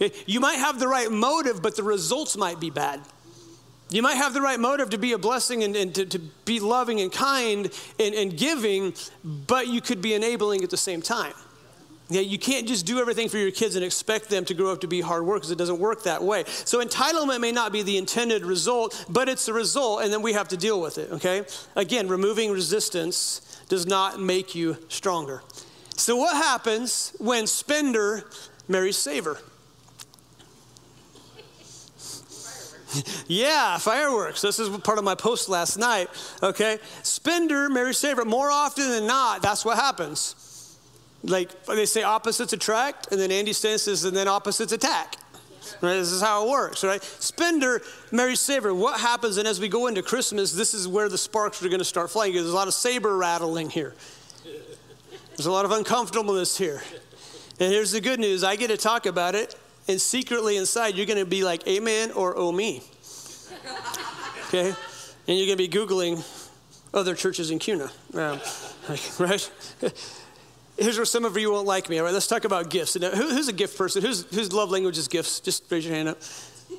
Okay? 0.02 0.16
You 0.26 0.40
might 0.40 0.58
have 0.58 0.80
the 0.80 0.88
right 0.88 1.12
motive, 1.12 1.62
but 1.62 1.76
the 1.76 1.84
results 1.84 2.38
might 2.38 2.60
be 2.60 2.70
bad. 2.70 3.02
You 3.90 4.02
might 4.02 4.16
have 4.16 4.34
the 4.34 4.42
right 4.42 4.60
motive 4.60 4.92
to 4.92 4.98
be 4.98 5.12
a 5.12 5.18
blessing 5.18 5.64
and, 5.64 5.76
and 5.76 5.94
to, 5.96 6.06
to, 6.06 6.20
be 6.46 6.62
loving 6.62 7.02
and 7.02 7.12
kind 7.12 7.70
and, 8.00 8.16
and 8.16 8.38
giving, 8.38 8.94
but 9.24 9.68
you 9.68 9.82
could 9.82 10.02
be 10.02 10.14
enabling 10.14 10.64
at 10.64 10.70
the 10.70 10.78
same 10.78 11.02
time. 11.02 11.34
Yeah, 12.12 12.22
you 12.22 12.38
can't 12.38 12.68
just 12.68 12.86
do 12.86 13.00
everything 13.00 13.30
for 13.30 13.38
your 13.38 13.52
kids 13.52 13.78
and 13.78 13.86
expect 13.86 14.30
them 14.30 14.44
to 14.46 14.54
grow 14.54 14.74
up 14.74 14.82
to 14.82 14.88
be 14.88 15.00
hard 15.00 15.26
workers. 15.26 15.50
it 15.50 15.58
doesn't 15.58 15.80
work 15.80 16.04
that 16.04 16.22
way. 16.22 16.44
So 16.46 16.84
entitlement 16.84 17.40
may 17.40 17.54
not 17.54 17.72
be 17.72 17.84
the 17.84 17.98
intended 17.98 18.46
result, 18.46 19.06
but 19.08 19.30
it's 19.30 19.46
the 19.46 19.54
result, 19.54 20.04
and 20.04 20.12
then 20.12 20.22
we 20.22 20.34
have 20.34 20.50
to 20.50 20.58
deal 20.58 20.82
with 20.82 20.98
it, 20.98 21.10
okay? 21.14 21.46
Again, 21.78 22.10
removing 22.10 22.52
resistance 22.52 23.64
does 23.70 23.88
not 23.88 24.20
make 24.20 24.54
you 24.54 24.78
stronger. 24.90 25.42
So, 25.96 26.18
what 26.18 26.36
happens 26.36 27.16
when 27.20 27.48
spender 27.48 28.30
marries 28.68 28.98
saver? 28.98 29.40
yeah, 33.28 33.78
fireworks. 33.78 34.42
This 34.42 34.60
is 34.60 34.68
part 34.80 34.98
of 34.98 35.06
my 35.06 35.16
post 35.16 35.48
last 35.48 35.78
night. 35.78 36.10
Okay. 36.44 36.80
Spender 37.04 37.70
marries 37.70 37.98
saver. 37.98 38.26
More 38.26 38.52
often 38.52 38.90
than 38.90 39.08
not, 39.08 39.42
that's 39.42 39.64
what 39.64 39.78
happens. 39.78 40.51
Like 41.24 41.66
they 41.66 41.86
say 41.86 42.04
opposites 42.04 42.54
attract, 42.54 43.12
and 43.12 43.20
then 43.20 43.32
Andy 43.32 43.54
Stanley 43.54 43.78
says, 43.78 44.04
and 44.06 44.16
then 44.16 44.28
opposites 44.28 44.72
attack. 44.72 45.18
Right? 45.80 45.94
This 45.94 46.12
is 46.12 46.22
how 46.22 46.46
it 46.46 46.50
works, 46.50 46.84
right? 46.84 47.02
Spender 47.04 47.82
marries 48.12 48.40
saver. 48.40 48.74
What 48.74 49.00
happens, 49.00 49.38
and 49.38 49.48
as 49.48 49.60
we 49.60 49.68
go 49.68 49.88
into 49.88 50.02
Christmas, 50.02 50.52
this 50.52 50.74
is 50.74 50.88
where 50.88 51.10
the 51.10 51.18
sparks 51.18 51.64
are 51.64 51.70
going 51.70 51.80
to 51.80 51.86
start 51.86 52.10
flying. 52.10 52.34
There's 52.34 52.50
a 52.50 52.56
lot 52.56 52.68
of 52.68 52.74
saber 52.74 53.16
rattling 53.16 53.70
here. 53.70 53.94
There's 55.30 55.46
a 55.46 55.52
lot 55.52 55.66
of 55.66 55.72
uncomfortableness 55.72 56.58
here. 56.58 56.82
And 57.60 57.72
here's 57.72 57.92
the 57.92 58.02
good 58.02 58.20
news 58.20 58.44
I 58.44 58.56
get 58.56 58.68
to 58.68 58.78
talk 58.78 59.06
about 59.06 59.36
it, 59.36 59.56
and 59.88 60.02
secretly 60.02 60.58
inside, 60.58 60.96
you're 60.96 61.06
going 61.06 61.20
to 61.20 61.26
be 61.26 61.44
like, 61.44 61.68
Amen 61.68 62.12
or 62.12 62.38
Oh 62.38 62.52
me. 62.52 62.84
Okay? 64.48 64.74
And 65.28 65.38
you're 65.38 65.56
going 65.56 65.58
to 65.58 65.68
be 65.68 65.70
Googling 65.70 66.24
other 66.94 67.16
churches 67.16 67.52
in 67.52 67.60
Kuna, 67.60 67.90
Um, 68.14 68.40
right? 69.20 69.52
Here's 70.82 70.98
where 70.98 71.06
some 71.06 71.26
of 71.26 71.38
you 71.38 71.52
won't 71.52 71.68
like 71.68 71.90
me. 71.90 72.00
All 72.00 72.06
right, 72.06 72.14
let's 72.14 72.26
talk 72.26 72.44
about 72.44 72.72
gifts. 72.72 72.96
Who, 72.96 73.08
who's 73.08 73.48
a 73.48 73.54
gift 73.54 73.78
person? 73.78 74.02
Who's, 74.02 74.26
whose 74.34 74.52
love 74.52 74.72
language 74.72 74.98
is 74.98 75.08
gifts? 75.08 75.40
Just 75.40 75.64
raise 75.70 75.86
your 75.86 75.94
hand 75.94 76.10
up. 76.10 76.18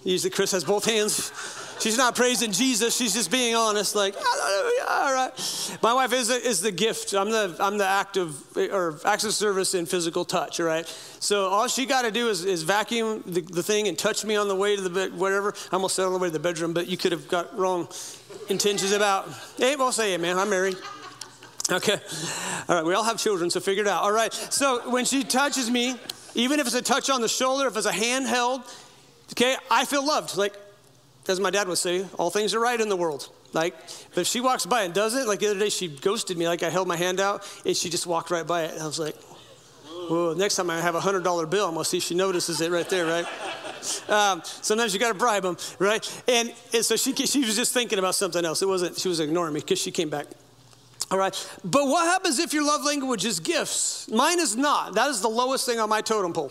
Usually 0.03 0.31
Chris 0.31 0.51
has 0.51 0.65
both 0.65 0.85
hands. 0.85 1.31
She's 1.79 1.97
not 1.97 2.17
praising 2.17 2.51
Jesus. 2.51 2.97
She's 2.97 3.15
just 3.15 3.31
being 3.31 3.55
honest, 3.55 3.95
like, 3.95 4.15
ah, 4.19 4.23
ah, 4.25 4.71
ah, 4.89 5.07
all 5.07 5.15
right. 5.15 5.79
My 5.83 5.95
wife 5.95 6.13
is, 6.13 6.31
is 6.31 6.61
the 6.61 6.73
gift. 6.73 7.13
I'm 7.15 7.31
the, 7.31 7.55
I'm 7.61 7.79
the 7.79 7.87
act 7.87 8.17
of, 8.17 8.57
or 8.57 8.99
acts 9.05 9.23
of 9.25 9.35
service 9.35 9.75
in 9.75 9.87
physical 9.87 10.25
touch, 10.25 10.59
all 10.59 10.67
right? 10.67 10.87
So 11.21 11.47
all 11.49 11.69
she 11.69 11.87
got 11.87 12.03
to 12.03 12.11
do 12.11 12.29
is, 12.29 12.45
is 12.45 12.65
vacuum 12.65 13.23
the, 13.27 13.43
the 13.43 13.63
thing 13.63 13.87
and 13.87 13.97
touch 13.97 14.25
me 14.25 14.35
on 14.35 14.49
the 14.49 14.57
way 14.57 14.75
to 14.75 14.83
the 14.83 14.91
bed, 14.91 15.17
whatever. 15.17 15.55
I 15.71 15.77
almost 15.77 15.95
said 15.95 16.07
on 16.07 16.13
the 16.13 16.19
way 16.19 16.29
to 16.29 16.33
the 16.33 16.41
bedroom, 16.41 16.73
but 16.73 16.89
you 16.89 16.97
could 16.97 17.13
have 17.13 17.29
got 17.29 17.57
wrong 17.57 17.89
intentions 18.49 18.93
about, 18.93 19.29
hey, 19.59 19.77
well, 19.77 19.93
say 19.93 20.15
it, 20.15 20.21
man. 20.21 20.39
I'm 20.39 20.51
married. 20.51 20.77
Okay. 21.71 21.97
All 22.69 22.77
right. 22.77 22.85
We 22.85 22.95
all 22.95 23.05
have 23.05 23.19
children, 23.19 23.51
so 23.51 23.61
figure 23.61 23.85
it 23.85 23.89
out. 23.89 24.03
All 24.03 24.13
right. 24.13 24.33
So 24.33 24.91
when 24.91 25.05
she 25.05 25.23
touches 25.23 25.71
me, 25.71 25.97
even 26.35 26.61
if 26.61 26.67
it's 26.67 26.75
a 26.75 26.83
touch 26.83 27.11
on 27.11 27.21
the 27.21 27.29
shoulder, 27.29 27.69
if 27.69 27.77
it's 27.77 27.87
a 27.87 27.93
hand 27.93 28.27
held, 28.27 28.63
okay, 29.33 29.57
I 29.71 29.85
feel 29.85 30.05
loved. 30.05 30.37
Like, 30.37 30.55
as 31.29 31.39
my 31.39 31.51
dad 31.51 31.69
would 31.69 31.79
say, 31.79 32.07
all 32.19 32.31
things 32.31 32.55
are 32.55 32.61
right 32.61 32.81
in 32.81 32.89
the 32.89 32.97
world. 32.97 33.29
Like, 33.53 33.79
but 34.15 34.23
if 34.23 34.27
she 34.27 34.41
walks 34.41 34.67
by 34.67 34.83
and 34.83 34.95
does 34.95 35.15
it, 35.15 35.27
like 35.27 35.41
the 35.41 35.51
other 35.51 35.59
day, 35.59 35.69
she 35.69 35.89
ghosted 35.89 36.39
me. 36.39 36.49
Like 36.49 36.63
I 36.63 36.71
held 36.71 36.89
my 36.89 36.97
hand 36.97 37.21
out 37.21 37.47
and 37.67 37.77
she 37.77 37.91
just 37.91 38.07
walked 38.07 38.31
right 38.31 38.47
by 38.47 38.63
it. 38.65 38.81
I 38.81 38.87
was 38.87 38.99
like, 38.99 39.15
whoa, 40.09 40.35
next 40.35 40.57
time 40.57 40.71
I 40.71 40.81
have 40.81 40.95
a 40.95 41.01
$100 41.01 41.51
bill, 41.51 41.69
I'm 41.69 41.75
to 41.75 41.85
see 41.85 41.99
if 41.99 42.03
she 42.03 42.15
notices 42.15 42.61
it 42.61 42.71
right 42.71 42.89
there, 42.89 43.07
right? 43.07 43.27
Um, 44.09 44.43
sometimes 44.45 44.95
you 44.95 45.01
got 45.01 45.09
to 45.09 45.19
bribe 45.19 45.43
them, 45.43 45.57
right? 45.81 46.23
And, 46.29 46.55
and 46.73 46.85
so 46.85 46.95
she, 46.95 47.13
she 47.15 47.41
was 47.41 47.57
just 47.57 47.75
thinking 47.75 47.99
about 47.99 48.15
something 48.15 48.45
else. 48.45 48.63
It 48.63 48.69
wasn't, 48.69 48.97
she 48.97 49.09
was 49.09 49.19
ignoring 49.19 49.55
me 49.55 49.59
because 49.59 49.81
she 49.81 49.91
came 49.91 50.09
back. 50.09 50.27
All 51.13 51.19
right. 51.19 51.49
But 51.63 51.89
what 51.89 52.07
happens 52.07 52.39
if 52.39 52.55
your 52.55 52.65
love 52.65 52.85
language 52.87 53.27
is 53.27 53.39
gifts? 53.39 54.09
Mine 54.09 54.41
is 54.41 54.57
not. 54.57 54.95
That 54.95 55.11
is 55.11 55.21
the 55.21 55.29
lowest 55.29 55.67
thing 55.67 55.79
on 55.79 55.91
my 55.91 56.01
totem 56.01 56.33
pole. 56.33 56.51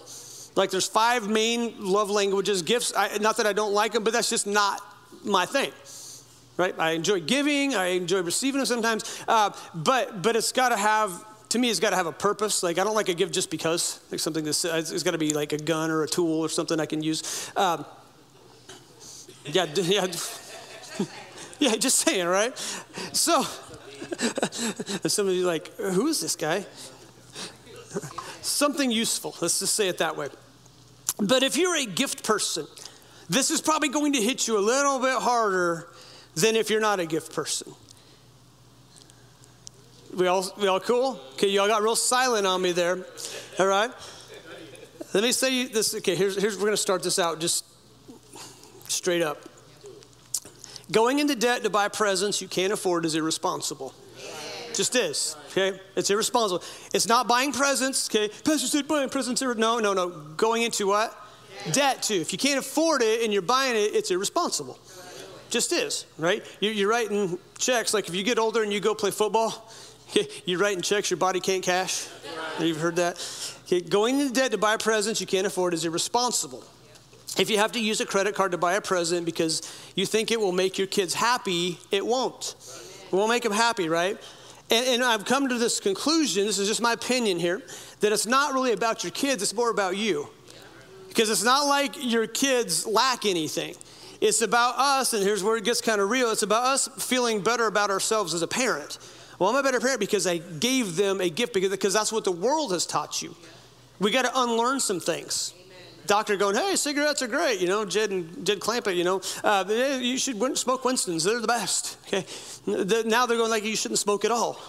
Like 0.55 0.69
there's 0.69 0.87
five 0.87 1.27
main 1.27 1.73
love 1.79 2.11
languages, 2.11 2.61
gifts. 2.61 2.93
I, 2.95 3.17
not 3.17 3.37
that 3.37 3.47
I 3.47 3.53
don't 3.53 3.73
like 3.73 3.93
them, 3.93 4.03
but 4.03 4.13
that's 4.13 4.29
just 4.29 4.45
not 4.45 4.79
my 5.23 5.47
thing. 5.47 5.71
Right? 6.57 6.75
I 6.77 6.91
enjoy 6.91 7.21
giving. 7.21 7.73
I 7.73 7.87
enjoy 7.87 8.21
receiving 8.21 8.59
them 8.59 8.67
sometimes. 8.67 9.23
Uh, 9.27 9.49
but 9.73 10.21
but 10.21 10.35
it's 10.35 10.51
got 10.51 10.69
to 10.69 10.77
have. 10.77 11.25
To 11.49 11.59
me, 11.59 11.69
it's 11.69 11.79
got 11.79 11.89
to 11.89 11.95
have 11.95 12.05
a 12.05 12.13
purpose. 12.13 12.61
Like 12.61 12.77
I 12.77 12.83
don't 12.83 12.93
like 12.93 13.09
a 13.09 13.15
gift 13.15 13.33
just 13.33 13.49
because. 13.49 13.99
Like 14.11 14.19
something 14.19 14.43
that's 14.45 14.63
it's 14.63 15.01
got 15.01 15.11
to 15.11 15.17
be 15.17 15.33
like 15.33 15.53
a 15.53 15.57
gun 15.57 15.89
or 15.89 16.03
a 16.03 16.07
tool 16.07 16.39
or 16.39 16.49
something 16.49 16.79
I 16.79 16.85
can 16.85 17.01
use. 17.01 17.51
Um, 17.55 17.83
yeah, 19.45 19.65
yeah, 19.73 20.05
yeah. 21.59 21.75
Just 21.77 21.97
saying, 21.97 22.27
right? 22.27 22.55
So, 23.11 23.43
some 25.07 25.27
of 25.27 25.33
you 25.33 25.45
like, 25.45 25.75
who 25.77 26.07
is 26.07 26.19
this 26.19 26.35
guy? 26.35 26.65
Something 28.41 28.91
useful. 28.91 29.35
Let's 29.41 29.59
just 29.59 29.75
say 29.75 29.87
it 29.87 29.97
that 29.99 30.17
way. 30.17 30.29
But 31.19 31.43
if 31.43 31.57
you're 31.57 31.75
a 31.75 31.85
gift 31.85 32.23
person, 32.23 32.65
this 33.29 33.51
is 33.51 33.61
probably 33.61 33.89
going 33.89 34.13
to 34.13 34.21
hit 34.21 34.47
you 34.47 34.57
a 34.57 34.59
little 34.59 34.99
bit 34.99 35.15
harder 35.15 35.87
than 36.35 36.55
if 36.55 36.69
you're 36.69 36.81
not 36.81 36.99
a 36.99 37.05
gift 37.05 37.33
person. 37.33 37.73
We 40.15 40.27
all, 40.27 40.45
we 40.59 40.67
all 40.67 40.79
cool? 40.79 41.19
Okay, 41.33 41.47
y'all 41.47 41.67
got 41.67 41.81
real 41.81 41.95
silent 41.95 42.45
on 42.45 42.61
me 42.61 42.71
there. 42.71 43.05
All 43.59 43.67
right? 43.67 43.91
Let 45.13 45.23
me 45.23 45.31
say 45.31 45.65
this. 45.67 45.95
Okay, 45.95 46.15
here's, 46.15 46.39
here's 46.39 46.55
we're 46.55 46.63
going 46.63 46.73
to 46.73 46.77
start 46.77 47.03
this 47.03 47.19
out 47.19 47.39
just 47.39 47.65
straight 48.89 49.21
up. 49.21 49.37
Going 50.91 51.19
into 51.19 51.35
debt 51.35 51.63
to 51.63 51.69
buy 51.69 51.87
presents 51.87 52.41
you 52.41 52.47
can't 52.47 52.73
afford 52.73 53.05
is 53.05 53.15
irresponsible. 53.15 53.93
Just 54.73 54.95
is, 54.95 55.35
okay? 55.51 55.79
It's 55.95 56.09
irresponsible. 56.09 56.63
It's 56.93 57.07
not 57.07 57.27
buying 57.27 57.51
presents, 57.51 58.09
okay? 58.09 58.29
Pastor 58.43 58.67
said 58.67 58.87
buying 58.87 59.09
presents. 59.09 59.41
No, 59.41 59.79
no, 59.79 59.93
no. 59.93 60.09
Going 60.09 60.63
into 60.63 60.87
what? 60.87 61.17
Debt. 61.71 62.01
Too. 62.01 62.15
If 62.15 62.31
you 62.31 62.39
can't 62.39 62.59
afford 62.59 63.01
it 63.01 63.23
and 63.23 63.31
you're 63.31 63.41
buying 63.41 63.75
it, 63.75 63.95
it's 63.95 64.11
irresponsible. 64.11 64.79
Just 65.49 65.73
is, 65.73 66.05
right? 66.17 66.43
You're 66.59 66.89
writing 66.89 67.37
checks. 67.57 67.93
Like 67.93 68.07
if 68.07 68.15
you 68.15 68.23
get 68.23 68.39
older 68.39 68.63
and 68.63 68.71
you 68.71 68.79
go 68.79 68.95
play 68.95 69.11
football 69.11 69.69
Okay, 70.11 70.27
you 70.45 70.57
writing 70.57 70.81
checks 70.81 71.09
your 71.09 71.17
body 71.17 71.39
can't 71.39 71.63
cash. 71.63 72.07
You've 72.59 72.79
heard 72.79 72.97
that. 72.97 73.15
Okay, 73.65 73.81
going 73.81 74.19
into 74.19 74.33
debt 74.33 74.51
to 74.51 74.57
buy 74.57 74.75
presents 74.75 75.21
you 75.21 75.27
can't 75.27 75.47
afford 75.47 75.73
is 75.73 75.85
irresponsible. 75.85 76.63
If 77.37 77.49
you 77.49 77.57
have 77.57 77.71
to 77.73 77.79
use 77.79 78.01
a 78.01 78.05
credit 78.05 78.35
card 78.35 78.51
to 78.51 78.57
buy 78.57 78.73
a 78.73 78.81
present 78.81 79.25
because 79.25 79.61
you 79.95 80.05
think 80.05 80.31
it 80.31 80.39
will 80.39 80.51
make 80.51 80.77
your 80.77 80.87
kids 80.87 81.13
happy, 81.13 81.79
it 81.89 82.05
won't. 82.05 82.55
It 83.05 83.15
won't 83.15 83.29
make 83.29 83.43
them 83.43 83.53
happy, 83.53 83.87
right? 83.87 84.17
And, 84.71 84.87
and, 84.87 85.03
I've 85.03 85.25
come 85.25 85.49
to 85.49 85.57
this 85.57 85.81
conclusion, 85.81 86.45
this 86.45 86.57
is 86.57 86.67
just 86.67 86.81
my 86.81 86.93
opinion 86.93 87.37
here, 87.39 87.61
that 87.99 88.13
it's 88.13 88.25
not 88.25 88.53
really 88.53 88.71
about 88.71 89.03
your 89.03 89.11
kids, 89.11 89.43
it's 89.43 89.53
more 89.53 89.69
about 89.69 89.97
you. 89.97 90.29
Because 91.09 91.29
it's 91.29 91.43
not 91.43 91.67
like 91.67 91.93
your 92.01 92.25
kids 92.25 92.87
lack 92.87 93.25
anything. 93.25 93.75
It's 94.21 94.41
about 94.41 94.75
us, 94.77 95.13
and 95.13 95.23
here's 95.23 95.43
where 95.43 95.57
it 95.57 95.65
gets 95.65 95.81
kind 95.81 95.99
of 95.99 96.09
real 96.09 96.31
it's 96.31 96.43
about 96.43 96.63
us 96.63 96.87
feeling 96.99 97.41
better 97.41 97.67
about 97.67 97.89
ourselves 97.89 98.33
as 98.33 98.43
a 98.43 98.47
parent. 98.47 98.97
Well, 99.39 99.49
I'm 99.49 99.55
a 99.57 99.63
better 99.63 99.81
parent 99.81 99.99
because 99.99 100.25
I 100.25 100.37
gave 100.37 100.95
them 100.95 101.19
a 101.19 101.29
gift 101.29 101.53
because, 101.53 101.71
because 101.71 101.93
that's 101.93 102.11
what 102.13 102.23
the 102.23 102.31
world 102.31 102.71
has 102.71 102.85
taught 102.85 103.21
you. 103.21 103.35
We 103.99 104.09
got 104.09 104.21
to 104.21 104.31
unlearn 104.33 104.79
some 104.79 105.01
things. 105.01 105.53
Doctor 106.07 106.35
going, 106.35 106.55
hey, 106.55 106.75
cigarettes 106.75 107.21
are 107.21 107.27
great. 107.27 107.59
You 107.59 107.67
know, 107.67 107.85
Jed 107.85 108.11
and 108.11 108.45
Jed 108.45 108.59
Clampett, 108.59 108.95
you 108.95 109.03
know, 109.03 109.21
uh, 109.43 109.65
you 109.99 110.17
should 110.17 110.57
smoke 110.57 110.83
Winston's. 110.83 111.23
They're 111.23 111.39
the 111.39 111.47
best. 111.47 111.97
Okay. 112.07 112.25
Now 113.05 113.25
they're 113.25 113.37
going 113.37 113.49
like 113.49 113.63
you 113.63 113.75
shouldn't 113.75 113.99
smoke 113.99 114.25
at 114.25 114.31
all 114.31 114.59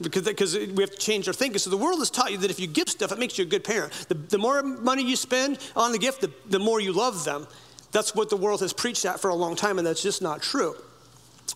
because, 0.00 0.22
because 0.22 0.56
we 0.56 0.82
have 0.82 0.90
to 0.90 0.96
change 0.96 1.28
our 1.28 1.34
thinking. 1.34 1.58
So 1.58 1.70
the 1.70 1.76
world 1.76 1.98
has 2.00 2.10
taught 2.10 2.32
you 2.32 2.38
that 2.38 2.50
if 2.50 2.58
you 2.58 2.66
give 2.66 2.88
stuff, 2.88 3.12
it 3.12 3.18
makes 3.18 3.38
you 3.38 3.44
a 3.44 3.48
good 3.48 3.64
parent. 3.64 3.92
The, 4.08 4.14
the 4.14 4.38
more 4.38 4.62
money 4.62 5.02
you 5.04 5.16
spend 5.16 5.58
on 5.76 5.92
the 5.92 5.98
gift, 5.98 6.20
the, 6.20 6.32
the 6.46 6.58
more 6.58 6.80
you 6.80 6.92
love 6.92 7.24
them. 7.24 7.46
That's 7.92 8.14
what 8.14 8.30
the 8.30 8.36
world 8.36 8.60
has 8.60 8.72
preached 8.72 9.04
at 9.04 9.20
for 9.20 9.28
a 9.28 9.34
long 9.34 9.54
time, 9.54 9.78
and 9.78 9.86
that's 9.86 10.02
just 10.02 10.22
not 10.22 10.42
true. 10.42 10.74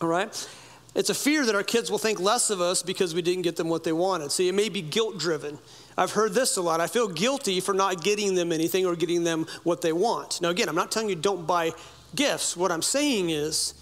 All 0.00 0.08
right? 0.08 0.48
It's 0.94 1.10
a 1.10 1.14
fear 1.14 1.44
that 1.44 1.54
our 1.54 1.62
kids 1.62 1.90
will 1.90 1.98
think 1.98 2.20
less 2.20 2.50
of 2.50 2.60
us 2.60 2.82
because 2.82 3.14
we 3.14 3.22
didn't 3.22 3.42
get 3.42 3.56
them 3.56 3.68
what 3.68 3.84
they 3.84 3.92
wanted. 3.92 4.32
See, 4.32 4.48
it 4.48 4.54
may 4.54 4.68
be 4.68 4.82
guilt 4.82 5.18
driven. 5.18 5.58
I've 5.98 6.12
heard 6.12 6.34
this 6.34 6.56
a 6.56 6.62
lot. 6.62 6.80
I 6.80 6.86
feel 6.86 7.08
guilty 7.08 7.60
for 7.60 7.72
not 7.72 8.02
getting 8.02 8.34
them 8.34 8.52
anything 8.52 8.84
or 8.84 8.94
getting 8.94 9.24
them 9.24 9.46
what 9.62 9.80
they 9.80 9.92
want. 9.92 10.40
Now, 10.42 10.50
again, 10.50 10.68
I'm 10.68 10.74
not 10.74 10.90
telling 10.90 11.08
you 11.08 11.16
don't 11.16 11.46
buy 11.46 11.72
gifts. 12.14 12.56
What 12.56 12.70
I'm 12.70 12.82
saying 12.82 13.30
is 13.30 13.74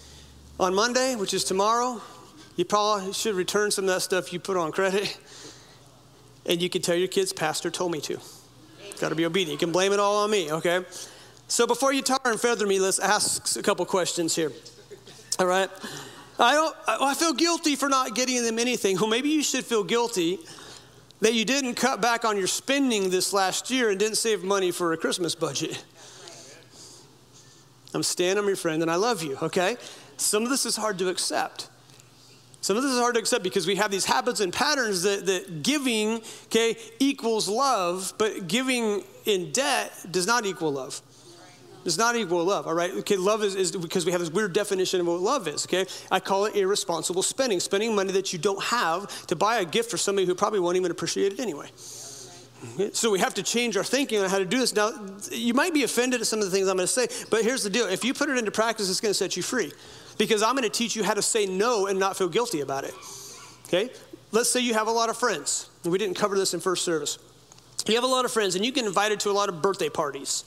on 0.59 0.73
Monday, 0.73 1.15
which 1.15 1.33
is 1.33 1.43
tomorrow, 1.43 2.01
you 2.55 2.63
probably 2.63 3.11
should 3.11 3.35
return 3.35 3.69
some 3.69 3.85
of 3.85 3.89
that 3.89 4.01
stuff 4.01 4.31
you 4.31 4.39
put 4.39 4.55
on 4.55 4.71
credit. 4.71 5.17
And 6.45 6.61
you 6.61 6.69
can 6.69 6.81
tell 6.81 6.95
your 6.95 7.07
kids, 7.07 7.33
Pastor 7.33 7.69
told 7.71 7.91
me 7.91 7.99
to. 8.01 8.19
Got 9.01 9.09
to 9.09 9.15
be 9.15 9.25
obedient. 9.25 9.59
You 9.59 9.65
can 9.65 9.73
blame 9.73 9.91
it 9.91 9.99
all 9.99 10.23
on 10.23 10.31
me, 10.31 10.51
okay? 10.51 10.85
So 11.47 11.67
before 11.67 11.91
you 11.91 12.01
tar 12.01 12.19
and 12.23 12.39
feather 12.39 12.65
me, 12.65 12.79
let's 12.79 12.99
ask 12.99 13.57
a 13.57 13.63
couple 13.63 13.85
questions 13.85 14.35
here. 14.35 14.51
All 15.39 15.47
right? 15.47 15.69
I, 16.39 16.53
don't, 16.53 16.75
I 16.87 17.13
feel 17.13 17.33
guilty 17.33 17.75
for 17.75 17.89
not 17.89 18.15
getting 18.15 18.43
them 18.43 18.59
anything. 18.59 18.95
Well, 18.97 19.07
maybe 19.07 19.29
you 19.29 19.43
should 19.43 19.65
feel 19.65 19.83
guilty 19.83 20.39
that 21.25 21.33
you 21.33 21.43
didn't 21.43 21.73
cut 21.73 22.01
back 22.01 22.23
on 22.23 22.37
your 22.37 22.45
spending 22.45 23.09
this 23.09 23.33
last 23.33 23.71
year 23.71 23.89
and 23.89 23.97
didn't 23.97 24.17
save 24.17 24.43
money 24.43 24.69
for 24.69 24.93
a 24.93 24.97
Christmas 24.97 25.33
budget. 25.33 25.83
I'm 27.95 28.03
standing 28.03 28.43
on 28.43 28.45
your 28.45 28.55
friend 28.55 28.83
and 28.83 28.91
I 28.91 28.95
love 28.95 29.23
you, 29.23 29.35
okay? 29.41 29.75
Some 30.17 30.43
of 30.43 30.51
this 30.51 30.67
is 30.67 30.75
hard 30.75 30.99
to 30.99 31.09
accept. 31.09 31.67
Some 32.61 32.77
of 32.77 32.83
this 32.83 32.91
is 32.91 32.99
hard 32.99 33.15
to 33.15 33.19
accept 33.19 33.43
because 33.43 33.65
we 33.65 33.75
have 33.75 33.89
these 33.89 34.05
habits 34.05 34.39
and 34.39 34.53
patterns 34.53 35.01
that, 35.01 35.25
that 35.25 35.63
giving, 35.63 36.21
okay, 36.45 36.77
equals 36.99 37.49
love, 37.49 38.13
but 38.19 38.47
giving 38.47 39.03
in 39.25 39.51
debt 39.51 39.91
does 40.11 40.27
not 40.27 40.45
equal 40.45 40.73
love. 40.73 41.01
Does 41.85 41.99
not 41.99 42.15
equal 42.15 42.43
love, 42.43 42.65
all 42.65 42.73
right? 42.73 42.91
Okay, 42.91 43.15
love 43.15 43.43
is, 43.43 43.53
is 43.53 43.71
because 43.71 44.07
we 44.07 44.11
have 44.11 44.19
this 44.19 44.31
weird 44.31 44.53
definition 44.53 44.99
of 45.01 45.05
what 45.05 45.21
love 45.21 45.47
is, 45.47 45.67
okay? 45.67 45.85
I 46.09 46.19
call 46.19 46.45
it 46.45 46.55
irresponsible 46.55 47.21
spending, 47.21 47.59
spending 47.59 47.93
money 47.93 48.11
that 48.13 48.33
you 48.33 48.39
don't 48.39 48.61
have 48.63 49.27
to 49.27 49.35
buy 49.35 49.57
a 49.57 49.65
gift 49.65 49.91
for 49.91 49.97
somebody 49.97 50.25
who 50.25 50.33
probably 50.33 50.59
won't 50.59 50.77
even 50.77 50.89
appreciate 50.89 51.33
it 51.33 51.39
anyway. 51.39 51.67
So 52.93 53.11
we 53.11 53.19
have 53.19 53.35
to 53.35 53.43
change 53.43 53.77
our 53.77 53.83
thinking 53.83 54.19
on 54.19 54.31
how 54.31 54.39
to 54.39 54.45
do 54.45 54.57
this. 54.57 54.73
Now, 54.73 54.93
you 55.31 55.53
might 55.53 55.75
be 55.75 55.83
offended 55.83 56.21
at 56.21 56.25
some 56.25 56.39
of 56.39 56.45
the 56.45 56.51
things 56.51 56.67
I'm 56.67 56.75
going 56.75 56.87
to 56.87 56.91
say, 56.91 57.07
but 57.29 57.43
here's 57.43 57.61
the 57.61 57.69
deal. 57.69 57.85
If 57.85 58.03
you 58.03 58.15
put 58.15 58.29
it 58.29 58.37
into 58.39 58.49
practice, 58.49 58.89
it's 58.89 58.99
going 58.99 59.11
to 59.11 59.17
set 59.17 59.37
you 59.37 59.43
free 59.43 59.71
because 60.17 60.41
I'm 60.41 60.55
going 60.55 60.63
to 60.63 60.75
teach 60.75 60.95
you 60.95 61.03
how 61.03 61.13
to 61.13 61.21
say 61.21 61.45
no 61.45 61.85
and 61.85 61.99
not 61.99 62.17
feel 62.17 62.29
guilty 62.29 62.61
about 62.61 62.83
it. 62.83 62.95
Okay? 63.67 63.91
Let's 64.31 64.49
say 64.49 64.59
you 64.59 64.73
have 64.73 64.87
a 64.87 64.91
lot 64.91 65.09
of 65.09 65.17
friends. 65.17 65.69
We 65.83 65.99
didn't 65.99 66.15
cover 66.15 66.35
this 66.35 66.55
in 66.55 66.61
first 66.61 66.83
service. 66.83 67.19
You 67.85 67.93
have 67.93 68.03
a 68.03 68.07
lot 68.07 68.25
of 68.25 68.31
friends 68.31 68.55
and 68.55 68.65
you 68.65 68.71
get 68.71 68.87
invited 68.87 69.19
to 69.19 69.29
a 69.29 69.33
lot 69.33 69.49
of 69.49 69.61
birthday 69.61 69.89
parties 69.89 70.45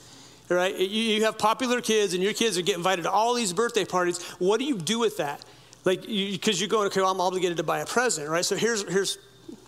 right? 0.48 0.76
You, 0.76 1.24
have 1.24 1.38
popular 1.38 1.80
kids, 1.80 2.14
and 2.14 2.22
your 2.22 2.32
kids 2.32 2.56
are 2.58 2.62
getting 2.62 2.80
invited 2.80 3.02
to 3.02 3.10
all 3.10 3.34
these 3.34 3.52
birthday 3.52 3.84
parties. 3.84 4.22
What 4.38 4.58
do 4.58 4.64
you 4.64 4.76
do 4.78 4.98
with 4.98 5.16
that? 5.18 5.44
Like, 5.84 6.02
because 6.02 6.60
you, 6.60 6.66
are 6.66 6.70
going, 6.70 6.86
okay, 6.88 7.00
well, 7.00 7.10
I'm 7.10 7.20
obligated 7.20 7.56
to 7.58 7.62
buy 7.62 7.80
a 7.80 7.86
present, 7.86 8.28
right? 8.28 8.44
So 8.44 8.56
here's, 8.56 8.88
here's, 8.88 9.18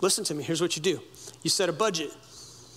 listen 0.01 0.23
to 0.25 0.33
me. 0.33 0.43
Here's 0.43 0.61
what 0.61 0.75
you 0.75 0.81
do. 0.81 1.01
You 1.43 1.49
set 1.49 1.69
a 1.69 1.73
budget. 1.73 2.11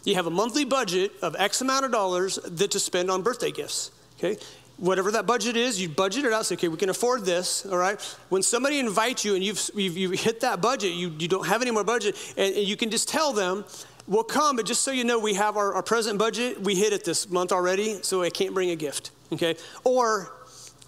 You 0.05 0.15
have 0.17 0.27
a 0.27 0.31
monthly 0.31 0.65
budget 0.65 1.13
of 1.23 1.35
X 1.39 1.61
amount 1.61 1.87
of 1.87 1.93
dollars 1.93 2.39
that 2.45 2.71
to 2.73 2.81
spend 2.81 3.11
on 3.11 3.23
birthday 3.23 3.51
gifts. 3.51 3.91
Okay, 4.19 4.37
whatever 4.77 5.11
that 5.13 5.27
budget 5.27 5.57
is, 5.57 5.81
you 5.81 5.89
budget 5.89 6.25
it 6.25 6.33
out. 6.33 6.47
Say, 6.47 6.57
okay, 6.57 6.69
we 6.69 6.77
can 6.77 6.91
afford 6.91 7.25
this. 7.25 7.65
All 7.67 7.79
right. 7.79 8.01
When 8.29 8.43
somebody 8.43 8.79
invites 8.79 9.25
you 9.25 9.35
and 9.35 9.43
you've 9.43 9.71
you've, 9.75 9.97
you've 9.97 10.21
hit 10.21 10.41
that 10.41 10.61
budget, 10.61 10.93
you 10.93 11.11
you 11.19 11.27
don't 11.27 11.47
have 11.47 11.63
any 11.63 11.71
more 11.71 11.85
budget, 11.85 12.17
and, 12.37 12.55
and 12.55 12.67
you 12.67 12.77
can 12.77 12.91
just 12.91 13.09
tell 13.09 13.33
them 13.33 13.65
will 14.07 14.25
come, 14.25 14.57
but 14.57 14.67
just 14.67 14.83
so 14.83 14.91
you 14.91 15.05
know, 15.05 15.19
we 15.19 15.35
have 15.35 15.57
our, 15.57 15.75
our 15.75 15.83
present 15.83 16.19
budget. 16.19 16.61
We 16.61 16.75
hit 16.75 16.93
it 16.93 17.05
this 17.05 17.31
month 17.31 17.53
already, 17.53 18.03
so 18.03 18.23
I 18.23 18.31
can't 18.31 18.53
bring 18.53 18.71
a 18.71 18.77
gift, 18.77 19.11
okay? 19.33 19.57
Or 19.83 20.33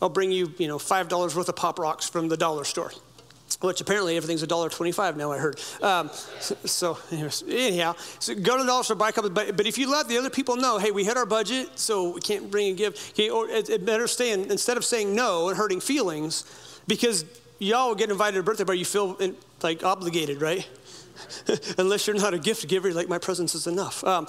I'll 0.03 0.09
bring 0.09 0.31
you, 0.31 0.53
you 0.59 0.69
know, 0.69 0.79
$5 0.79 1.35
worth 1.35 1.49
of 1.49 1.57
Pop 1.57 1.79
Rocks 1.79 2.09
from 2.09 2.29
the 2.29 2.37
dollar 2.37 2.64
store, 2.64 2.93
which 3.61 3.81
apparently 3.81 4.17
everything's 4.17 4.43
a 4.43 4.47
dollar 4.47 4.69
twenty-five 4.69 5.17
now, 5.17 5.33
I 5.33 5.39
heard. 5.39 5.59
Um, 5.81 6.11
so, 6.41 6.57
so 6.64 6.99
anyhow, 7.49 7.95
so 8.19 8.35
go 8.35 8.59
to 8.59 8.62
the 8.62 8.69
dollar 8.69 8.83
store, 8.85 8.97
buy 8.97 9.09
a 9.09 9.12
couple, 9.12 9.31
but, 9.31 9.57
but 9.57 9.67
if 9.67 9.79
you 9.79 9.91
let 9.91 10.09
the 10.09 10.19
other 10.19 10.31
people 10.31 10.57
know, 10.57 10.79
hey, 10.79 10.91
we 10.91 11.05
hit 11.05 11.17
our 11.17 11.27
budget, 11.27 11.79
so 11.79 12.11
we 12.11 12.21
can't 12.21 12.51
bring 12.51 12.73
a 12.73 12.75
gift, 12.75 13.12
okay, 13.12 13.31
or 13.31 13.49
it, 13.49 13.71
it 13.71 13.87
better 13.87 14.07
stay 14.07 14.33
in, 14.33 14.51
instead 14.51 14.77
of 14.77 14.85
saying 14.85 15.14
no 15.14 15.49
and 15.49 15.57
hurting 15.57 15.81
feelings, 15.81 16.45
because 16.87 17.25
y'all 17.59 17.95
get 17.95 18.11
invited 18.11 18.35
to 18.35 18.41
a 18.41 18.43
birthday 18.43 18.64
party, 18.64 18.79
you 18.79 18.85
feel 18.85 19.17
like 19.62 19.83
obligated, 19.83 20.43
right? 20.43 20.69
Unless 21.79 22.07
you're 22.07 22.17
not 22.17 22.35
a 22.35 22.39
gift 22.39 22.69
giver, 22.69 22.93
like 22.93 23.09
my 23.09 23.19
presence 23.19 23.55
is 23.55 23.67
enough. 23.67 24.05
Um, 24.05 24.27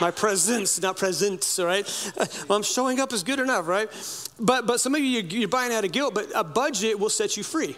my 0.00 0.10
presence, 0.10 0.80
not 0.80 0.96
presents, 0.96 1.58
all 1.58 1.66
right? 1.66 2.12
Well, 2.48 2.56
I'm 2.56 2.62
showing 2.62 3.00
up 3.00 3.12
is 3.12 3.22
good 3.22 3.40
enough, 3.40 3.66
right? 3.66 3.88
But, 4.38 4.66
but 4.66 4.80
some 4.80 4.94
of 4.94 5.00
you, 5.00 5.22
you're 5.22 5.48
buying 5.48 5.72
out 5.72 5.84
of 5.84 5.92
guilt, 5.92 6.14
but 6.14 6.30
a 6.34 6.44
budget 6.44 6.98
will 6.98 7.10
set 7.10 7.36
you 7.36 7.42
free. 7.42 7.76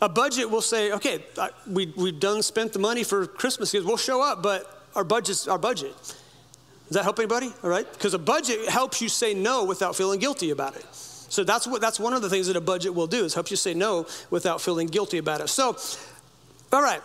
A 0.00 0.08
budget 0.08 0.50
will 0.50 0.62
say, 0.62 0.92
okay, 0.92 1.24
we, 1.66 1.92
we've 1.96 2.18
done 2.18 2.42
spent 2.42 2.72
the 2.72 2.80
money 2.80 3.04
for 3.04 3.26
Christmas 3.26 3.70
gifts. 3.70 3.86
We'll 3.86 3.96
show 3.96 4.20
up, 4.20 4.42
but 4.42 4.88
our 4.96 5.04
budget's 5.04 5.46
our 5.46 5.58
budget. 5.58 5.94
Does 5.96 6.96
that 6.96 7.04
help 7.04 7.18
anybody? 7.20 7.52
All 7.62 7.70
right? 7.70 7.90
Because 7.90 8.12
a 8.12 8.18
budget 8.18 8.68
helps 8.68 9.00
you 9.00 9.08
say 9.08 9.32
no 9.32 9.64
without 9.64 9.94
feeling 9.94 10.18
guilty 10.18 10.50
about 10.50 10.76
it. 10.76 10.84
So 10.92 11.44
that's 11.44 11.66
what 11.66 11.80
that's 11.80 11.98
one 11.98 12.12
of 12.12 12.20
the 12.20 12.28
things 12.28 12.48
that 12.48 12.56
a 12.56 12.60
budget 12.60 12.94
will 12.94 13.06
do 13.06 13.24
is 13.24 13.32
help 13.32 13.50
you 13.50 13.56
say 13.56 13.72
no 13.72 14.06
without 14.28 14.60
feeling 14.60 14.88
guilty 14.88 15.16
about 15.16 15.40
it. 15.40 15.48
So, 15.48 15.76
all 16.72 16.82
right. 16.82 17.00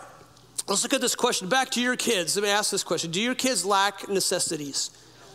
Let's 0.67 0.83
look 0.83 0.93
at 0.93 1.01
this 1.01 1.15
question. 1.15 1.47
Back 1.47 1.69
to 1.71 1.81
your 1.81 1.95
kids. 1.95 2.35
Let 2.35 2.43
me 2.43 2.49
ask 2.49 2.71
this 2.71 2.83
question. 2.83 3.11
Do 3.11 3.21
your 3.21 3.35
kids 3.35 3.65
lack 3.65 4.09
necessities? 4.09 4.91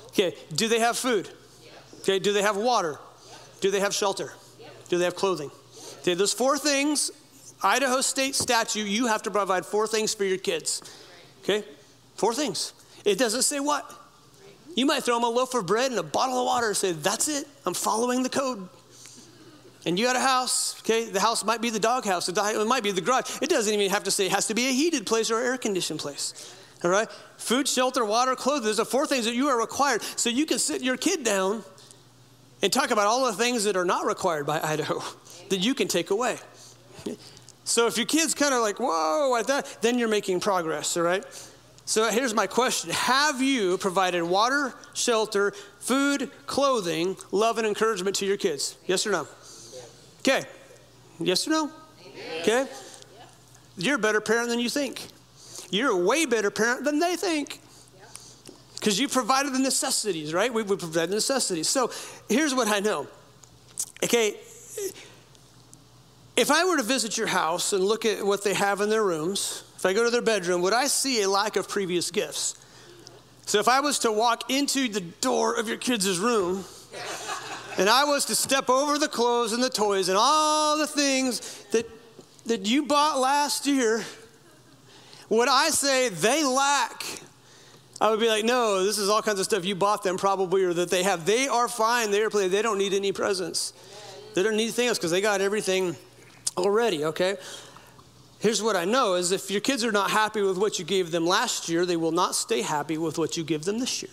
Okay. 0.09 0.35
Do 0.55 0.69
they 0.69 0.79
have 0.79 0.99
food? 0.99 1.29
Okay. 2.01 2.19
Do 2.19 2.33
they 2.33 2.43
have 2.43 2.57
water? 2.57 2.99
Do 3.61 3.71
they 3.71 3.81
have 3.81 3.95
shelter? 3.95 4.33
Do 4.89 4.99
they 4.99 5.05
have 5.05 5.17
clothing? 5.17 5.51
Okay. 6.01 6.15
Those 6.15 6.33
four 6.33 6.59
things, 6.59 7.11
Idaho 7.63 8.01
state 8.01 8.35
statute, 8.35 8.87
you 8.87 9.07
have 9.07 9.23
to 9.23 9.31
provide 9.31 9.65
four 9.65 9.87
things 9.87 10.13
for 10.13 10.25
your 10.25 10.39
kids. 10.39 10.83
Okay. 11.43 11.65
Four 12.17 12.35
things. 12.35 12.75
It 13.05 13.19
doesn't 13.19 13.43
say 13.43 13.59
what. 13.61 13.91
You 14.75 14.87
might 14.87 15.03
throw 15.03 15.15
them 15.15 15.25
a 15.25 15.29
loaf 15.29 15.55
of 15.55 15.67
bread 15.67 15.91
and 15.91 16.01
a 16.01 16.03
bottle 16.03 16.39
of 16.39 16.47
water 16.47 16.69
and 16.69 16.77
say, 16.77 16.93
That's 16.93 17.29
it. 17.29 17.47
I'm 17.65 17.75
following 17.75 18.23
the 18.23 18.29
code 18.29 18.69
and 19.85 19.99
you 19.99 20.07
got 20.07 20.17
a 20.17 20.21
house, 20.21 20.81
okay? 20.81 21.07
The 21.07 21.21
house 21.21 21.45
might 21.45 21.61
be 21.61 21.71
the 21.71 21.81
doghouse, 21.81 22.29
it 22.29 22.67
might 22.67 22.83
be 22.83 22.93
the 22.93 23.01
garage. 23.01 23.39
It 23.43 23.51
doesn't 23.51 23.73
even 23.73 23.91
have 23.91 24.05
to 24.05 24.11
say 24.11 24.27
it 24.27 24.33
has 24.33 24.47
to 24.47 24.55
be 24.55 24.69
a 24.69 24.73
heated 24.73 25.07
place 25.07 25.31
or 25.31 25.39
air 25.39 25.59
conditioned 25.59 26.01
place. 26.01 26.55
All 26.85 26.91
right? 26.91 27.09
Food, 27.37 27.69
shelter, 27.69 28.05
water, 28.05 28.35
clothes. 28.35 28.65
There's 28.65 28.77
the 28.77 28.85
four 28.85 29.07
things 29.07 29.25
that 29.25 29.35
you 29.35 29.49
are 29.49 29.59
required. 29.59 30.03
So 30.17 30.31
you 30.31 30.47
can 30.47 30.59
sit 30.59 30.83
your 30.83 30.97
kid 30.97 31.25
down 31.25 31.63
and 32.61 32.73
talk 32.73 32.91
about 32.91 33.07
all 33.07 33.27
the 33.27 33.33
things 33.33 33.65
that 33.65 33.77
are 33.77 33.85
not 33.85 34.07
required 34.07 34.47
by 34.47 34.61
Idaho 34.61 35.03
that 35.49 35.59
you 35.59 35.75
can 35.75 35.89
take 35.89 36.11
away. 36.11 36.39
So 37.65 37.87
if 37.87 37.97
your 37.97 38.07
kid's 38.07 38.35
kind 38.35 38.55
of 38.55 38.61
like, 38.61 38.81
whoa, 38.81 39.31
like 39.31 39.47
that, 39.47 39.79
then 39.81 39.99
you're 39.99 40.09
making 40.09 40.41
progress, 40.41 40.97
all 40.97 41.03
right? 41.05 41.25
So 41.85 42.09
here's 42.11 42.35
my 42.35 42.47
question 42.47 42.91
Have 42.91 43.43
you 43.43 43.79
provided 43.79 44.23
water, 44.23 44.75
shelter, 44.95 45.53
food, 45.79 46.31
clothing, 46.47 47.17
love, 47.31 47.59
and 47.59 47.67
encouragement 47.67 48.17
to 48.17 48.27
your 48.27 48.37
kids? 48.37 48.77
Yes 48.87 49.07
or 49.07 49.11
no? 49.11 49.29
Okay. 50.23 50.45
Yes 51.19 51.47
or 51.47 51.51
no? 51.51 51.71
Okay. 52.41 52.67
You're 53.77 53.97
a 53.97 53.99
better 53.99 54.21
parent 54.21 54.49
than 54.49 54.61
you 54.61 54.69
think. 54.69 55.07
You're 55.71 55.91
a 55.91 55.97
way 55.97 56.27
better 56.27 56.51
parent 56.51 56.85
than 56.85 57.01
they 57.01 57.17
think. 57.17 57.61
Because 58.75 58.99
you 59.01 59.09
provided 59.09 59.53
the 59.53 59.59
necessities, 59.59 60.35
right? 60.35 60.53
We, 60.53 60.63
we 60.63 60.77
provided 60.77 61.11
the 61.11 61.17
necessities. 61.17 61.69
So 61.69 61.91
here's 62.29 62.55
what 62.55 62.69
I 62.69 62.81
know. 62.81 63.09
Okay. 64.05 64.37
If 66.37 66.51
I 66.51 66.65
were 66.65 66.77
to 66.77 66.83
visit 66.83 67.17
your 67.19 67.27
house 67.27 67.73
and 67.73 67.85
look 67.85 68.05
at 68.05 68.25
what 68.25 68.45
they 68.45 68.55
have 68.55 68.81
in 68.81 68.91
their 68.91 69.05
rooms, 69.05 69.65
if 69.77 69.87
I 69.87 69.93
go 69.93 70.05
to 70.05 70.11
their 70.11 70.23
bedroom, 70.23 70.63
would 70.63 70.73
I 70.73 70.87
see 70.87 71.23
a 71.23 71.29
lack 71.29 71.57
of 71.57 71.69
previous 71.69 72.11
gifts? 72.11 72.57
So 73.47 73.59
if 73.59 73.69
I 73.69 73.81
was 73.81 73.99
to 74.01 74.13
walk 74.13 74.51
into 74.51 74.89
the 74.89 75.01
door 75.01 75.59
of 75.59 75.69
your 75.69 75.77
kids' 75.77 76.19
room 76.19 76.65
and 77.79 77.89
I 77.89 78.05
was 78.05 78.25
to 78.27 78.35
step 78.35 78.69
over 78.69 78.99
the 78.99 79.09
clothes 79.09 79.53
and 79.53 79.63
the 79.63 79.71
toys 79.71 80.09
and 80.09 80.19
all 80.19 80.77
the 80.77 80.87
things 80.87 81.65
that, 81.73 81.89
that 82.47 82.67
you 82.67 82.85
bought 82.85 83.19
last 83.19 83.67
year, 83.67 84.05
would 85.29 85.49
I 85.49 85.71
say 85.71 86.09
they 86.09 86.45
lack? 86.45 87.05
I 88.01 88.11
would 88.11 88.21
be 88.21 88.29
like, 88.29 88.45
no, 88.45 88.85
this 88.85 88.99
is 88.99 89.09
all 89.09 89.23
kinds 89.23 89.39
of 89.39 89.45
stuff 89.45 89.65
you 89.65 89.75
bought 89.75 90.03
them 90.03 90.19
probably 90.19 90.65
or 90.65 90.75
that 90.75 90.91
they 90.91 91.05
have. 91.05 91.25
They 91.25 91.47
are 91.49 91.69
fine. 91.69 92.11
They 92.11 92.23
are 92.23 92.31
playing. 92.31 92.51
They 92.51 92.63
don't 92.63 92.79
need 92.79 92.93
any 92.95 93.13
presents. 93.13 93.73
They 94.35 94.43
don't 94.43 94.57
need 94.57 94.65
anything 94.65 94.89
else 94.89 94.99
because 94.99 95.11
they 95.11 95.21
got 95.21 95.41
everything 95.41 95.97
already, 96.57 97.05
okay? 97.05 97.37
Here's 98.41 98.61
what 98.61 98.75
I 98.75 98.85
know 98.85 99.15
is 99.15 99.31
if 99.31 99.53
your 99.53 99.61
kids 99.61 99.85
are 99.85 99.93
not 99.93 100.11
happy 100.11 100.43
with 100.43 100.59
what 100.59 100.81
you 100.81 100.85
gave 100.85 101.13
them 101.13 101.25
last 101.25 101.69
year, 101.69 101.87
they 101.87 101.97
will 101.97 102.11
not 102.11 102.35
stay 102.35 102.61
happy 102.61 102.99
with 102.99 103.19
what 103.19 103.37
you 103.37 103.45
give 103.45 103.65
them 103.65 103.79
this 103.79 104.03
year. 104.03 104.11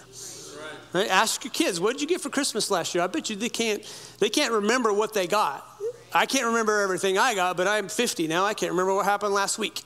Ask 0.93 1.43
your 1.43 1.51
kids, 1.51 1.79
what 1.79 1.93
did 1.93 2.01
you 2.01 2.07
get 2.07 2.21
for 2.21 2.29
Christmas 2.29 2.71
last 2.71 2.95
year? 2.95 3.03
I 3.03 3.07
bet 3.07 3.29
you 3.29 3.35
they 3.35 3.49
can't 3.49 3.83
they 4.19 4.29
can't 4.29 4.51
remember 4.51 4.91
what 4.91 5.13
they 5.13 5.27
got. 5.27 5.65
I 6.13 6.25
can't 6.25 6.45
remember 6.45 6.81
everything 6.81 7.17
I 7.17 7.35
got, 7.35 7.55
but 7.55 7.67
I'm 7.67 7.87
50 7.87 8.27
now. 8.27 8.43
I 8.45 8.55
can't 8.55 8.71
remember 8.71 8.95
what 8.95 9.05
happened 9.05 9.33
last 9.33 9.59
week. 9.59 9.83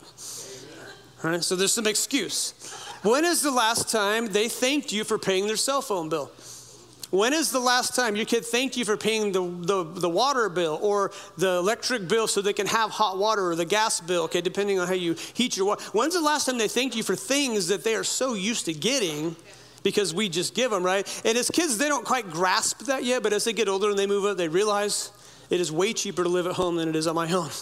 Right? 1.22 1.44
So 1.44 1.56
there's 1.56 1.74
some 1.74 1.88
excuse. 1.88 2.54
When 3.02 3.26
is 3.26 3.42
the 3.42 3.52
last 3.52 3.90
time 3.90 4.28
they 4.28 4.48
thanked 4.48 4.94
you 4.94 5.04
for 5.04 5.18
paying 5.18 5.48
their 5.48 5.58
cell 5.58 5.82
phone 5.82 6.08
bill? 6.08 6.32
When 7.12 7.34
is 7.34 7.52
the 7.52 7.60
last 7.60 7.96
time 7.96 8.16
your 8.16 8.26
kid 8.26 8.44
thanked 8.44 8.76
you 8.76 8.86
for 8.86 8.98
paying 8.98 9.34
the, 9.34 9.42
the, 9.42 9.84
the, 9.84 10.10
water 10.10 10.50
bill 10.50 10.80
or 10.82 11.12
the 11.38 11.58
electric 11.58 12.08
bill 12.08 12.28
so 12.28 12.42
they 12.42 12.54
can 12.54 12.66
have 12.66 12.90
hot 12.90 13.20
water 13.20 13.52
or 13.52 13.56
the 13.56 13.66
gas 13.66 14.02
bill, 14.02 14.24
okay, 14.24 14.42
depending 14.42 14.80
on 14.80 14.88
how 14.88 14.96
you 14.96 15.16
heat 15.36 15.56
your 15.56 15.68
water? 15.68 15.84
When's 15.92 16.16
the 16.16 16.22
last 16.22 16.48
time 16.48 16.58
they 16.58 16.68
thanked 16.68 16.96
you 16.96 17.04
for 17.04 17.16
things 17.16 17.68
that 17.68 17.84
they 17.84 17.94
are 17.94 18.04
so 18.04 18.34
used 18.34 18.66
to 18.66 18.74
getting 18.74 19.36
because 19.84 20.14
we 20.14 20.30
just 20.30 20.56
give 20.56 20.72
them, 20.72 20.84
right? 20.84 21.08
And 21.26 21.38
as 21.38 21.50
kids, 21.50 21.78
they 21.78 21.88
don't 21.88 22.06
quite 22.06 22.30
grasp 22.30 22.80
that 22.86 23.04
yet, 23.04 23.22
but 23.22 23.34
as 23.34 23.44
they 23.44 23.54
get 23.54 23.68
older 23.68 23.90
and 23.90 24.00
they 24.00 24.08
move 24.08 24.26
up, 24.26 24.38
they 24.38 24.48
realize 24.48 25.12
it 25.50 25.60
is 25.60 25.72
way 25.72 25.94
cheaper 25.94 26.24
to 26.24 26.30
live 26.30 26.48
at 26.48 26.54
home 26.54 26.78
than 26.78 26.90
it 26.90 26.96
is 26.96 27.08
on 27.08 27.16
my 27.16 27.32
own. 27.32 27.50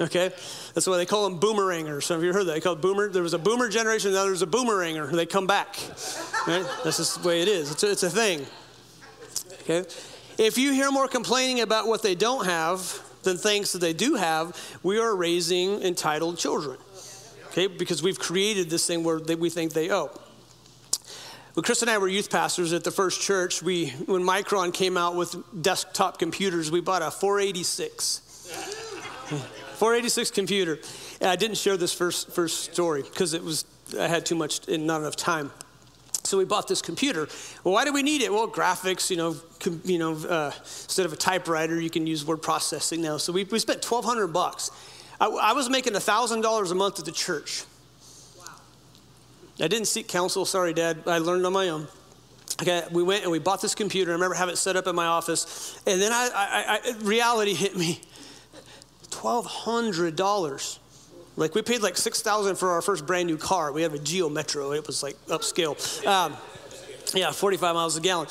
Okay? 0.00 0.32
That's 0.74 0.88
why 0.88 0.96
they 0.96 1.06
call 1.06 1.28
them 1.28 1.38
boomerangers. 1.38 2.02
Some 2.02 2.16
of 2.16 2.24
you 2.24 2.32
heard 2.32 2.46
that. 2.46 2.54
They 2.54 2.60
call 2.60 2.74
boomer. 2.74 3.08
There 3.10 3.22
was 3.22 3.32
a 3.32 3.38
boomer 3.38 3.68
generation, 3.68 4.12
now 4.12 4.24
there's 4.24 4.42
a 4.42 4.46
boomeranger. 4.46 5.12
They 5.12 5.24
come 5.24 5.46
back. 5.46 5.76
Right? 6.48 6.66
That's 6.82 6.96
just 6.96 7.22
the 7.22 7.28
way 7.28 7.42
it 7.42 7.46
is. 7.46 7.70
It's 7.70 7.84
a, 7.84 7.92
it's 7.92 8.02
a 8.02 8.10
thing. 8.10 8.44
Okay? 9.62 9.88
If 10.36 10.58
you 10.58 10.72
hear 10.72 10.90
more 10.90 11.06
complaining 11.06 11.60
about 11.60 11.86
what 11.86 12.02
they 12.02 12.16
don't 12.16 12.44
have 12.44 13.00
than 13.22 13.36
things 13.36 13.70
that 13.70 13.78
they 13.78 13.92
do 13.92 14.16
have, 14.16 14.60
we 14.82 14.98
are 14.98 15.14
raising 15.14 15.80
entitled 15.82 16.38
children. 16.38 16.76
Okay? 17.50 17.68
Because 17.68 18.02
we've 18.02 18.18
created 18.18 18.70
this 18.70 18.88
thing 18.88 19.04
where 19.04 19.20
they, 19.20 19.36
we 19.36 19.48
think 19.48 19.74
they 19.74 19.92
owe. 19.92 20.10
When 21.54 21.62
Chris 21.62 21.82
and 21.82 21.90
I 21.90 21.98
were 21.98 22.08
youth 22.08 22.30
pastors 22.30 22.72
at 22.72 22.82
the 22.82 22.90
first 22.90 23.20
church, 23.20 23.62
we, 23.62 23.90
when 24.06 24.22
Micron 24.22 24.74
came 24.74 24.96
out 24.96 25.14
with 25.14 25.36
desktop 25.62 26.18
computers, 26.18 26.72
we 26.72 26.80
bought 26.80 27.00
a 27.00 27.12
486. 27.12 28.18
486 29.74 30.32
computer. 30.32 30.80
And 31.20 31.30
I 31.30 31.36
didn't 31.36 31.56
share 31.56 31.76
this 31.76 31.94
first, 31.94 32.32
first 32.32 32.72
story 32.72 33.02
because 33.02 33.34
it 33.34 33.44
was, 33.44 33.66
I 33.98 34.08
had 34.08 34.26
too 34.26 34.34
much 34.34 34.66
and 34.66 34.84
not 34.84 35.00
enough 35.00 35.14
time. 35.14 35.52
So 36.24 36.38
we 36.38 36.44
bought 36.44 36.66
this 36.66 36.82
computer. 36.82 37.28
Well, 37.62 37.74
why 37.74 37.84
do 37.84 37.92
we 37.92 38.02
need 38.02 38.22
it? 38.22 38.32
Well, 38.32 38.48
graphics, 38.48 39.08
you 39.08 39.16
know, 39.16 39.36
com, 39.60 39.80
you 39.84 39.98
know, 39.98 40.14
uh, 40.14 40.50
instead 40.58 41.06
of 41.06 41.12
a 41.12 41.16
typewriter, 41.16 41.80
you 41.80 41.90
can 41.90 42.04
use 42.04 42.24
word 42.24 42.42
processing 42.42 43.00
now. 43.00 43.16
So 43.18 43.32
we, 43.32 43.44
we 43.44 43.60
spent 43.60 43.88
1200 43.88 44.28
bucks. 44.28 44.72
I, 45.20 45.26
I 45.26 45.52
was 45.52 45.70
making 45.70 45.92
$1,000 45.92 46.70
a 46.70 46.74
month 46.74 46.98
at 46.98 47.04
the 47.04 47.12
church. 47.12 47.64
I 49.60 49.68
didn't 49.68 49.86
seek 49.86 50.08
counsel. 50.08 50.44
Sorry, 50.44 50.72
Dad. 50.72 51.04
I 51.06 51.18
learned 51.18 51.46
on 51.46 51.52
my 51.52 51.68
own. 51.68 51.86
Okay, 52.60 52.82
we 52.92 53.02
went 53.02 53.22
and 53.22 53.32
we 53.32 53.38
bought 53.38 53.60
this 53.62 53.74
computer. 53.74 54.12
I 54.12 54.14
remember 54.14 54.34
having 54.34 54.52
it 54.52 54.56
set 54.56 54.76
up 54.76 54.86
in 54.86 54.94
my 54.94 55.06
office. 55.06 55.80
And 55.86 56.00
then 56.00 56.12
I, 56.12 56.30
I, 56.34 56.90
I 56.92 57.04
reality 57.04 57.54
hit 57.54 57.76
me. 57.76 58.00
$1,200. 59.10 60.78
Like 61.36 61.54
we 61.54 61.62
paid 61.62 61.82
like 61.82 61.96
6000 61.96 62.56
for 62.56 62.70
our 62.70 62.82
first 62.82 63.06
brand 63.06 63.26
new 63.26 63.36
car. 63.36 63.72
We 63.72 63.82
had 63.82 63.92
a 63.92 63.98
Geo 63.98 64.28
Metro. 64.28 64.72
It 64.72 64.86
was 64.86 65.02
like 65.02 65.16
upscale. 65.26 65.74
Um, 66.06 66.36
yeah, 67.12 67.32
45 67.32 67.74
miles 67.74 67.96
a 67.96 68.00
gallon. 68.00 68.28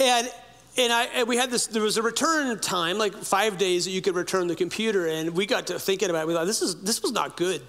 And 0.00 0.30
and, 0.78 0.90
I, 0.90 1.04
and 1.04 1.28
we 1.28 1.36
had 1.36 1.50
this, 1.50 1.66
there 1.66 1.82
was 1.82 1.98
a 1.98 2.02
return 2.02 2.58
time, 2.58 2.96
like 2.96 3.14
five 3.14 3.58
days 3.58 3.84
that 3.84 3.90
you 3.90 4.00
could 4.00 4.14
return 4.14 4.46
the 4.46 4.56
computer. 4.56 5.06
And 5.06 5.36
we 5.36 5.44
got 5.44 5.66
to 5.66 5.78
thinking 5.78 6.08
about 6.08 6.22
it. 6.22 6.28
We 6.28 6.34
thought, 6.34 6.46
this, 6.46 6.62
is, 6.62 6.80
this 6.80 7.02
was 7.02 7.12
not 7.12 7.36
good. 7.36 7.60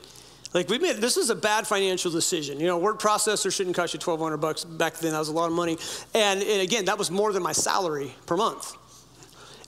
Like 0.53 0.69
we 0.69 0.77
made, 0.77 0.97
this 0.97 1.17
is 1.17 1.29
a 1.29 1.35
bad 1.35 1.65
financial 1.65 2.11
decision. 2.11 2.59
You 2.59 2.67
know, 2.67 2.77
word 2.77 2.99
processor 2.99 3.53
shouldn't 3.53 3.75
cost 3.75 3.93
you 3.93 3.99
1200 3.99 4.37
bucks. 4.37 4.63
Back 4.63 4.95
then, 4.95 5.13
that 5.13 5.19
was 5.19 5.29
a 5.29 5.33
lot 5.33 5.47
of 5.47 5.53
money. 5.53 5.77
And, 6.13 6.41
and 6.41 6.61
again, 6.61 6.85
that 6.85 6.97
was 6.97 7.09
more 7.09 7.33
than 7.33 7.41
my 7.41 7.53
salary 7.53 8.13
per 8.27 8.37
month. 8.37 8.75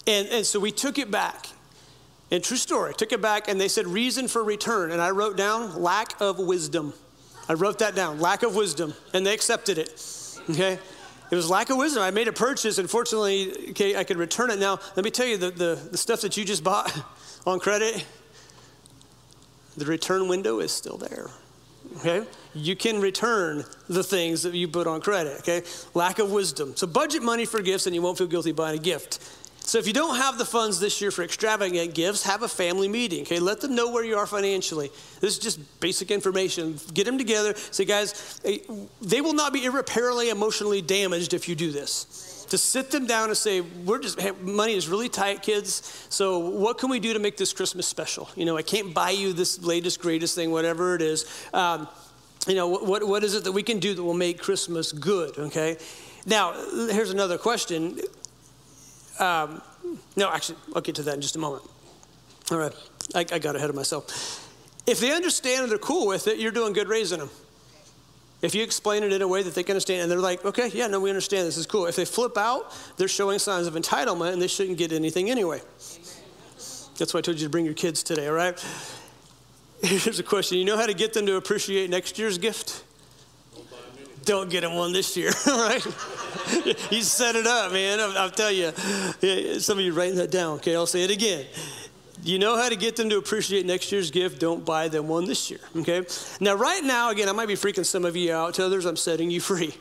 And, 0.07 0.27
and 0.27 0.45
so 0.45 0.59
we 0.59 0.71
took 0.71 0.99
it 0.99 1.09
back. 1.09 1.47
And 2.31 2.43
true 2.43 2.57
story, 2.57 2.93
took 2.93 3.11
it 3.11 3.21
back 3.21 3.47
and 3.47 3.61
they 3.61 3.67
said 3.67 3.87
reason 3.87 4.27
for 4.27 4.43
return. 4.43 4.91
And 4.91 5.01
I 5.01 5.11
wrote 5.11 5.37
down 5.37 5.81
lack 5.81 6.19
of 6.19 6.39
wisdom. 6.39 6.93
I 7.47 7.53
wrote 7.53 7.79
that 7.79 7.95
down, 7.95 8.19
lack 8.19 8.43
of 8.43 8.55
wisdom. 8.55 8.93
And 9.13 9.25
they 9.25 9.33
accepted 9.33 9.77
it. 9.77 10.03
Okay? 10.49 10.79
It 11.31 11.35
was 11.35 11.49
lack 11.49 11.69
of 11.69 11.77
wisdom. 11.77 12.03
I 12.03 12.11
made 12.11 12.27
a 12.27 12.33
purchase. 12.33 12.77
Unfortunately, 12.77 13.69
okay, 13.71 13.95
I 13.95 14.03
could 14.03 14.17
return 14.17 14.51
it. 14.51 14.59
Now, 14.59 14.79
let 14.95 15.03
me 15.03 15.11
tell 15.11 15.25
you 15.25 15.37
the, 15.37 15.51
the, 15.51 15.89
the 15.91 15.97
stuff 15.97 16.21
that 16.21 16.37
you 16.37 16.45
just 16.45 16.63
bought 16.63 16.91
on 17.47 17.59
credit, 17.59 18.05
the 19.77 19.85
return 19.85 20.27
window 20.27 20.59
is 20.59 20.71
still 20.71 20.97
there. 20.97 21.29
Okay? 21.97 22.25
You 22.53 22.75
can 22.75 22.99
return 22.99 23.63
the 23.87 24.03
things 24.03 24.43
that 24.43 24.53
you 24.53 24.67
put 24.67 24.87
on 24.87 25.01
credit. 25.01 25.39
Okay? 25.39 25.63
Lack 25.93 26.19
of 26.19 26.31
wisdom. 26.31 26.75
So 26.75 26.87
budget 26.87 27.23
money 27.23 27.45
for 27.45 27.61
gifts 27.61 27.85
and 27.85 27.95
you 27.95 28.01
won't 28.01 28.17
feel 28.17 28.27
guilty 28.27 28.51
buying 28.51 28.77
a 28.77 28.81
gift. 28.81 29.19
So 29.65 29.79
if 29.79 29.87
you 29.87 29.93
don't 29.93 30.17
have 30.17 30.37
the 30.37 30.45
funds 30.45 30.79
this 30.79 31.01
year 31.01 31.09
for 31.09 31.23
extravagant 31.23 31.95
gifts, 31.95 32.21
have 32.23 32.43
a 32.43 32.47
family 32.47 32.87
meeting. 32.87 33.23
Okay, 33.23 33.39
let 33.39 33.61
them 33.61 33.73
know 33.73 33.91
where 33.91 34.03
you 34.03 34.15
are 34.15 34.27
financially. 34.27 34.91
This 35.21 35.33
is 35.33 35.39
just 35.39 35.79
basic 35.79 36.11
information. 36.11 36.79
Get 36.93 37.05
them 37.05 37.17
together. 37.17 37.55
Say, 37.55 37.85
guys, 37.85 38.39
eh, 38.45 38.59
they 39.01 39.21
will 39.21 39.33
not 39.33 39.53
be 39.53 39.65
irreparably 39.65 40.29
emotionally 40.29 40.83
damaged 40.83 41.33
if 41.33 41.49
you 41.49 41.55
do 41.55 41.71
this. 41.71 42.34
To 42.49 42.57
sit 42.57 42.91
them 42.91 43.07
down 43.07 43.29
and 43.29 43.37
say, 43.37 43.61
we're 43.61 43.99
just 43.99 44.19
hey, 44.19 44.31
money 44.41 44.73
is 44.73 44.87
really 44.87 45.09
tight, 45.09 45.41
kids. 45.41 46.05
So 46.09 46.39
what 46.39 46.77
can 46.77 46.89
we 46.89 46.99
do 46.99 47.13
to 47.13 47.19
make 47.19 47.37
this 47.37 47.53
Christmas 47.53 47.87
special? 47.87 48.29
You 48.35 48.45
know, 48.45 48.57
I 48.57 48.61
can't 48.61 48.93
buy 48.93 49.11
you 49.11 49.33
this 49.33 49.63
latest, 49.63 49.99
greatest 49.99 50.35
thing, 50.35 50.51
whatever 50.51 50.95
it 50.95 51.01
is. 51.01 51.25
Um, 51.53 51.87
you 52.47 52.55
know, 52.55 52.67
what, 52.67 53.07
what 53.07 53.23
is 53.23 53.33
it 53.33 53.43
that 53.45 53.51
we 53.51 53.63
can 53.63 53.79
do 53.79 53.93
that 53.93 54.03
will 54.03 54.13
make 54.13 54.39
Christmas 54.39 54.91
good? 54.91 55.37
Okay. 55.37 55.77
Now, 56.27 56.53
here's 56.91 57.11
another 57.11 57.37
question 57.37 57.99
um, 59.19 59.61
no, 60.15 60.29
actually, 60.29 60.57
I'll 60.75 60.81
get 60.81 60.95
to 60.95 61.03
that 61.03 61.15
in 61.15 61.21
just 61.21 61.35
a 61.35 61.39
moment. 61.39 61.63
All 62.51 62.57
right, 62.57 62.73
I, 63.13 63.19
I 63.31 63.39
got 63.39 63.55
ahead 63.55 63.69
of 63.69 63.75
myself. 63.75 64.41
If 64.85 64.99
they 64.99 65.11
understand 65.11 65.63
and 65.63 65.71
they're 65.71 65.77
cool 65.77 66.07
with 66.07 66.27
it, 66.27 66.37
you're 66.37 66.51
doing 66.51 66.73
good 66.73 66.87
raising 66.87 67.19
them. 67.19 67.29
If 68.45 68.55
you 68.55 68.63
explain 68.63 69.03
it 69.03 69.11
in 69.11 69.21
a 69.21 69.27
way 69.27 69.43
that 69.43 69.55
they 69.55 69.63
can 69.63 69.73
understand 69.73 70.03
and 70.03 70.11
they're 70.11 70.19
like, 70.19 70.45
okay, 70.45 70.69
yeah, 70.73 70.87
no, 70.87 70.99
we 70.99 71.09
understand 71.09 71.47
this 71.47 71.57
is 71.57 71.65
cool. 71.65 71.87
If 71.87 71.95
they 71.95 72.05
flip 72.05 72.37
out, 72.37 72.73
they're 72.97 73.07
showing 73.07 73.39
signs 73.39 73.67
of 73.67 73.73
entitlement 73.73 74.33
and 74.33 74.41
they 74.41 74.47
shouldn't 74.47 74.77
get 74.77 74.91
anything 74.91 75.29
anyway. 75.29 75.61
That's 76.97 77.13
why 77.13 77.17
I 77.17 77.21
told 77.21 77.39
you 77.39 77.47
to 77.47 77.49
bring 77.49 77.65
your 77.65 77.73
kids 77.73 78.03
today, 78.03 78.27
all 78.27 78.33
right? 78.33 78.63
Here's 79.81 80.19
a 80.19 80.23
question 80.23 80.57
You 80.57 80.65
know 80.65 80.77
how 80.77 80.85
to 80.85 80.93
get 80.93 81.13
them 81.13 81.25
to 81.25 81.35
appreciate 81.35 81.89
next 81.89 82.17
year's 82.17 82.37
gift? 82.37 82.83
don't 84.25 84.49
get 84.49 84.63
him 84.63 84.73
one 84.73 84.91
this 84.91 85.15
year, 85.15 85.31
right? 85.47 85.85
you 86.91 87.01
set 87.01 87.35
it 87.35 87.47
up, 87.47 87.71
man. 87.71 87.99
I'll, 87.99 88.17
I'll 88.17 88.31
tell 88.31 88.51
you. 88.51 88.71
Some 89.59 89.77
of 89.77 89.85
you 89.85 89.93
writing 89.93 90.15
that 90.17 90.31
down. 90.31 90.55
Okay, 90.57 90.75
I'll 90.75 90.87
say 90.87 91.03
it 91.03 91.11
again. 91.11 91.45
You 92.25 92.39
know 92.39 92.57
how 92.57 92.69
to 92.69 92.75
get 92.75 92.95
them 92.95 93.11
to 93.11 93.17
appreciate 93.17 93.67
next 93.67 93.91
year's 93.91 94.09
gift. 94.09 94.39
Don't 94.39 94.65
buy 94.65 94.87
them 94.87 95.07
one 95.07 95.25
this 95.25 95.51
year. 95.51 95.59
Okay. 95.75 96.03
Now, 96.39 96.55
right 96.55 96.83
now, 96.83 97.11
again, 97.11 97.29
I 97.29 97.33
might 97.33 97.47
be 97.47 97.53
freaking 97.53 97.85
some 97.85 98.03
of 98.03 98.15
you 98.15 98.33
out. 98.33 98.55
To 98.55 98.65
others, 98.65 98.85
I'm 98.85 98.95
setting 98.95 99.29
you 99.29 99.39
free. 99.39 99.75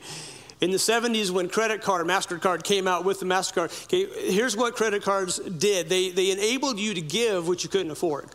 In 0.61 0.71
the 0.71 0.77
70s, 0.77 1.31
when 1.31 1.49
credit 1.49 1.81
card, 1.81 2.07
MasterCard 2.07 2.63
came 2.63 2.87
out 2.87 3.03
with 3.03 3.21
the 3.21 3.27
MasterCard, 3.27 3.85
okay, 3.85 4.07
here's 4.31 4.57
what 4.57 4.77
credit 4.77 5.03
cards 5.03 5.39
did 5.39 5.89
they, 5.89 6.11
they 6.11 6.31
enabled 6.31 6.79
you 6.79 6.93
to 6.93 7.01
give 7.01 7.49
what 7.49 7.65
you 7.65 7.71
couldn't 7.71 7.91
afford. 7.91 8.29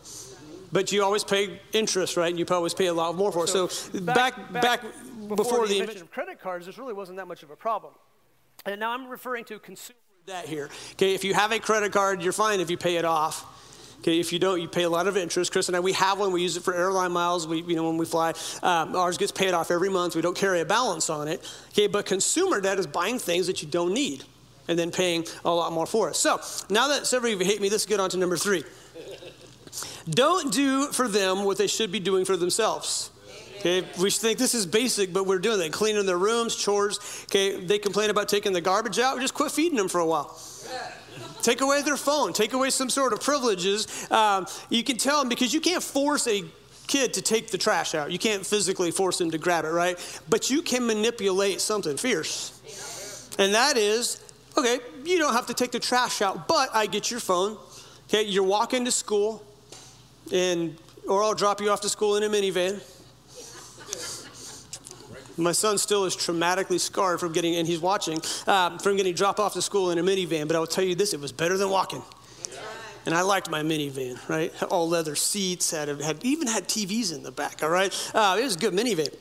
But 0.72 0.90
you 0.90 1.04
always 1.04 1.22
pay 1.22 1.60
interest, 1.72 2.16
right? 2.16 2.30
And 2.30 2.38
you 2.38 2.44
always 2.50 2.74
pay 2.74 2.86
a 2.86 2.94
lot 2.94 3.14
more 3.14 3.30
for 3.30 3.44
it. 3.44 3.48
So, 3.48 3.68
so 3.68 4.00
back, 4.00 4.36
back, 4.52 4.62
back 4.62 4.82
before, 4.82 5.36
before 5.36 5.68
the, 5.68 5.78
invention 5.78 6.02
of 6.02 6.10
credit 6.10 6.40
cards, 6.40 6.66
this 6.66 6.78
really 6.78 6.94
wasn't 6.94 7.18
that 7.18 7.28
much 7.28 7.44
of 7.44 7.50
a 7.50 7.56
problem. 7.56 7.94
And 8.66 8.80
now 8.80 8.90
I'm 8.90 9.08
referring 9.08 9.44
to 9.46 9.58
consumer 9.60 9.98
debt 10.26 10.46
here. 10.46 10.68
Okay, 10.92 11.14
if 11.14 11.22
you 11.22 11.32
have 11.34 11.52
a 11.52 11.60
credit 11.60 11.92
card, 11.92 12.22
you're 12.22 12.32
fine 12.32 12.58
if 12.58 12.70
you 12.70 12.76
pay 12.76 12.96
it 12.96 13.04
off. 13.04 13.46
Okay, 14.00 14.18
if 14.18 14.32
you 14.32 14.38
don't, 14.38 14.60
you 14.60 14.68
pay 14.68 14.84
a 14.84 14.88
lot 14.88 15.06
of 15.06 15.18
interest. 15.18 15.52
Chris 15.52 15.68
and 15.68 15.76
I, 15.76 15.80
we 15.80 15.92
have 15.92 16.18
one. 16.18 16.32
We 16.32 16.40
use 16.40 16.56
it 16.56 16.62
for 16.62 16.74
airline 16.74 17.12
miles. 17.12 17.46
We, 17.46 17.60
you 17.62 17.76
know, 17.76 17.86
when 17.86 17.98
we 17.98 18.06
fly, 18.06 18.32
um, 18.62 18.96
ours 18.96 19.18
gets 19.18 19.30
paid 19.30 19.52
off 19.52 19.70
every 19.70 19.90
month. 19.90 20.16
We 20.16 20.22
don't 20.22 20.36
carry 20.36 20.60
a 20.60 20.64
balance 20.64 21.10
on 21.10 21.28
it. 21.28 21.46
Okay, 21.72 21.86
but 21.86 22.06
consumer 22.06 22.62
debt 22.62 22.78
is 22.78 22.86
buying 22.86 23.18
things 23.18 23.46
that 23.46 23.62
you 23.62 23.68
don't 23.68 23.92
need 23.92 24.24
and 24.68 24.78
then 24.78 24.90
paying 24.90 25.26
a 25.44 25.50
lot 25.50 25.72
more 25.72 25.86
for 25.86 26.08
it. 26.08 26.16
So 26.16 26.40
now 26.70 26.88
that 26.88 27.06
several 27.06 27.32
of 27.32 27.40
you 27.40 27.46
hate 27.46 27.60
me, 27.60 27.68
let's 27.68 27.84
get 27.84 28.00
on 28.00 28.08
to 28.10 28.16
number 28.16 28.38
three. 28.38 28.64
Don't 30.08 30.50
do 30.52 30.86
for 30.92 31.06
them 31.06 31.44
what 31.44 31.58
they 31.58 31.66
should 31.66 31.92
be 31.92 32.00
doing 32.00 32.24
for 32.24 32.36
themselves. 32.36 33.10
Okay, 33.58 33.86
we 34.00 34.10
think 34.10 34.38
this 34.38 34.54
is 34.54 34.64
basic, 34.64 35.12
but 35.12 35.26
we're 35.26 35.38
doing 35.38 35.60
it. 35.60 35.70
Cleaning 35.70 36.06
their 36.06 36.16
rooms, 36.16 36.56
chores. 36.56 36.98
Okay, 37.24 37.62
they 37.62 37.78
complain 37.78 38.08
about 38.08 38.30
taking 38.30 38.54
the 38.54 38.62
garbage 38.62 38.98
out. 38.98 39.16
We 39.16 39.20
Just 39.20 39.34
quit 39.34 39.52
feeding 39.52 39.76
them 39.76 39.88
for 39.88 39.98
a 39.98 40.06
while. 40.06 40.40
Take 41.42 41.60
away 41.60 41.82
their 41.82 41.96
phone. 41.96 42.32
Take 42.32 42.52
away 42.52 42.70
some 42.70 42.90
sort 42.90 43.12
of 43.12 43.20
privileges. 43.20 44.10
Um, 44.10 44.46
you 44.68 44.82
can 44.84 44.96
tell 44.96 45.20
them 45.20 45.28
because 45.28 45.52
you 45.54 45.60
can't 45.60 45.82
force 45.82 46.26
a 46.26 46.44
kid 46.86 47.14
to 47.14 47.22
take 47.22 47.50
the 47.50 47.58
trash 47.58 47.94
out. 47.94 48.10
You 48.10 48.18
can't 48.18 48.44
physically 48.44 48.90
force 48.90 49.20
him 49.20 49.30
to 49.30 49.38
grab 49.38 49.64
it, 49.64 49.68
right? 49.68 49.96
But 50.28 50.50
you 50.50 50.60
can 50.60 50.86
manipulate 50.86 51.60
something 51.60 51.96
fierce. 51.96 53.28
And 53.38 53.54
that 53.54 53.76
is, 53.76 54.22
okay, 54.58 54.80
you 55.04 55.18
don't 55.18 55.32
have 55.32 55.46
to 55.46 55.54
take 55.54 55.70
the 55.70 55.78
trash 55.78 56.20
out, 56.20 56.48
but 56.48 56.68
I 56.74 56.86
get 56.86 57.10
your 57.10 57.20
phone. 57.20 57.56
Okay, 58.08 58.24
you're 58.24 58.42
walking 58.42 58.84
to 58.86 58.90
school, 58.90 59.42
and 60.32 60.76
or 61.08 61.22
I'll 61.22 61.34
drop 61.34 61.60
you 61.60 61.70
off 61.70 61.80
to 61.82 61.88
school 61.88 62.16
in 62.16 62.24
a 62.24 62.28
minivan. 62.28 62.82
My 65.36 65.52
son 65.52 65.78
still 65.78 66.04
is 66.04 66.16
traumatically 66.16 66.80
scarred 66.80 67.20
from 67.20 67.32
getting, 67.32 67.56
and 67.56 67.66
he's 67.66 67.80
watching, 67.80 68.20
uh, 68.46 68.78
from 68.78 68.96
getting 68.96 69.14
dropped 69.14 69.38
off 69.38 69.54
to 69.54 69.62
school 69.62 69.90
in 69.90 69.98
a 69.98 70.02
minivan. 70.02 70.46
But 70.46 70.56
I 70.56 70.58
will 70.58 70.66
tell 70.66 70.84
you 70.84 70.94
this: 70.94 71.14
it 71.14 71.20
was 71.20 71.32
better 71.32 71.56
than 71.56 71.70
walking. 71.70 72.02
And 73.06 73.14
I 73.14 73.22
liked 73.22 73.48
my 73.48 73.62
minivan, 73.62 74.28
right? 74.28 74.52
All 74.64 74.86
leather 74.88 75.16
seats, 75.16 75.70
had, 75.70 75.88
had 76.02 76.22
even 76.22 76.46
had 76.46 76.68
TVs 76.68 77.14
in 77.14 77.22
the 77.22 77.30
back. 77.30 77.62
All 77.62 77.70
right, 77.70 77.92
uh, 78.14 78.36
it 78.38 78.44
was 78.44 78.56
a 78.56 78.58
good 78.58 78.74
minivan. 78.74 79.14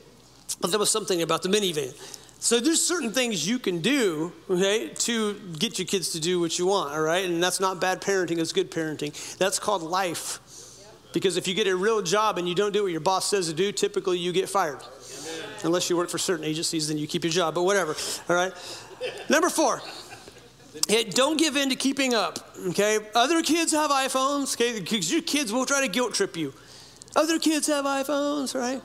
But 0.60 0.72
there 0.72 0.80
was 0.80 0.92
something 0.92 1.22
about 1.22 1.44
the 1.44 1.50
minivan. 1.50 1.94
So 2.42 2.62
there's 2.62 2.82
certain 2.82 3.12
things 3.12 3.48
you 3.48 3.60
can 3.60 3.82
do, 3.82 4.32
okay, 4.50 4.90
to 4.90 5.34
get 5.60 5.78
your 5.78 5.86
kids 5.86 6.12
to 6.12 6.22
do 6.22 6.40
what 6.40 6.58
you 6.58 6.68
want, 6.68 6.94
all 6.94 7.02
right? 7.02 7.26
And 7.26 7.44
that's 7.44 7.60
not 7.60 7.82
bad 7.82 8.02
parenting, 8.02 8.38
it's 8.38 8.54
good 8.54 8.72
parenting. 8.72 9.38
That's 9.38 9.60
called 9.60 9.84
life. 9.84 10.40
Because 11.12 11.38
if 11.38 11.48
you 11.48 11.54
get 11.54 11.68
a 11.68 11.76
real 11.76 12.02
job 12.02 12.38
and 12.38 12.48
you 12.48 12.56
don't 12.56 12.72
do 12.72 12.84
what 12.84 12.92
your 12.92 13.02
boss 13.02 13.30
says 13.30 13.48
to 13.48 13.54
do, 13.54 13.72
typically 13.72 14.20
you 14.20 14.32
get 14.32 14.48
fired. 14.48 14.80
Unless 15.64 15.90
you 15.90 15.98
work 15.98 16.10
for 16.10 16.18
certain 16.18 16.46
agencies, 16.46 16.88
then 16.88 16.98
you 16.98 17.08
keep 17.08 17.24
your 17.24 17.34
job, 17.34 17.56
but 17.56 17.64
whatever, 17.64 17.96
all 18.30 18.36
right? 18.36 18.54
Number 19.30 19.50
four, 19.50 19.82
hey, 20.88 21.04
don't 21.04 21.38
give 21.38 21.58
in 21.58 21.70
to 21.70 21.76
keeping 21.76 22.14
up, 22.14 22.56
okay? 22.68 23.00
Other 23.16 23.42
kids 23.42 23.72
have 23.72 23.92
iPhones, 23.92 24.54
okay? 24.56 24.80
Because 24.80 25.12
your 25.12 25.22
kids 25.22 25.52
will 25.52 25.66
try 25.66 25.82
to 25.82 25.88
guilt 25.88 26.14
trip 26.14 26.38
you. 26.38 26.54
Other 27.16 27.40
kids 27.40 27.68
have 27.68 27.86
iPhones, 27.86 28.56
right? 28.56 28.82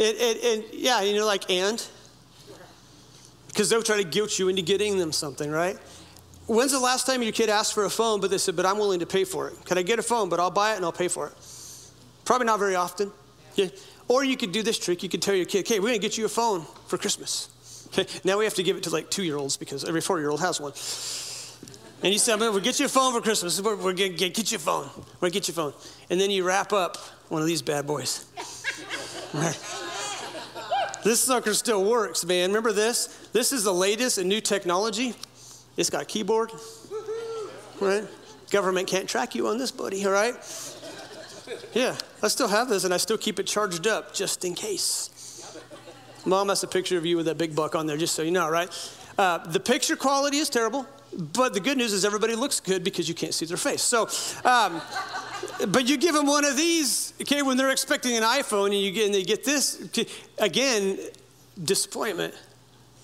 And, 0.00 0.16
and, 0.18 0.38
and 0.40 0.64
yeah, 0.72 1.00
and 1.00 1.14
you're 1.14 1.24
like, 1.24 1.48
and? 1.50 1.86
because 3.56 3.70
they'll 3.70 3.82
try 3.82 3.96
to 3.96 4.04
guilt 4.04 4.38
you 4.38 4.50
into 4.50 4.60
getting 4.60 4.98
them 4.98 5.10
something, 5.12 5.50
right? 5.50 5.78
When's 6.46 6.72
the 6.72 6.78
last 6.78 7.06
time 7.06 7.22
your 7.22 7.32
kid 7.32 7.48
asked 7.48 7.72
for 7.72 7.86
a 7.86 7.90
phone, 7.90 8.20
but 8.20 8.30
they 8.30 8.36
said, 8.36 8.54
but 8.54 8.66
I'm 8.66 8.76
willing 8.76 9.00
to 9.00 9.06
pay 9.06 9.24
for 9.24 9.48
it? 9.48 9.54
Can 9.64 9.78
I 9.78 9.82
get 9.82 9.98
a 9.98 10.02
phone, 10.02 10.28
but 10.28 10.38
I'll 10.38 10.50
buy 10.50 10.74
it 10.74 10.76
and 10.76 10.84
I'll 10.84 10.92
pay 10.92 11.08
for 11.08 11.28
it? 11.28 11.32
Probably 12.26 12.46
not 12.46 12.58
very 12.58 12.74
often. 12.74 13.10
Yeah. 13.54 13.68
Or 14.08 14.22
you 14.22 14.36
could 14.36 14.52
do 14.52 14.62
this 14.62 14.78
trick. 14.78 15.02
You 15.02 15.08
could 15.08 15.22
tell 15.22 15.34
your 15.34 15.46
kid, 15.46 15.60
okay, 15.60 15.80
we're 15.80 15.88
going 15.88 16.00
to 16.00 16.06
get 16.06 16.18
you 16.18 16.26
a 16.26 16.28
phone 16.28 16.66
for 16.86 16.98
Christmas. 16.98 17.88
Okay, 17.88 18.06
now 18.24 18.36
we 18.36 18.44
have 18.44 18.54
to 18.54 18.62
give 18.62 18.76
it 18.76 18.82
to 18.82 18.90
like 18.90 19.10
two 19.10 19.22
year 19.22 19.36
olds 19.36 19.56
because 19.56 19.84
every 19.84 20.00
four 20.00 20.18
year 20.18 20.28
old 20.28 20.40
has 20.40 20.60
one. 20.60 20.72
And 22.02 22.12
you 22.12 22.18
say, 22.18 22.36
we'll 22.36 22.60
get 22.60 22.78
you 22.78 22.86
a 22.86 22.90
phone 22.90 23.14
for 23.14 23.22
Christmas. 23.22 23.60
We're, 23.60 23.76
we're 23.76 23.94
going 23.94 24.16
to 24.16 24.28
get 24.28 24.52
you 24.52 24.56
a 24.56 24.60
phone. 24.60 24.90
We're 25.14 25.30
going 25.30 25.32
to 25.32 25.40
get 25.40 25.48
you 25.48 25.52
a 25.52 25.54
phone. 25.54 25.72
And 26.10 26.20
then 26.20 26.30
you 26.30 26.44
wrap 26.44 26.72
up 26.72 26.98
one 27.28 27.40
of 27.40 27.48
these 27.48 27.62
bad 27.62 27.86
boys. 27.86 28.26
Right? 29.34 29.58
This 31.04 31.20
sucker 31.20 31.52
still 31.52 31.84
works, 31.84 32.24
man. 32.24 32.48
Remember 32.50 32.72
this? 32.72 33.28
This 33.32 33.52
is 33.52 33.64
the 33.64 33.72
latest 33.72 34.18
in 34.18 34.28
new 34.28 34.40
technology. 34.40 35.14
It's 35.76 35.90
got 35.90 36.02
a 36.02 36.04
keyboard, 36.04 36.50
right? 37.80 38.04
Government 38.50 38.88
can't 38.88 39.08
track 39.08 39.34
you 39.34 39.46
on 39.48 39.58
this, 39.58 39.70
buddy, 39.70 40.04
all 40.06 40.12
right? 40.12 40.34
Yeah, 41.72 41.96
I 42.22 42.28
still 42.28 42.48
have 42.48 42.68
this 42.68 42.84
and 42.84 42.92
I 42.92 42.96
still 42.96 43.18
keep 43.18 43.38
it 43.38 43.46
charged 43.46 43.86
up 43.86 44.14
just 44.14 44.44
in 44.44 44.54
case. 44.54 45.10
Mom 46.24 46.48
has 46.48 46.62
a 46.64 46.66
picture 46.66 46.98
of 46.98 47.06
you 47.06 47.16
with 47.16 47.26
that 47.26 47.38
big 47.38 47.54
buck 47.54 47.74
on 47.74 47.86
there, 47.86 47.96
just 47.96 48.14
so 48.14 48.22
you 48.22 48.32
know, 48.32 48.48
right? 48.48 48.68
Uh, 49.16 49.38
the 49.38 49.60
picture 49.60 49.94
quality 49.96 50.38
is 50.38 50.50
terrible, 50.50 50.84
but 51.32 51.54
the 51.54 51.60
good 51.60 51.78
news 51.78 51.92
is 51.92 52.04
everybody 52.04 52.34
looks 52.34 52.58
good 52.58 52.82
because 52.82 53.08
you 53.08 53.14
can't 53.14 53.32
see 53.32 53.46
their 53.46 53.56
face. 53.56 53.82
So, 53.82 54.08
um, 54.44 54.82
but 55.68 55.88
you 55.88 55.96
give 55.96 56.14
them 56.14 56.26
one 56.26 56.44
of 56.44 56.56
these, 56.56 57.14
okay, 57.22 57.42
when 57.42 57.56
they're 57.56 57.70
expecting 57.70 58.16
an 58.16 58.24
iPhone 58.24 58.66
and 58.66 58.80
you 58.80 58.90
get, 58.90 59.06
and 59.06 59.14
they 59.14 59.22
get 59.22 59.44
this, 59.44 59.88
again, 60.38 60.98
disappointment. 61.62 62.34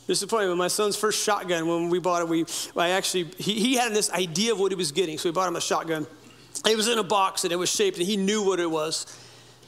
Disappointment. 0.08 0.58
My 0.58 0.68
son's 0.68 0.96
first 0.96 1.22
shotgun, 1.22 1.68
when 1.68 1.88
we 1.88 2.00
bought 2.00 2.22
it, 2.22 2.28
we, 2.28 2.44
I 2.76 2.90
actually, 2.90 3.24
he, 3.38 3.54
he 3.54 3.76
had 3.76 3.94
this 3.94 4.10
idea 4.10 4.52
of 4.52 4.58
what 4.58 4.72
he 4.72 4.76
was 4.76 4.90
getting, 4.90 5.16
so 5.16 5.28
we 5.28 5.32
bought 5.32 5.48
him 5.48 5.56
a 5.56 5.60
shotgun. 5.60 6.06
It 6.68 6.76
was 6.76 6.88
in 6.88 6.98
a 6.98 7.04
box 7.04 7.44
and 7.44 7.52
it 7.52 7.56
was 7.56 7.70
shaped, 7.70 7.98
and 7.98 8.06
he 8.06 8.16
knew 8.16 8.42
what 8.42 8.60
it 8.60 8.70
was. 8.70 9.18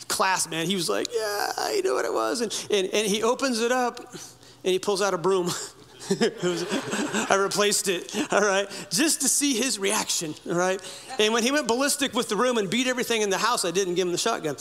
Class, 0.09 0.49
man. 0.49 0.66
He 0.66 0.74
was 0.74 0.88
like, 0.88 1.09
yeah, 1.12 1.53
I 1.57 1.80
know 1.84 1.95
what 1.95 2.05
it 2.05 2.12
was. 2.12 2.40
And, 2.40 2.66
and, 2.70 2.88
and 2.92 3.07
he 3.07 3.22
opens 3.22 3.61
it 3.61 3.72
up 3.72 4.01
and 4.64 4.72
he 4.72 4.78
pulls 4.78 5.01
out 5.01 5.14
a 5.14 5.18
broom. 5.18 5.51
was, 6.42 6.66
I 7.30 7.36
replaced 7.36 7.88
it, 7.88 8.14
all 8.30 8.42
right, 8.42 8.68
just 8.90 9.22
to 9.22 9.28
see 9.28 9.55
his 9.55 9.78
reaction, 9.78 10.34
all 10.47 10.55
right. 10.55 10.78
And 11.18 11.32
when 11.32 11.42
he 11.42 11.51
went 11.51 11.66
ballistic 11.66 12.12
with 12.12 12.28
the 12.28 12.36
room 12.36 12.59
and 12.59 12.68
beat 12.68 12.86
everything 12.86 13.22
in 13.22 13.30
the 13.30 13.38
house, 13.38 13.64
I 13.64 13.70
didn't 13.70 13.95
give 13.95 14.07
him 14.07 14.12
the 14.12 14.18
shotgun, 14.18 14.57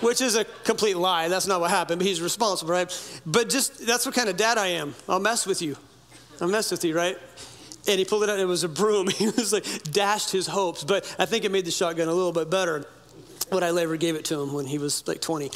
which 0.00 0.20
is 0.20 0.34
a 0.34 0.44
complete 0.64 0.96
lie. 0.96 1.28
That's 1.28 1.46
not 1.46 1.60
what 1.60 1.70
happened, 1.70 2.00
but 2.00 2.06
he's 2.06 2.20
responsible, 2.20 2.72
right? 2.72 3.20
But 3.24 3.48
just 3.48 3.86
that's 3.86 4.04
what 4.04 4.16
kind 4.16 4.28
of 4.28 4.36
dad 4.36 4.58
I 4.58 4.68
am. 4.68 4.96
I'll 5.08 5.20
mess 5.20 5.46
with 5.46 5.62
you. 5.62 5.76
I'll 6.40 6.48
mess 6.48 6.72
with 6.72 6.84
you, 6.84 6.96
right? 6.96 7.16
And 7.88 7.98
he 7.98 8.04
pulled 8.04 8.22
it 8.22 8.28
out, 8.28 8.34
and 8.34 8.42
it 8.42 8.46
was 8.46 8.64
a 8.64 8.68
broom. 8.68 9.08
He 9.18 9.26
was 9.26 9.52
like, 9.52 9.64
dashed 9.90 10.30
his 10.30 10.46
hopes, 10.46 10.84
but 10.84 11.12
I 11.18 11.26
think 11.26 11.44
it 11.44 11.50
made 11.50 11.64
the 11.64 11.70
shotgun 11.70 12.06
a 12.06 12.12
little 12.12 12.32
bit 12.32 12.50
better 12.50 12.86
when 13.48 13.64
I 13.64 13.70
later 13.70 13.96
gave 13.96 14.14
it 14.14 14.26
to 14.26 14.40
him 14.40 14.52
when 14.52 14.66
he 14.66 14.78
was 14.78 15.06
like 15.08 15.20
20. 15.20 15.50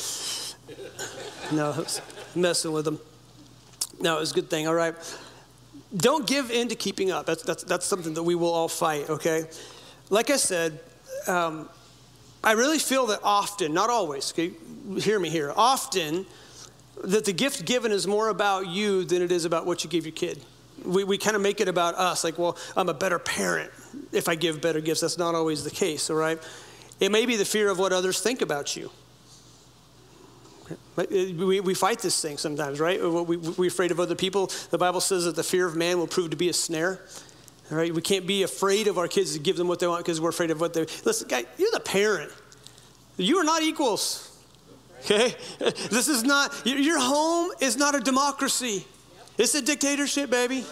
No, 1.53 1.73
I 1.73 1.79
was 1.79 2.01
messing 2.35 2.73
with 2.73 2.87
him. 2.87 2.99
No, 4.01 4.17
it 4.17 4.21
was 4.21 4.33
a 4.33 4.35
good 4.35 4.49
thing, 4.49 4.67
all 4.67 4.75
right? 4.75 4.95
Don't 5.95 6.27
give 6.27 6.51
in 6.51 6.69
to 6.69 6.75
keeping 6.75 7.11
up. 7.11 7.27
That's, 7.27 7.43
that's, 7.43 7.63
that's 7.65 7.85
something 7.85 8.15
that 8.15 8.23
we 8.23 8.35
will 8.35 8.53
all 8.53 8.69
fight, 8.69 9.11
okay? 9.11 9.45
Like 10.09 10.31
I 10.31 10.37
said, 10.37 10.81
um, 11.27 11.69
I 12.43 12.53
really 12.53 12.79
feel 12.79 13.07
that 13.07 13.21
often, 13.23 13.75
not 13.75 13.91
always, 13.91 14.33
okay, 14.33 14.53
hear 14.99 15.21
me 15.21 15.29
here, 15.29 15.53
often 15.55 16.27
that 17.05 17.25
the 17.25 17.33
gift 17.33 17.65
given 17.67 17.93
is 17.93 18.07
more 18.07 18.29
about 18.29 18.67
you 18.67 19.05
than 19.05 19.23
it 19.23 19.31
is 19.31 19.45
about 19.45 19.67
what 19.67 19.85
you 19.85 19.91
give 19.91 20.07
your 20.07 20.15
kid. 20.15 20.43
We, 20.85 21.05
we 21.05 21.19
kind 21.19 21.37
of 21.37 21.43
make 21.43 21.61
it 21.61 21.69
about 21.69 21.95
us, 21.95 22.25
like, 22.25 22.39
well, 22.39 22.57
I'm 22.77 22.89
a 22.89 22.95
better 22.95 23.19
parent 23.19 23.71
if 24.13 24.29
I 24.29 24.35
give 24.35 24.61
better 24.61 24.81
gifts. 24.81 25.01
That's 25.01 25.19
not 25.19 25.35
always 25.35 25.65
the 25.65 25.71
case, 25.71 26.11
all 26.11 26.17
right? 26.17 26.39
It 27.01 27.11
may 27.11 27.27
be 27.27 27.37
the 27.37 27.45
fear 27.45 27.69
of 27.71 27.79
what 27.79 27.93
others 27.93 28.21
think 28.21 28.43
about 28.43 28.77
you. 28.77 28.91
Uh, 30.97 31.05
we, 31.11 31.61
we 31.61 31.75
fight 31.75 31.99
this 31.99 32.21
thing 32.21 32.39
sometimes, 32.39 32.81
right? 32.81 33.01
We, 33.03 33.37
we're 33.37 33.69
afraid 33.69 33.91
of 33.91 34.01
other 34.01 34.15
people. 34.15 34.51
The 34.71 34.79
Bible 34.79 35.01
says 35.01 35.25
that 35.25 35.37
the 35.37 35.43
fear 35.43 35.67
of 35.67 35.77
man 35.77 35.99
will 35.99 36.07
prove 36.07 36.31
to 36.31 36.37
be 36.37 36.49
a 36.49 36.53
snare. 36.53 37.01
Right? 37.71 37.95
We 37.95 38.03
can't 38.03 38.27
be 38.27 38.43
afraid 38.43 38.87
of 38.87 38.99
our 38.99 39.09
kids 39.09 39.33
to 39.33 39.39
give 39.39 39.57
them 39.57 39.67
what 39.67 39.81
they 39.81 39.87
want 39.87 40.05
because 40.05 40.21
we're 40.21 40.29
afraid 40.29 40.51
of 40.51 40.61
what 40.61 40.75
they. 40.75 40.87
Listen, 41.05 41.27
guy, 41.27 41.45
you're 41.57 41.71
the 41.73 41.81
parent. 41.81 42.31
You 43.17 43.39
are 43.39 43.45
not 43.45 43.63
equals. 43.63 44.29
Okay, 45.05 45.35
this 45.59 46.09
is 46.09 46.23
not 46.23 46.53
your 46.65 47.01
home 47.01 47.51
is 47.61 47.77
not 47.77 47.95
a 47.95 48.01
democracy. 48.01 48.87
It's 49.39 49.55
a 49.55 49.63
dictatorship, 49.63 50.31
baby. 50.31 50.65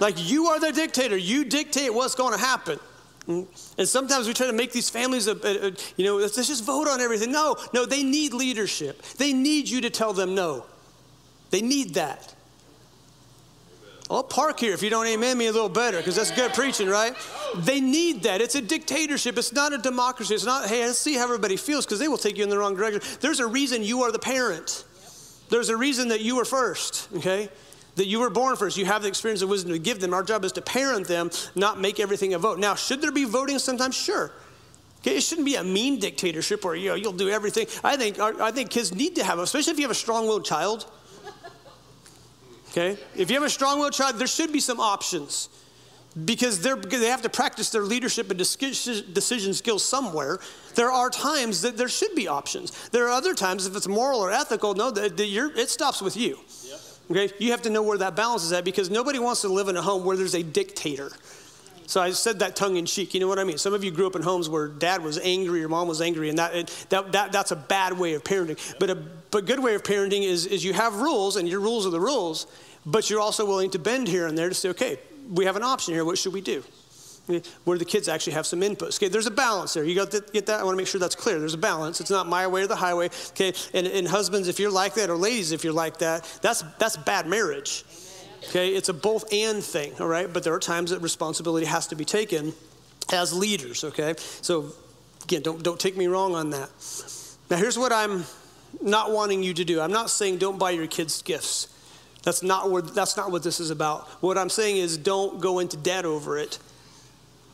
Like 0.00 0.14
you 0.18 0.46
are 0.46 0.60
the 0.60 0.72
dictator. 0.72 1.16
You 1.16 1.44
dictate 1.44 1.92
what's 1.94 2.14
going 2.14 2.32
to 2.32 2.40
happen. 2.40 2.78
Mm. 3.28 3.46
And 3.78 3.88
sometimes 3.88 4.26
we 4.26 4.34
try 4.34 4.48
to 4.48 4.52
make 4.52 4.72
these 4.72 4.90
families, 4.90 5.28
a, 5.28 5.36
a, 5.36 5.68
a, 5.68 5.72
you 5.96 6.04
know, 6.04 6.16
let's 6.16 6.34
just 6.34 6.64
vote 6.64 6.88
on 6.88 7.00
everything. 7.00 7.30
No, 7.30 7.56
no, 7.72 7.86
they 7.86 8.02
need 8.02 8.34
leadership. 8.34 9.00
They 9.16 9.32
need 9.32 9.68
you 9.68 9.80
to 9.82 9.90
tell 9.90 10.12
them 10.12 10.34
no. 10.34 10.66
They 11.50 11.62
need 11.62 11.94
that. 11.94 12.34
I'll 14.10 14.24
park 14.24 14.60
here 14.60 14.74
if 14.74 14.82
you 14.82 14.90
don't 14.90 15.06
amen 15.06 15.38
me 15.38 15.46
a 15.46 15.52
little 15.52 15.68
better, 15.68 15.96
because 15.96 16.16
that's 16.16 16.32
good 16.32 16.52
preaching, 16.52 16.88
right? 16.88 17.14
They 17.56 17.80
need 17.80 18.24
that. 18.24 18.42
It's 18.42 18.56
a 18.56 18.60
dictatorship. 18.60 19.38
It's 19.38 19.52
not 19.52 19.72
a 19.72 19.78
democracy. 19.78 20.34
It's 20.34 20.44
not, 20.44 20.68
hey, 20.68 20.84
let's 20.84 20.98
see 20.98 21.14
how 21.14 21.24
everybody 21.24 21.56
feels, 21.56 21.86
because 21.86 21.98
they 21.98 22.08
will 22.08 22.18
take 22.18 22.36
you 22.36 22.44
in 22.44 22.50
the 22.50 22.58
wrong 22.58 22.76
direction. 22.76 23.00
There's 23.20 23.40
a 23.40 23.46
reason 23.46 23.82
you 23.82 24.02
are 24.02 24.12
the 24.12 24.18
parent. 24.18 24.84
There's 25.48 25.68
a 25.68 25.76
reason 25.76 26.08
that 26.08 26.20
you 26.20 26.36
were 26.36 26.44
first, 26.44 27.08
okay? 27.16 27.50
that 27.96 28.06
you 28.06 28.20
were 28.20 28.30
born 28.30 28.56
first. 28.56 28.76
You 28.76 28.86
have 28.86 29.02
the 29.02 29.08
experience 29.08 29.42
of 29.42 29.48
wisdom 29.48 29.72
to 29.72 29.78
give 29.78 30.00
them. 30.00 30.14
Our 30.14 30.22
job 30.22 30.44
is 30.44 30.52
to 30.52 30.62
parent 30.62 31.06
them, 31.06 31.30
not 31.54 31.80
make 31.80 32.00
everything 32.00 32.34
a 32.34 32.38
vote. 32.38 32.58
Now, 32.58 32.74
should 32.74 33.02
there 33.02 33.12
be 33.12 33.24
voting 33.24 33.58
sometimes? 33.58 33.94
Sure. 33.94 34.32
Okay, 35.00 35.16
it 35.16 35.22
shouldn't 35.22 35.46
be 35.46 35.56
a 35.56 35.64
mean 35.64 35.98
dictatorship 35.98 36.64
where 36.64 36.74
you 36.74 36.90
know, 36.90 36.94
you'll 36.94 37.12
do 37.12 37.28
everything. 37.28 37.66
I 37.82 37.96
think, 37.96 38.18
I 38.18 38.50
think 38.52 38.70
kids 38.70 38.94
need 38.94 39.16
to 39.16 39.24
have, 39.24 39.38
especially 39.40 39.72
if 39.72 39.78
you 39.78 39.84
have 39.84 39.90
a 39.90 39.94
strong 39.94 40.26
willed 40.26 40.44
child. 40.44 40.86
Okay? 42.70 42.96
If 43.14 43.30
you 43.30 43.36
have 43.36 43.46
a 43.46 43.50
strong 43.50 43.80
willed 43.80 43.92
child, 43.92 44.16
there 44.16 44.26
should 44.26 44.52
be 44.52 44.60
some 44.60 44.80
options 44.80 45.48
because 46.24 46.60
they're, 46.60 46.76
they 46.76 47.06
have 47.06 47.22
to 47.22 47.28
practice 47.28 47.70
their 47.70 47.82
leadership 47.82 48.30
and 48.30 48.38
decision 48.38 49.54
skills 49.54 49.84
somewhere. 49.84 50.38
There 50.74 50.90
are 50.90 51.10
times 51.10 51.62
that 51.62 51.76
there 51.76 51.88
should 51.88 52.14
be 52.14 52.28
options. 52.28 52.88
There 52.90 53.06
are 53.06 53.10
other 53.10 53.34
times, 53.34 53.66
if 53.66 53.76
it's 53.76 53.88
moral 53.88 54.20
or 54.20 54.30
ethical, 54.30 54.74
no, 54.74 54.90
that, 54.90 55.18
it 55.18 55.70
stops 55.70 56.02
with 56.02 56.16
you. 56.16 56.38
Okay? 57.10 57.30
You 57.38 57.50
have 57.50 57.62
to 57.62 57.70
know 57.70 57.82
where 57.82 57.98
that 57.98 58.16
balance 58.16 58.44
is 58.44 58.52
at 58.52 58.64
because 58.64 58.90
nobody 58.90 59.18
wants 59.18 59.40
to 59.42 59.48
live 59.48 59.68
in 59.68 59.76
a 59.76 59.82
home 59.82 60.04
where 60.04 60.16
there's 60.16 60.34
a 60.34 60.42
dictator. 60.42 61.10
So 61.86 62.00
I 62.00 62.10
said 62.12 62.38
that 62.38 62.56
tongue 62.56 62.76
in 62.76 62.86
cheek. 62.86 63.12
You 63.12 63.20
know 63.20 63.28
what 63.28 63.38
I 63.38 63.44
mean? 63.44 63.58
Some 63.58 63.74
of 63.74 63.84
you 63.84 63.90
grew 63.90 64.06
up 64.06 64.16
in 64.16 64.22
homes 64.22 64.48
where 64.48 64.68
dad 64.68 65.02
was 65.02 65.18
angry 65.18 65.62
or 65.62 65.68
mom 65.68 65.88
was 65.88 66.00
angry, 66.00 66.28
and 66.30 66.38
that, 66.38 66.68
that, 66.88 67.12
that 67.12 67.32
that's 67.32 67.50
a 67.50 67.56
bad 67.56 67.98
way 67.98 68.14
of 68.14 68.24
parenting. 68.24 68.58
But 68.78 68.90
a 68.90 68.94
but 69.30 69.46
good 69.46 69.62
way 69.62 69.74
of 69.74 69.82
parenting 69.82 70.22
is, 70.22 70.46
is 70.46 70.64
you 70.64 70.72
have 70.74 70.96
rules, 70.96 71.36
and 71.36 71.48
your 71.48 71.60
rules 71.60 71.86
are 71.86 71.90
the 71.90 72.00
rules, 72.00 72.46
but 72.86 73.10
you're 73.10 73.20
also 73.20 73.44
willing 73.44 73.70
to 73.70 73.78
bend 73.78 74.08
here 74.08 74.26
and 74.26 74.38
there 74.38 74.48
to 74.48 74.54
say, 74.54 74.68
okay, 74.70 74.98
we 75.30 75.44
have 75.44 75.56
an 75.56 75.62
option 75.62 75.94
here. 75.94 76.04
What 76.04 76.18
should 76.18 76.32
we 76.32 76.40
do? 76.40 76.62
Where 77.64 77.78
the 77.78 77.84
kids 77.84 78.08
actually 78.08 78.32
have 78.32 78.46
some 78.46 78.62
input. 78.62 78.94
Okay, 78.96 79.08
there's 79.08 79.28
a 79.28 79.30
balance 79.30 79.74
there. 79.74 79.84
You 79.84 79.94
got 79.94 80.10
to 80.10 80.24
get 80.32 80.46
that. 80.46 80.60
I 80.60 80.64
want 80.64 80.74
to 80.74 80.76
make 80.76 80.88
sure 80.88 81.00
that's 81.00 81.14
clear. 81.14 81.38
There's 81.38 81.54
a 81.54 81.58
balance. 81.58 82.00
It's 82.00 82.10
not 82.10 82.26
my 82.26 82.46
way 82.48 82.62
or 82.62 82.66
the 82.66 82.76
highway. 82.76 83.10
Okay, 83.30 83.52
and, 83.72 83.86
and 83.86 84.08
husbands, 84.08 84.48
if 84.48 84.58
you're 84.58 84.72
like 84.72 84.94
that, 84.94 85.08
or 85.08 85.16
ladies, 85.16 85.52
if 85.52 85.62
you're 85.62 85.72
like 85.72 85.98
that, 85.98 86.28
that's 86.42 86.62
that's 86.78 86.96
bad 86.96 87.26
marriage. 87.26 87.84
Okay, 88.48 88.70
it's 88.70 88.88
a 88.88 88.94
both 88.94 89.32
and 89.32 89.62
thing, 89.62 89.92
all 90.00 90.08
right? 90.08 90.30
But 90.30 90.42
there 90.42 90.52
are 90.52 90.58
times 90.58 90.90
that 90.90 91.00
responsibility 91.00 91.66
has 91.66 91.86
to 91.88 91.94
be 91.94 92.04
taken 92.04 92.52
as 93.12 93.32
leaders, 93.32 93.84
okay? 93.84 94.14
So 94.18 94.72
again, 95.24 95.42
don't, 95.42 95.62
don't 95.62 95.78
take 95.78 95.96
me 95.96 96.06
wrong 96.06 96.34
on 96.34 96.50
that. 96.50 96.70
Now, 97.50 97.56
here's 97.56 97.78
what 97.78 97.92
I'm 97.92 98.24
not 98.80 99.12
wanting 99.12 99.42
you 99.42 99.54
to 99.54 99.64
do 99.64 99.80
I'm 99.80 99.92
not 99.92 100.10
saying 100.10 100.38
don't 100.38 100.58
buy 100.58 100.70
your 100.70 100.86
kids 100.86 101.22
gifts. 101.22 101.68
That's 102.22 102.42
not, 102.42 102.70
where, 102.70 102.82
that's 102.82 103.16
not 103.16 103.32
what 103.32 103.42
this 103.42 103.58
is 103.58 103.70
about. 103.70 104.06
What 104.22 104.38
I'm 104.38 104.48
saying 104.48 104.76
is 104.76 104.96
don't 104.96 105.40
go 105.40 105.58
into 105.58 105.76
debt 105.76 106.04
over 106.04 106.38
it. 106.38 106.58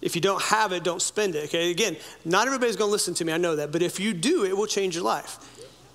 If 0.00 0.14
you 0.14 0.20
don't 0.20 0.42
have 0.42 0.72
it, 0.72 0.84
don't 0.84 1.02
spend 1.02 1.34
it. 1.34 1.44
Okay, 1.44 1.70
again, 1.70 1.96
not 2.24 2.46
everybody's 2.46 2.76
gonna 2.76 2.92
listen 2.92 3.14
to 3.14 3.24
me, 3.24 3.32
I 3.32 3.38
know 3.38 3.56
that, 3.56 3.72
but 3.72 3.82
if 3.82 3.98
you 3.98 4.12
do, 4.14 4.44
it 4.44 4.56
will 4.56 4.66
change 4.66 4.94
your 4.94 5.04
life. 5.04 5.38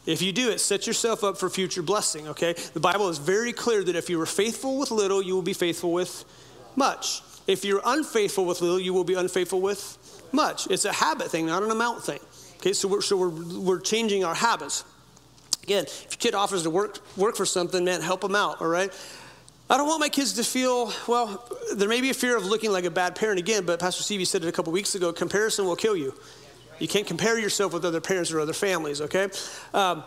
If 0.05 0.21
you 0.21 0.33
do 0.33 0.49
it, 0.49 0.59
set 0.59 0.85
yourself 0.85 1.23
up 1.23 1.37
for 1.37 1.49
future 1.49 1.81
blessing, 1.81 2.27
okay? 2.29 2.53
The 2.73 2.81
Bible 2.81 3.07
is 3.07 3.17
very 3.17 3.53
clear 3.53 3.83
that 3.85 3.95
if 3.95 4.09
you 4.09 4.17
were 4.17 4.25
faithful 4.25 4.77
with 4.77 4.91
little, 4.91 5.21
you 5.21 5.33
will 5.33 5.41
be 5.41 5.53
faithful 5.53 5.93
with 5.93 6.25
much. 6.75 7.21
If 7.47 7.63
you're 7.63 7.81
unfaithful 7.85 8.45
with 8.45 8.61
little, 8.61 8.79
you 8.79 8.93
will 8.93 9.05
be 9.05 9.13
unfaithful 9.13 9.61
with 9.61 9.97
much. 10.33 10.67
It's 10.69 10.83
a 10.83 10.91
habit 10.91 11.31
thing, 11.31 11.45
not 11.45 11.63
an 11.63 11.71
amount 11.71 12.03
thing. 12.03 12.19
Okay, 12.57 12.73
so 12.73 12.87
we're, 12.87 13.01
so 13.01 13.15
we're, 13.15 13.59
we're 13.59 13.79
changing 13.79 14.25
our 14.25 14.35
habits. 14.35 14.83
Again, 15.63 15.85
if 15.85 16.07
your 16.11 16.17
kid 16.17 16.35
offers 16.35 16.63
to 16.63 16.69
work, 16.69 16.99
work 17.17 17.35
for 17.35 17.45
something, 17.45 17.83
man, 17.83 18.01
help 18.01 18.21
them 18.21 18.35
out, 18.35 18.61
all 18.61 18.67
right? 18.67 18.91
I 19.69 19.77
don't 19.77 19.87
want 19.87 20.01
my 20.01 20.09
kids 20.09 20.33
to 20.33 20.43
feel, 20.43 20.91
well, 21.07 21.49
there 21.75 21.87
may 21.87 22.01
be 22.01 22.09
a 22.09 22.13
fear 22.13 22.35
of 22.35 22.45
looking 22.45 22.71
like 22.71 22.83
a 22.83 22.91
bad 22.91 23.15
parent 23.15 23.39
again, 23.39 23.65
but 23.65 23.79
Pastor 23.79 24.03
Stevie 24.03 24.25
said 24.25 24.43
it 24.43 24.47
a 24.47 24.51
couple 24.51 24.73
weeks 24.73 24.93
ago 24.95 25.13
comparison 25.13 25.65
will 25.65 25.77
kill 25.77 25.95
you. 25.95 26.13
You 26.79 26.87
can't 26.87 27.07
compare 27.07 27.39
yourself 27.39 27.73
with 27.73 27.85
other 27.85 28.01
parents 28.01 28.31
or 28.31 28.41
other 28.41 28.53
families, 28.53 28.99
okay? 28.99 29.29
Um, 29.73 30.03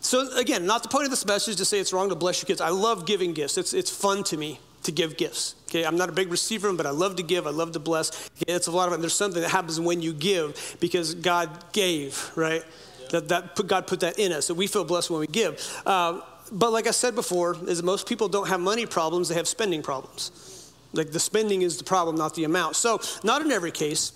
so, 0.00 0.36
again, 0.36 0.66
not 0.66 0.82
the 0.82 0.88
point 0.88 1.04
of 1.04 1.10
this 1.10 1.24
message 1.24 1.56
to 1.56 1.64
say 1.64 1.78
it's 1.78 1.92
wrong 1.92 2.10
to 2.10 2.14
bless 2.14 2.42
your 2.42 2.48
kids. 2.48 2.60
I 2.60 2.68
love 2.68 3.06
giving 3.06 3.32
gifts, 3.32 3.56
it's, 3.56 3.72
it's 3.72 3.90
fun 3.90 4.24
to 4.24 4.36
me 4.36 4.60
to 4.82 4.92
give 4.92 5.16
gifts. 5.16 5.54
Okay, 5.68 5.84
I'm 5.86 5.96
not 5.96 6.08
a 6.08 6.12
big 6.12 6.30
receiver, 6.30 6.72
but 6.72 6.86
I 6.86 6.90
love 6.90 7.16
to 7.16 7.22
give. 7.22 7.46
I 7.46 7.50
love 7.50 7.72
to 7.72 7.78
bless. 7.78 8.30
Okay, 8.42 8.52
it's 8.52 8.66
a 8.66 8.70
lot 8.70 8.88
of 8.88 8.94
it. 8.94 9.00
There's 9.00 9.14
something 9.14 9.40
that 9.40 9.48
happens 9.50 9.80
when 9.80 10.02
you 10.02 10.12
give 10.12 10.76
because 10.80 11.14
God 11.14 11.72
gave, 11.72 12.30
right? 12.36 12.64
That, 13.12 13.28
that 13.28 13.66
God 13.66 13.86
put 13.86 14.00
that 14.00 14.18
in 14.18 14.32
us. 14.32 14.46
So 14.46 14.54
we 14.54 14.66
feel 14.66 14.84
blessed 14.84 15.10
when 15.10 15.20
we 15.20 15.26
give. 15.26 15.60
Uh, 15.86 16.20
but 16.50 16.72
like 16.72 16.86
I 16.86 16.90
said 16.90 17.14
before, 17.14 17.56
is 17.68 17.82
most 17.82 18.08
people 18.08 18.28
don't 18.28 18.48
have 18.48 18.60
money 18.60 18.86
problems; 18.86 19.28
they 19.28 19.34
have 19.34 19.46
spending 19.46 19.82
problems. 19.82 20.72
Like 20.92 21.12
the 21.12 21.20
spending 21.20 21.62
is 21.62 21.78
the 21.78 21.84
problem, 21.84 22.16
not 22.16 22.34
the 22.34 22.44
amount. 22.44 22.76
So 22.76 23.00
not 23.22 23.42
in 23.42 23.50
every 23.50 23.70
case. 23.70 24.12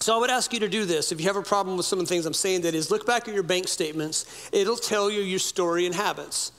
So 0.00 0.16
I 0.16 0.18
would 0.18 0.30
ask 0.30 0.52
you 0.52 0.60
to 0.60 0.68
do 0.68 0.86
this. 0.86 1.12
If 1.12 1.20
you 1.20 1.26
have 1.26 1.36
a 1.36 1.42
problem 1.42 1.76
with 1.76 1.86
some 1.86 1.98
of 1.98 2.06
the 2.06 2.08
things 2.08 2.24
I'm 2.24 2.32
saying, 2.32 2.62
that 2.62 2.74
is 2.74 2.90
look 2.90 3.04
back 3.04 3.28
at 3.28 3.34
your 3.34 3.42
bank 3.42 3.68
statements. 3.68 4.48
It'll 4.52 4.76
tell 4.76 5.10
you 5.10 5.20
your 5.20 5.38
story 5.38 5.86
and 5.86 5.94
habits. 5.94 6.52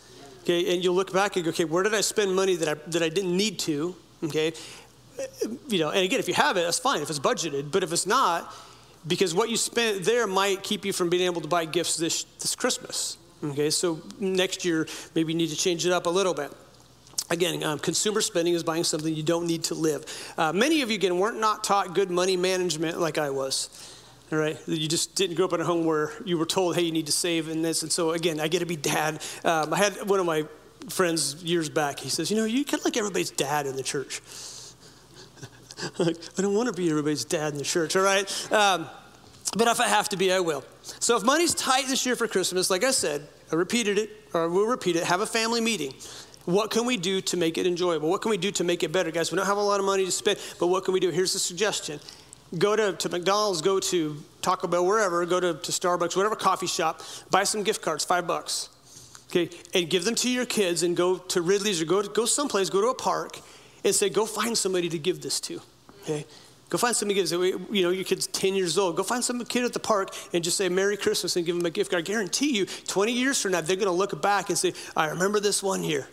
Okay, 0.44 0.74
and 0.74 0.84
you'll 0.84 0.96
look 0.96 1.14
back 1.14 1.36
and 1.36 1.46
go, 1.46 1.50
okay, 1.50 1.66
where 1.66 1.84
did 1.84 1.94
I 1.94 2.02
spend 2.02 2.36
money 2.36 2.56
that 2.56 2.68
I, 2.68 2.74
that 2.90 3.02
I 3.02 3.10
didn't 3.10 3.36
need 3.36 3.60
to? 3.60 3.96
Okay, 4.24 4.54
you 5.68 5.80
know, 5.80 5.90
and 5.90 6.04
again, 6.04 6.20
if 6.20 6.28
you 6.28 6.34
have 6.34 6.58
it, 6.58 6.62
that's 6.62 6.80
fine 6.80 7.02
if 7.02 7.10
it's 7.10 7.20
budgeted. 7.20 7.72
But 7.72 7.84
if 7.84 7.92
it's 7.92 8.06
not, 8.06 8.54
because 9.08 9.34
what 9.34 9.50
you 9.50 9.58
spent 9.58 10.04
there 10.04 10.28
might 10.28 10.64
keep 10.64 10.86
you 10.86 10.94
from 10.94 11.10
being 11.10 11.24
able 11.24 11.42
to 11.42 11.48
buy 11.48 11.66
gifts 11.66 11.98
this, 11.98 12.24
this 12.40 12.56
Christmas. 12.56 13.18
Okay, 13.44 13.72
so 13.72 14.00
next 14.20 14.64
year, 14.64 14.88
maybe 15.16 15.34
you 15.34 15.38
need 15.38 15.50
to 15.50 15.56
change 15.56 15.86
it 15.86 15.92
up 15.92 16.06
a 16.06 16.10
little 16.10 16.34
bit. 16.34 16.52
Again, 17.32 17.64
um, 17.64 17.80
consumer 17.80 18.22
spending 18.22 18.54
is 18.54 18.62
buying 18.62 18.84
something 18.84 19.14
you 19.16 19.24
don't 19.24 19.48
need 19.48 19.64
to 19.66 19.74
live. 19.74 20.06
Uh, 20.38 20.54
many 20.54 20.82
of 20.82 20.90
you, 20.90 20.96
again, 20.96 21.18
weren't 21.18 21.40
not 21.40 21.64
taught 21.64 21.96
good 21.96 22.12
money 22.12 22.38
management 22.38 23.00
like 23.00 23.18
I 23.18 23.30
was. 23.30 23.98
All 24.32 24.38
right, 24.38 24.58
you 24.68 24.88
just 24.88 25.16
didn't 25.16 25.36
grow 25.36 25.46
up 25.46 25.54
in 25.54 25.62
a 25.62 25.66
home 25.66 25.86
where 25.86 26.12
you 26.24 26.38
were 26.38 26.46
told, 26.46 26.76
"Hey, 26.76 26.84
you 26.84 26.92
need 26.92 27.08
to 27.08 27.12
save 27.12 27.50
and 27.50 27.66
this." 27.66 27.84
And 27.84 27.92
so, 27.92 28.12
again, 28.12 28.40
I 28.40 28.48
get 28.48 28.60
to 28.60 28.66
be 28.66 28.76
dad. 28.76 29.22
Um, 29.44 29.74
I 29.74 29.78
had 29.78 30.08
one 30.08 30.20
of 30.20 30.26
my 30.26 30.46
friends 30.90 31.44
years 31.44 31.68
back. 31.70 32.00
He 32.00 32.10
says, 32.10 32.30
"You 32.32 32.38
know, 32.38 32.46
you 32.46 32.64
kind 32.64 32.80
of 32.80 32.86
like 32.86 32.96
everybody's 32.96 33.32
dad 33.32 33.66
in 33.66 33.76
the 33.76 33.84
church." 33.84 34.22
I 36.00 36.42
don't 36.42 36.56
want 36.56 36.68
to 36.68 36.74
be 36.74 36.90
everybody's 36.90 37.26
dad 37.26 37.54
in 37.54 37.58
the 37.58 37.64
church. 37.64 37.96
All 37.96 38.04
right, 38.04 38.52
um, 38.52 38.88
but 39.58 39.68
if 39.68 39.80
I 39.80 39.88
have 39.88 40.10
to 40.10 40.18
be, 40.18 40.32
I 40.32 40.40
will. 40.40 40.64
So, 41.00 41.18
if 41.18 41.24
money's 41.24 41.54
tight 41.54 41.88
this 41.88 42.06
year 42.06 42.16
for 42.16 42.28
Christmas, 42.28 42.70
like 42.70 42.84
I 42.84 42.92
said, 42.92 43.28
I 43.52 43.56
repeated 43.56 43.98
it, 43.98 44.10
or 44.34 44.50
we'll 44.50 44.68
repeat 44.68 44.96
it. 44.96 45.04
Have 45.04 45.22
a 45.22 45.26
family 45.26 45.62
meeting. 45.62 45.94
What 46.46 46.72
can 46.72 46.86
we 46.86 46.98
do 46.98 47.22
to 47.22 47.38
make 47.38 47.58
it 47.58 47.68
enjoyable? 47.68 48.10
What 48.10 48.22
can 48.22 48.32
we 48.32 48.38
do 48.38 48.52
to 48.52 48.64
make 48.64 48.82
it 48.82 48.92
better? 48.92 49.12
Guys, 49.12 49.32
we 49.32 49.36
don't 49.36 49.46
have 49.46 49.58
a 49.58 49.62
lot 49.62 49.80
of 49.80 49.86
money 49.86 50.06
to 50.06 50.12
spend, 50.12 50.40
but 50.60 50.68
what 50.68 50.86
can 50.86 50.94
we 50.94 51.00
do? 51.00 51.10
Here's 51.12 51.36
a 51.36 51.40
suggestion 51.40 52.00
go 52.58 52.76
to, 52.76 52.94
to 52.94 53.10
McDonald's, 53.10 53.62
go 53.62 53.80
to 53.80 54.18
Taco 54.42 54.68
Bell, 54.68 54.86
wherever, 54.86 55.26
go 55.26 55.40
to, 55.40 55.54
to 55.54 55.72
Starbucks, 55.72 56.16
whatever 56.18 56.36
coffee 56.36 56.68
shop, 56.68 57.02
buy 57.30 57.44
some 57.44 57.64
gift 57.64 57.82
cards, 57.82 58.04
five 58.04 58.28
bucks. 58.28 58.70
Okay, 59.30 59.50
and 59.74 59.90
give 59.90 60.04
them 60.04 60.16
to 60.16 60.30
your 60.30 60.46
kids 60.46 60.84
and 60.84 60.98
go 60.98 61.18
to 61.18 61.42
Ridley's 61.42 61.82
or 61.82 61.86
go, 61.86 62.02
to, 62.02 62.10
go 62.10 62.26
someplace, 62.26 62.70
go 62.70 62.82
to 62.82 62.88
a 62.88 62.94
park 62.94 63.40
and 63.86 63.96
say, 63.96 64.10
go 64.10 64.26
find 64.26 64.58
somebody 64.58 64.90
to 64.90 65.00
give 65.00 65.22
this 65.22 65.40
to. 65.42 65.62
Okay? 66.04 66.26
Go 66.72 66.78
find 66.78 66.96
give 66.98 67.30
this. 67.30 67.32
You 67.34 67.84
know, 67.84 67.90
your 67.90 68.06
kid's 68.06 68.28
10 68.28 68.56
years 68.56 68.78
old. 68.78 68.96
Go 68.96 69.04
find 69.04 69.22
some 69.22 69.44
kid 69.44 69.66
at 69.66 69.74
the 69.74 69.80
park 69.80 70.16
and 70.32 70.42
just 70.42 70.56
say 70.56 70.70
Merry 70.70 70.96
Christmas 70.96 71.36
and 71.36 71.46
give 71.46 71.58
them 71.58 71.66
a 71.66 71.70
gift 71.70 71.92
card. 71.92 72.04
I 72.04 72.06
guarantee 72.06 72.56
you, 72.56 72.66
20 72.66 73.12
years 73.12 73.42
from 73.42 73.52
now, 73.52 73.60
they're 73.60 73.76
going 73.76 73.88
to 73.88 73.92
look 73.92 74.20
back 74.22 74.48
and 74.48 74.58
say, 74.58 74.74
I 74.96 75.08
remember 75.08 75.42
this 75.42 75.62
one 75.62 75.84
year. 75.84 76.08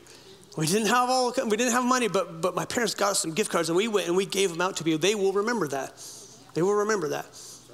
We 0.57 0.66
didn't 0.66 0.89
have 0.89 1.09
all, 1.09 1.32
we 1.47 1.57
didn't 1.57 1.74
have 1.74 1.84
money, 1.84 2.09
but, 2.09 2.41
but 2.41 2.57
my 2.57 2.64
parents 2.64 2.97
got 2.97 3.12
us 3.12 3.20
some 3.20 3.34
gift 3.34 3.53
cards 3.53 3.68
and 3.68 3.76
we 3.76 3.86
went 3.86 4.09
and 4.09 4.16
we 4.16 4.26
gave 4.26 4.51
them 4.51 4.61
out 4.61 4.76
to 4.78 4.84
people. 4.84 4.99
They 4.99 5.14
will 5.14 5.32
remember 5.32 5.68
that. 5.68 6.03
They 6.55 6.62
will 6.62 6.74
remember 6.74 7.11
that. 7.11 7.26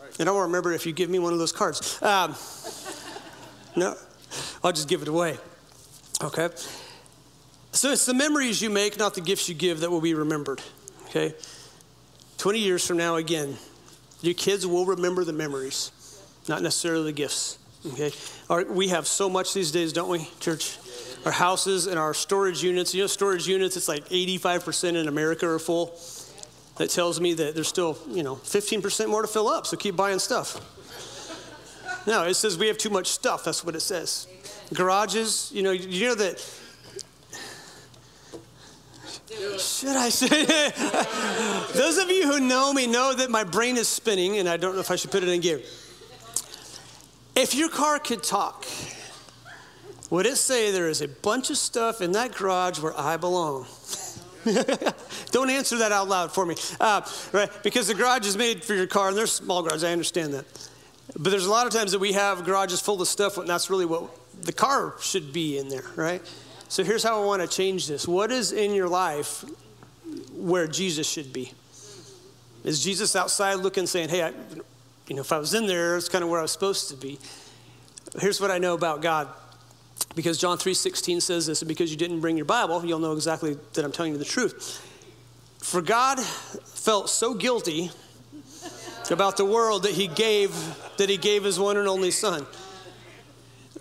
Right. 0.02 0.20
And 0.20 0.28
I 0.28 0.32
will 0.32 0.42
remember 0.42 0.70
if 0.72 0.84
you 0.84 0.92
give 0.92 1.08
me 1.08 1.18
one 1.18 1.32
of 1.32 1.38
those 1.38 1.52
cards. 1.52 2.02
Um, 2.02 2.34
no, 3.76 3.94
I'll 4.62 4.72
just 4.72 4.90
give 4.90 5.00
it 5.00 5.08
away. 5.08 5.38
Okay? 6.22 6.50
So 7.72 7.90
it's 7.90 8.04
the 8.04 8.12
memories 8.12 8.60
you 8.60 8.68
make, 8.68 8.98
not 8.98 9.14
the 9.14 9.22
gifts 9.22 9.48
you 9.48 9.54
give, 9.54 9.80
that 9.80 9.90
will 9.90 10.02
be 10.02 10.12
remembered. 10.12 10.60
Okay? 11.06 11.34
20 12.38 12.58
years 12.58 12.86
from 12.86 12.96
now, 12.96 13.16
again, 13.16 13.56
your 14.20 14.34
kids 14.34 14.66
will 14.66 14.86
remember 14.86 15.24
the 15.24 15.32
memories, 15.32 15.90
not 16.48 16.62
necessarily 16.62 17.04
the 17.04 17.12
gifts. 17.12 17.58
Okay? 17.92 18.12
Our, 18.48 18.64
we 18.64 18.88
have 18.88 19.06
so 19.06 19.28
much 19.28 19.52
these 19.52 19.70
days, 19.70 19.92
don't 19.92 20.08
we, 20.08 20.28
church? 20.40 20.78
our 21.24 21.32
houses 21.32 21.86
and 21.86 21.98
our 21.98 22.14
storage 22.14 22.62
units. 22.62 22.94
You 22.94 23.02
know, 23.02 23.06
storage 23.06 23.48
units, 23.48 23.76
it's 23.76 23.88
like 23.88 24.08
85% 24.08 24.96
in 24.96 25.08
America 25.08 25.48
are 25.48 25.58
full. 25.58 25.98
That 26.76 26.90
tells 26.90 27.20
me 27.20 27.34
that 27.34 27.54
there's 27.54 27.68
still, 27.68 27.98
you 28.08 28.22
know, 28.22 28.36
15% 28.36 29.08
more 29.08 29.22
to 29.22 29.28
fill 29.28 29.48
up, 29.48 29.66
so 29.66 29.76
keep 29.76 29.96
buying 29.96 30.18
stuff. 30.18 30.60
No, 32.06 32.24
it 32.24 32.34
says 32.34 32.58
we 32.58 32.66
have 32.68 32.78
too 32.78 32.90
much 32.90 33.06
stuff. 33.06 33.44
That's 33.44 33.64
what 33.64 33.74
it 33.74 33.80
says. 33.80 34.26
Garages, 34.74 35.50
you 35.54 35.62
know, 35.62 35.70
you 35.70 36.08
know 36.08 36.14
that. 36.16 36.44
Should 39.58 39.96
I 39.96 40.08
say 40.08 40.28
it? 40.30 40.74
Those 41.74 41.98
of 41.98 42.10
you 42.10 42.30
who 42.30 42.40
know 42.40 42.72
me 42.72 42.86
know 42.86 43.14
that 43.14 43.30
my 43.30 43.44
brain 43.44 43.76
is 43.76 43.88
spinning, 43.88 44.38
and 44.38 44.48
I 44.48 44.56
don't 44.56 44.74
know 44.74 44.80
if 44.80 44.90
I 44.90 44.96
should 44.96 45.10
put 45.10 45.22
it 45.22 45.28
in 45.28 45.40
gear. 45.40 45.60
If 47.34 47.54
your 47.54 47.68
car 47.68 47.98
could 47.98 48.22
talk, 48.22 48.64
would 50.10 50.26
it 50.26 50.36
say 50.36 50.70
there 50.70 50.88
is 50.88 51.00
a 51.00 51.08
bunch 51.08 51.50
of 51.50 51.56
stuff 51.56 52.00
in 52.00 52.12
that 52.12 52.34
garage 52.34 52.78
where 52.78 52.98
I 52.98 53.16
belong? 53.16 53.66
Don't 55.30 55.50
answer 55.50 55.78
that 55.78 55.90
out 55.90 56.08
loud 56.08 56.32
for 56.32 56.44
me. 56.44 56.54
Uh, 56.80 57.00
right? 57.32 57.50
Because 57.62 57.88
the 57.88 57.94
garage 57.94 58.26
is 58.26 58.36
made 58.36 58.62
for 58.62 58.74
your 58.74 58.86
car, 58.86 59.08
and 59.08 59.16
there's 59.16 59.32
small 59.32 59.62
garages, 59.62 59.82
I 59.84 59.92
understand 59.92 60.34
that. 60.34 60.44
But 61.18 61.30
there's 61.30 61.46
a 61.46 61.50
lot 61.50 61.66
of 61.66 61.72
times 61.72 61.92
that 61.92 61.98
we 61.98 62.12
have 62.12 62.44
garages 62.44 62.80
full 62.80 63.00
of 63.00 63.08
stuff, 63.08 63.38
and 63.38 63.48
that's 63.48 63.70
really 63.70 63.86
what 63.86 64.10
the 64.42 64.52
car 64.52 64.94
should 65.00 65.32
be 65.32 65.58
in 65.58 65.68
there, 65.68 65.84
right? 65.96 66.22
So 66.74 66.82
here's 66.82 67.04
how 67.04 67.22
I 67.22 67.24
want 67.24 67.40
to 67.40 67.46
change 67.46 67.86
this. 67.86 68.08
What 68.08 68.32
is 68.32 68.50
in 68.50 68.74
your 68.74 68.88
life 68.88 69.44
where 70.32 70.66
Jesus 70.66 71.08
should 71.08 71.32
be? 71.32 71.52
Is 72.64 72.82
Jesus 72.82 73.14
outside 73.14 73.60
looking, 73.60 73.86
saying, 73.86 74.08
hey, 74.08 74.24
I, 74.24 74.30
you 75.06 75.14
know, 75.14 75.20
if 75.20 75.30
I 75.30 75.38
was 75.38 75.54
in 75.54 75.68
there, 75.68 75.96
it's 75.96 76.08
kind 76.08 76.24
of 76.24 76.30
where 76.30 76.40
I 76.40 76.42
was 76.42 76.50
supposed 76.50 76.88
to 76.88 76.96
be? 76.96 77.20
Here's 78.18 78.40
what 78.40 78.50
I 78.50 78.58
know 78.58 78.74
about 78.74 79.02
God 79.02 79.28
because 80.16 80.36
John 80.36 80.58
3:16 80.58 81.22
says 81.22 81.46
this, 81.46 81.62
and 81.62 81.68
because 81.68 81.92
you 81.92 81.96
didn't 81.96 82.18
bring 82.18 82.36
your 82.36 82.44
Bible, 82.44 82.84
you'll 82.84 82.98
know 82.98 83.12
exactly 83.12 83.56
that 83.74 83.84
I'm 83.84 83.92
telling 83.92 84.10
you 84.10 84.18
the 84.18 84.24
truth. 84.24 84.84
For 85.62 85.80
God 85.80 86.18
felt 86.18 87.08
so 87.08 87.34
guilty 87.34 87.92
about 89.12 89.36
the 89.36 89.44
world 89.44 89.84
that 89.84 89.92
he 89.92 90.08
gave 90.08 90.50
that 90.96 91.08
he 91.08 91.18
gave 91.18 91.44
his 91.44 91.56
one 91.56 91.76
and 91.76 91.86
only 91.86 92.10
son. 92.10 92.44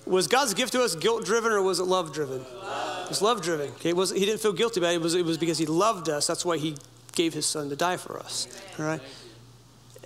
Was 0.06 0.28
God's 0.28 0.54
gift 0.54 0.74
to 0.74 0.84
us 0.84 0.96
guilt 0.96 1.26
driven 1.26 1.52
or 1.52 1.62
was 1.62 1.80
it 1.80 1.84
love 1.84 2.14
driven? 2.14 2.42
It 2.42 3.10
was 3.10 3.22
love 3.22 3.42
driven. 3.42 3.70
Okay, 3.72 3.94
he 3.94 4.26
didn't 4.26 4.42
feel 4.42 4.54
guilty 4.54 4.80
about 4.80 4.92
it. 4.92 4.96
It 4.96 5.02
was, 5.02 5.16
it 5.16 5.26
was 5.26 5.38
because 5.38 5.58
he 5.58 5.66
loved 5.66 6.10
us. 6.10 6.28
That's 6.28 6.44
why 6.46 6.58
he 6.58 6.76
gave 7.14 7.34
his 7.34 7.46
son 7.46 7.70
to 7.70 7.76
die 7.76 7.98
for 7.98 8.20
us. 8.20 8.48
All 8.80 8.86
right? 8.86 9.02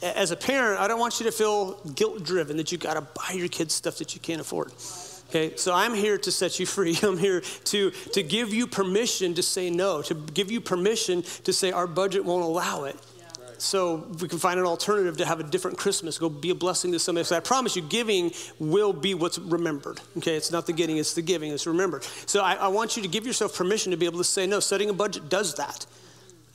As 0.01 0.29
a 0.29 0.35
parent, 0.35 0.79
I 0.79 0.87
don't 0.87 0.99
want 0.99 1.19
you 1.19 1.25
to 1.25 1.31
feel 1.31 1.79
guilt 1.95 2.23
driven 2.23 2.57
that 2.57 2.71
you 2.71 2.77
got 2.77 2.93
to 2.93 3.01
buy 3.01 3.33
your 3.33 3.47
kids 3.47 3.73
stuff 3.73 3.97
that 3.97 4.13
you 4.13 4.21
can't 4.21 4.41
afford. 4.41 4.71
Okay, 5.29 5.55
so 5.57 5.73
I'm 5.73 5.93
here 5.93 6.17
to 6.19 6.31
set 6.31 6.59
you 6.59 6.65
free. 6.65 6.97
I'm 7.03 7.17
here 7.17 7.41
to, 7.65 7.91
to 7.91 8.23
give 8.23 8.53
you 8.53 8.67
permission 8.67 9.33
to 9.33 9.43
say 9.43 9.69
no, 9.69 10.01
to 10.03 10.13
give 10.13 10.51
you 10.51 10.61
permission 10.61 11.23
to 11.43 11.51
say 11.51 11.71
our 11.71 11.87
budget 11.87 12.23
won't 12.23 12.43
allow 12.43 12.83
it. 12.83 12.95
So 13.57 14.07
we 14.21 14.27
can 14.27 14.37
find 14.37 14.59
an 14.59 14.65
alternative 14.65 15.17
to 15.17 15.25
have 15.25 15.39
a 15.39 15.43
different 15.43 15.77
Christmas. 15.77 16.17
Go 16.17 16.29
be 16.29 16.51
a 16.51 16.55
blessing 16.55 16.91
to 16.91 16.99
somebody. 16.99 17.25
So 17.25 17.35
I 17.35 17.39
promise 17.39 17.75
you, 17.75 17.81
giving 17.81 18.31
will 18.59 18.93
be 18.93 19.13
what's 19.13 19.39
remembered. 19.39 19.99
Okay, 20.17 20.35
it's 20.35 20.51
not 20.51 20.67
the 20.67 20.73
getting, 20.73 20.97
it's 20.97 21.13
the 21.13 21.21
giving. 21.21 21.51
It's 21.51 21.65
remembered. 21.65 22.03
So 22.25 22.41
I, 22.41 22.53
I 22.53 22.67
want 22.67 22.97
you 22.97 23.03
to 23.03 23.09
give 23.09 23.25
yourself 23.25 23.55
permission 23.55 23.91
to 23.91 23.97
be 23.97 24.05
able 24.05 24.19
to 24.19 24.23
say 24.23 24.45
no. 24.45 24.59
Setting 24.59 24.89
a 24.89 24.93
budget 24.93 25.29
does 25.29 25.55
that. 25.55 25.85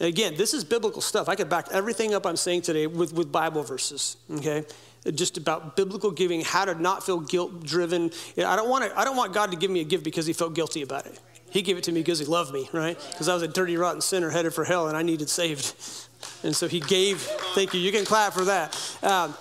Again, 0.01 0.35
this 0.37 0.53
is 0.53 0.65
biblical 0.65 1.01
stuff. 1.01 1.29
I 1.29 1.37
could 1.37 1.49
back 1.49 1.69
everything 1.71 2.13
up 2.13 2.27
I'm 2.27 2.37
saying 2.37 2.63
today 2.63 2.87
with, 2.87 3.13
with 3.13 3.31
Bible 3.31 3.63
verses. 3.63 4.17
Okay, 4.31 4.65
just 5.15 5.37
about 5.37 5.77
biblical 5.77 6.11
giving, 6.11 6.41
how 6.41 6.65
to 6.65 6.75
not 6.75 7.05
feel 7.05 7.21
guilt 7.21 7.65
driven. 7.65 8.11
I 8.37 8.57
don't 8.57 8.69
want 8.69 8.85
to, 8.85 8.99
I 8.99 9.05
don't 9.05 9.17
want 9.17 9.33
God 9.33 9.51
to 9.53 9.57
give 9.57 9.71
me 9.71 9.81
a 9.81 9.85
gift 9.85 10.05
because 10.05 10.27
He 10.27 10.33
felt 10.33 10.55
guilty 10.55 10.83
about 10.83 11.07
it. 11.07 11.19
He 11.51 11.63
gave 11.63 11.77
it 11.77 11.85
to 11.85 11.93
me 11.93 12.01
because 12.01 12.19
He 12.19 12.25
loved 12.25 12.53
me, 12.53 12.69
right? 12.73 12.99
Because 13.11 13.29
I 13.29 13.35
was 13.35 13.43
a 13.43 13.49
dirty, 13.49 13.77
rotten 13.77 14.01
sinner 14.01 14.31
headed 14.31 14.55
for 14.55 14.65
hell 14.65 14.89
and 14.89 14.97
I 14.97 15.03
needed 15.03 15.29
saved. 15.29 15.75
And 16.43 16.55
so 16.55 16.69
he 16.69 16.81
gave, 16.81 17.21
thank 17.55 17.75
you, 17.75 17.81
you 17.81 17.93
can 17.93 18.05
clap 18.05 18.33
for 18.33 18.45
that. 18.47 18.99
Um, 19.03 19.35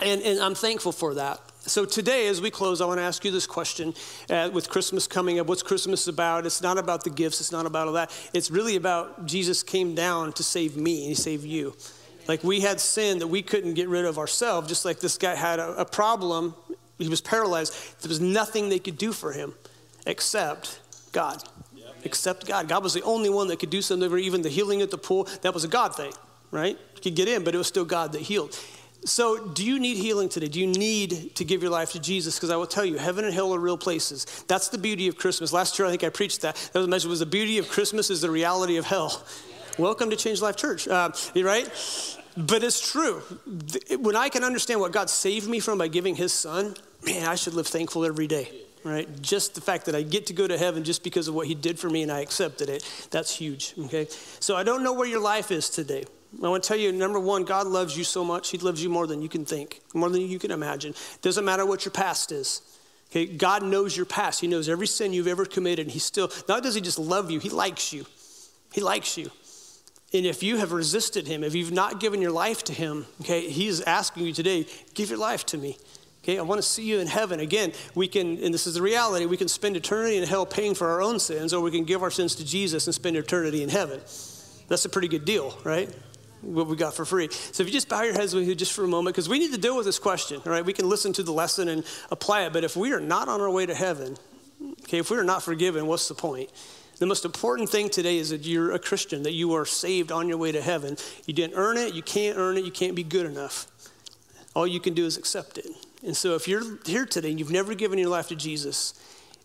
and, 0.00 0.22
and 0.22 0.40
I'm 0.40 0.54
thankful 0.54 0.92
for 0.92 1.14
that. 1.14 1.40
So 1.66 1.86
today, 1.86 2.26
as 2.28 2.42
we 2.42 2.50
close, 2.50 2.82
I 2.82 2.84
want 2.84 2.98
to 2.98 3.04
ask 3.04 3.24
you 3.24 3.30
this 3.30 3.46
question 3.46 3.94
uh, 4.28 4.50
with 4.52 4.68
Christmas 4.68 5.06
coming 5.06 5.38
up. 5.38 5.46
What's 5.46 5.62
Christmas 5.62 6.06
about? 6.08 6.44
It's 6.44 6.60
not 6.60 6.76
about 6.76 7.04
the 7.04 7.10
gifts, 7.10 7.40
it's 7.40 7.52
not 7.52 7.64
about 7.64 7.86
all 7.86 7.94
that. 7.94 8.10
It's 8.34 8.50
really 8.50 8.76
about 8.76 9.24
Jesus 9.24 9.62
came 9.62 9.94
down 9.94 10.34
to 10.34 10.42
save 10.42 10.76
me 10.76 10.98
and 11.00 11.08
he 11.08 11.14
saved 11.14 11.44
you. 11.44 11.74
Like 12.28 12.44
we 12.44 12.60
had 12.60 12.80
sin 12.80 13.18
that 13.20 13.28
we 13.28 13.40
couldn't 13.40 13.74
get 13.74 13.88
rid 13.88 14.04
of 14.04 14.18
ourselves, 14.18 14.68
just 14.68 14.84
like 14.84 15.00
this 15.00 15.16
guy 15.16 15.34
had 15.34 15.58
a, 15.58 15.70
a 15.80 15.84
problem. 15.86 16.54
He 16.98 17.08
was 17.08 17.22
paralyzed. 17.22 18.02
There 18.02 18.10
was 18.10 18.20
nothing 18.20 18.68
they 18.68 18.78
could 18.78 18.98
do 18.98 19.12
for 19.12 19.32
him 19.32 19.54
except 20.06 20.80
God. 21.12 21.42
Except 22.02 22.46
God. 22.46 22.68
God 22.68 22.82
was 22.82 22.92
the 22.92 23.02
only 23.02 23.30
one 23.30 23.48
that 23.48 23.58
could 23.58 23.70
do 23.70 23.80
something, 23.80 24.18
even 24.18 24.42
the 24.42 24.50
healing 24.50 24.82
at 24.82 24.90
the 24.90 24.98
pool. 24.98 25.24
That 25.40 25.54
was 25.54 25.64
a 25.64 25.68
God 25.68 25.96
thing 25.96 26.12
right? 26.54 26.78
You 26.94 27.02
could 27.02 27.16
get 27.16 27.28
in, 27.28 27.42
but 27.42 27.54
it 27.54 27.58
was 27.58 27.66
still 27.66 27.84
God 27.84 28.12
that 28.12 28.22
healed. 28.22 28.58
So, 29.04 29.48
do 29.48 29.66
you 29.66 29.78
need 29.78 29.98
healing 29.98 30.30
today? 30.30 30.48
Do 30.48 30.60
you 30.60 30.66
need 30.66 31.34
to 31.34 31.44
give 31.44 31.60
your 31.60 31.70
life 31.70 31.92
to 31.92 32.00
Jesus? 32.00 32.36
Because 32.36 32.48
I 32.48 32.56
will 32.56 32.66
tell 32.66 32.86
you, 32.86 32.96
heaven 32.96 33.24
and 33.26 33.34
hell 33.34 33.52
are 33.52 33.58
real 33.58 33.76
places. 33.76 34.24
That's 34.46 34.68
the 34.68 34.78
beauty 34.78 35.08
of 35.08 35.18
Christmas. 35.18 35.52
Last 35.52 35.78
year, 35.78 35.86
I 35.86 35.90
think 35.90 36.04
I 36.04 36.08
preached 36.08 36.40
that. 36.40 36.54
That 36.72 36.78
was 36.78 36.88
message 36.88 37.10
was 37.10 37.18
the 37.18 37.26
beauty 37.26 37.58
of 37.58 37.68
Christmas 37.68 38.08
is 38.08 38.22
the 38.22 38.30
reality 38.30 38.76
of 38.76 38.86
hell. 38.86 39.22
Welcome 39.78 40.08
to 40.10 40.16
Change 40.16 40.40
Life 40.40 40.56
Church, 40.56 40.88
uh, 40.88 41.10
right? 41.36 41.68
But 42.36 42.62
it's 42.62 42.90
true. 42.92 43.20
When 43.98 44.16
I 44.16 44.28
can 44.28 44.44
understand 44.44 44.80
what 44.80 44.92
God 44.92 45.10
saved 45.10 45.48
me 45.48 45.58
from 45.58 45.76
by 45.76 45.88
giving 45.88 46.14
His 46.14 46.32
Son, 46.32 46.74
man, 47.04 47.26
I 47.26 47.34
should 47.34 47.54
live 47.54 47.66
thankful 47.66 48.04
every 48.04 48.28
day 48.28 48.48
right? 48.84 49.08
Just 49.22 49.54
the 49.54 49.62
fact 49.62 49.86
that 49.86 49.94
I 49.94 50.02
get 50.02 50.26
to 50.26 50.34
go 50.34 50.46
to 50.46 50.58
heaven 50.58 50.84
just 50.84 51.02
because 51.02 51.26
of 51.26 51.34
what 51.34 51.46
he 51.46 51.54
did 51.54 51.78
for 51.78 51.88
me 51.88 52.02
and 52.02 52.12
I 52.12 52.20
accepted 52.20 52.68
it, 52.68 52.84
that's 53.10 53.34
huge, 53.34 53.72
okay? 53.86 54.06
So 54.40 54.56
I 54.56 54.62
don't 54.62 54.84
know 54.84 54.92
where 54.92 55.08
your 55.08 55.22
life 55.22 55.50
is 55.50 55.70
today. 55.70 56.04
I 56.42 56.48
want 56.48 56.62
to 56.62 56.68
tell 56.68 56.76
you, 56.76 56.92
number 56.92 57.20
one, 57.20 57.44
God 57.44 57.66
loves 57.66 57.96
you 57.96 58.04
so 58.04 58.24
much. 58.24 58.50
He 58.50 58.58
loves 58.58 58.82
you 58.82 58.90
more 58.90 59.06
than 59.06 59.22
you 59.22 59.28
can 59.28 59.44
think, 59.44 59.80
more 59.94 60.10
than 60.10 60.22
you 60.22 60.38
can 60.38 60.50
imagine. 60.50 60.94
Doesn't 61.22 61.44
matter 61.44 61.64
what 61.64 61.84
your 61.84 61.92
past 61.92 62.32
is. 62.32 62.60
Okay, 63.10 63.26
God 63.26 63.62
knows 63.62 63.96
your 63.96 64.06
past. 64.06 64.40
He 64.40 64.48
knows 64.48 64.68
every 64.68 64.86
sin 64.86 65.12
you've 65.12 65.28
ever 65.28 65.44
committed. 65.44 65.90
He 65.90 65.98
still, 65.98 66.30
not 66.48 66.62
does 66.62 66.74
He 66.74 66.80
just 66.80 66.98
love 66.98 67.30
you, 67.30 67.38
He 67.38 67.48
likes 67.48 67.92
you. 67.92 68.06
He 68.72 68.80
likes 68.80 69.16
you. 69.16 69.30
And 70.12 70.26
if 70.26 70.42
you 70.42 70.56
have 70.56 70.72
resisted 70.72 71.26
Him, 71.26 71.44
if 71.44 71.54
you've 71.54 71.72
not 71.72 72.00
given 72.00 72.20
your 72.20 72.32
life 72.32 72.64
to 72.64 72.72
Him, 72.72 73.06
okay, 73.20 73.48
He 73.48 73.68
is 73.68 73.80
asking 73.82 74.26
you 74.26 74.32
today, 74.32 74.66
give 74.94 75.10
your 75.10 75.18
life 75.18 75.46
to 75.46 75.58
me. 75.58 75.76
Okay, 76.24 76.38
I 76.38 76.42
want 76.42 76.58
to 76.58 76.66
see 76.66 76.84
you 76.84 77.00
in 77.00 77.06
heaven. 77.06 77.38
Again, 77.38 77.72
we 77.94 78.08
can, 78.08 78.42
and 78.42 78.54
this 78.54 78.66
is 78.66 78.74
the 78.74 78.82
reality, 78.82 79.26
we 79.26 79.36
can 79.36 79.46
spend 79.46 79.76
eternity 79.76 80.16
in 80.16 80.26
hell 80.26 80.46
paying 80.46 80.74
for 80.74 80.88
our 80.88 81.02
own 81.02 81.20
sins, 81.20 81.52
or 81.52 81.60
we 81.60 81.70
can 81.70 81.84
give 81.84 82.02
our 82.02 82.10
sins 82.10 82.34
to 82.36 82.44
Jesus 82.44 82.86
and 82.86 82.94
spend 82.94 83.16
eternity 83.16 83.62
in 83.62 83.68
heaven. 83.68 84.00
That's 84.68 84.84
a 84.86 84.88
pretty 84.88 85.08
good 85.08 85.24
deal, 85.24 85.56
right? 85.64 85.94
What 86.44 86.66
we 86.66 86.76
got 86.76 86.94
for 86.94 87.04
free. 87.04 87.28
So 87.30 87.62
if 87.62 87.68
you 87.68 87.72
just 87.72 87.88
bow 87.88 88.02
your 88.02 88.14
heads 88.14 88.34
with 88.34 88.46
me 88.46 88.54
just 88.54 88.72
for 88.72 88.84
a 88.84 88.88
moment, 88.88 89.14
because 89.14 89.28
we 89.28 89.38
need 89.38 89.52
to 89.52 89.60
deal 89.60 89.76
with 89.76 89.86
this 89.86 89.98
question, 89.98 90.40
all 90.44 90.52
right? 90.52 90.64
We 90.64 90.72
can 90.72 90.88
listen 90.88 91.12
to 91.14 91.22
the 91.22 91.32
lesson 91.32 91.68
and 91.68 91.84
apply 92.10 92.42
it, 92.42 92.52
but 92.52 92.64
if 92.64 92.76
we 92.76 92.92
are 92.92 93.00
not 93.00 93.28
on 93.28 93.40
our 93.40 93.50
way 93.50 93.66
to 93.66 93.74
heaven, 93.74 94.16
okay, 94.82 94.98
if 94.98 95.10
we 95.10 95.16
are 95.16 95.24
not 95.24 95.42
forgiven, 95.42 95.86
what's 95.86 96.08
the 96.08 96.14
point? 96.14 96.50
The 96.98 97.06
most 97.06 97.24
important 97.24 97.70
thing 97.70 97.88
today 97.88 98.18
is 98.18 98.30
that 98.30 98.46
you're 98.46 98.72
a 98.72 98.78
Christian, 98.78 99.24
that 99.24 99.32
you 99.32 99.54
are 99.54 99.66
saved 99.66 100.12
on 100.12 100.28
your 100.28 100.38
way 100.38 100.52
to 100.52 100.62
heaven. 100.62 100.96
You 101.26 101.34
didn't 101.34 101.54
earn 101.56 101.76
it, 101.76 101.94
you 101.94 102.02
can't 102.02 102.38
earn 102.38 102.56
it, 102.56 102.64
you 102.64 102.70
can't 102.70 102.94
be 102.94 103.02
good 103.02 103.26
enough. 103.26 103.66
All 104.54 104.66
you 104.66 104.78
can 104.78 104.94
do 104.94 105.04
is 105.04 105.16
accept 105.16 105.58
it. 105.58 105.66
And 106.04 106.16
so 106.16 106.34
if 106.34 106.46
you're 106.46 106.78
here 106.84 107.06
today 107.06 107.30
and 107.30 107.38
you've 107.38 107.50
never 107.50 107.74
given 107.74 107.98
your 107.98 108.10
life 108.10 108.28
to 108.28 108.36
Jesus, 108.36 108.94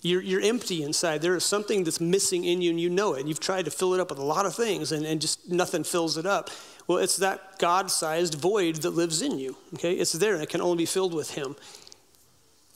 you're, 0.02 0.22
you're 0.22 0.42
empty 0.42 0.84
inside. 0.84 1.22
There 1.22 1.36
is 1.36 1.44
something 1.44 1.84
that's 1.84 2.00
missing 2.00 2.46
in 2.46 2.62
you 2.62 2.70
and 2.70 2.80
you 2.80 2.90
know 2.90 3.14
it. 3.14 3.26
You've 3.26 3.40
tried 3.40 3.66
to 3.66 3.72
fill 3.72 3.94
it 3.94 4.00
up 4.00 4.10
with 4.10 4.20
a 4.20 4.24
lot 4.24 4.46
of 4.46 4.56
things 4.56 4.92
and, 4.92 5.06
and 5.06 5.20
just 5.20 5.50
nothing 5.50 5.84
fills 5.84 6.18
it 6.18 6.26
up. 6.26 6.50
Well, 6.90 6.98
it's 6.98 7.18
that 7.18 7.60
God 7.60 7.92
sized 7.92 8.34
void 8.34 8.78
that 8.78 8.90
lives 8.90 9.22
in 9.22 9.38
you. 9.38 9.56
Okay? 9.76 9.94
It's 9.94 10.14
there 10.14 10.34
and 10.34 10.42
it 10.42 10.50
can 10.50 10.60
only 10.60 10.78
be 10.78 10.86
filled 10.88 11.14
with 11.14 11.36
Him. 11.36 11.56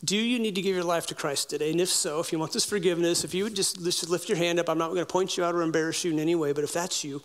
Do 0.05 0.16
you 0.16 0.38
need 0.38 0.53
to 0.53 0.61
give 0.61 0.76
your 0.76 0.84
life 0.84 1.07
to 1.07 1.16
Christ 1.16 1.49
today? 1.49 1.72
And 1.72 1.82
if 1.82 1.89
so, 1.89 2.20
if 2.20 2.32
you 2.32 2.38
want 2.38 2.53
this 2.53 2.64
forgiveness, 2.64 3.24
if 3.24 3.34
you 3.34 3.43
would 3.43 3.55
just, 3.55 3.84
just 3.84 4.07
lift 4.09 4.30
your 4.30 4.38
hand 4.38 4.59
up, 4.59 4.70
I'm 4.70 4.78
not 4.78 4.89
going 4.89 4.99
to 4.99 5.05
point 5.07 5.36
you 5.36 5.43
out 5.43 5.55
or 5.55 5.64
embarrass 5.64 6.03
you 6.03 6.11
in 6.11 6.20
any 6.20 6.36
way, 6.36 6.53
but 6.53 6.64
if 6.64 6.72
that's 6.72 7.03
you, 7.03 7.24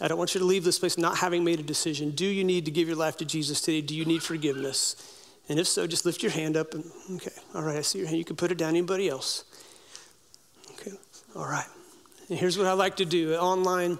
I 0.00 0.08
don't 0.08 0.16
want 0.16 0.34
you 0.34 0.38
to 0.38 0.46
leave 0.46 0.64
this 0.64 0.78
place 0.78 0.96
not 0.96 1.18
having 1.18 1.44
made 1.44 1.60
a 1.60 1.62
decision. 1.62 2.10
Do 2.12 2.24
you 2.24 2.42
need 2.42 2.64
to 2.64 2.70
give 2.70 2.88
your 2.88 2.96
life 2.96 3.18
to 3.18 3.26
Jesus 3.26 3.60
today? 3.60 3.82
Do 3.82 3.94
you 3.94 4.06
need 4.06 4.22
forgiveness? 4.22 5.28
And 5.50 5.58
if 5.58 5.66
so, 5.66 5.86
just 5.86 6.06
lift 6.06 6.22
your 6.22 6.32
hand 6.32 6.56
up 6.56 6.72
and, 6.72 6.90
okay, 7.16 7.32
all 7.54 7.62
right, 7.62 7.76
I 7.76 7.82
see 7.82 7.98
your 7.98 8.06
hand. 8.06 8.16
You 8.16 8.24
can 8.24 8.36
put 8.36 8.50
it 8.50 8.56
down. 8.56 8.70
Anybody 8.70 9.10
else? 9.10 9.44
Okay, 10.72 10.92
all 11.34 11.46
right. 11.46 11.68
And 12.30 12.38
here's 12.38 12.56
what 12.56 12.66
I 12.66 12.72
like 12.72 12.96
to 12.96 13.04
do 13.04 13.34
online. 13.34 13.98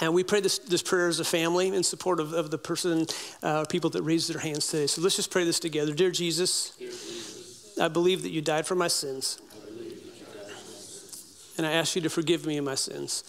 And 0.00 0.12
we 0.12 0.24
pray 0.24 0.40
this, 0.40 0.58
this 0.58 0.82
prayer 0.82 1.08
as 1.08 1.20
a 1.20 1.24
family 1.24 1.68
in 1.68 1.82
support 1.82 2.20
of, 2.20 2.32
of 2.32 2.50
the 2.50 2.58
person, 2.58 3.06
uh, 3.42 3.64
people 3.66 3.90
that 3.90 4.02
raised 4.02 4.32
their 4.32 4.40
hands 4.40 4.66
today. 4.66 4.86
So 4.86 5.00
let's 5.00 5.16
just 5.16 5.30
pray 5.30 5.44
this 5.44 5.58
together. 5.58 5.94
Dear 5.94 6.10
Jesus, 6.10 6.70
Dear 6.78 6.88
Jesus 6.90 7.78
I 7.80 7.88
believe 7.88 8.22
that 8.22 8.30
you 8.30 8.40
died 8.40 8.66
for 8.66 8.74
my 8.74 8.88
sins. 8.88 9.40
and 11.58 11.66
I 11.66 11.72
ask 11.72 11.96
you 11.96 12.02
to 12.02 12.10
forgive 12.10 12.46
me 12.46 12.56
of 12.58 12.64
my 12.64 12.74
sins. 12.74 13.24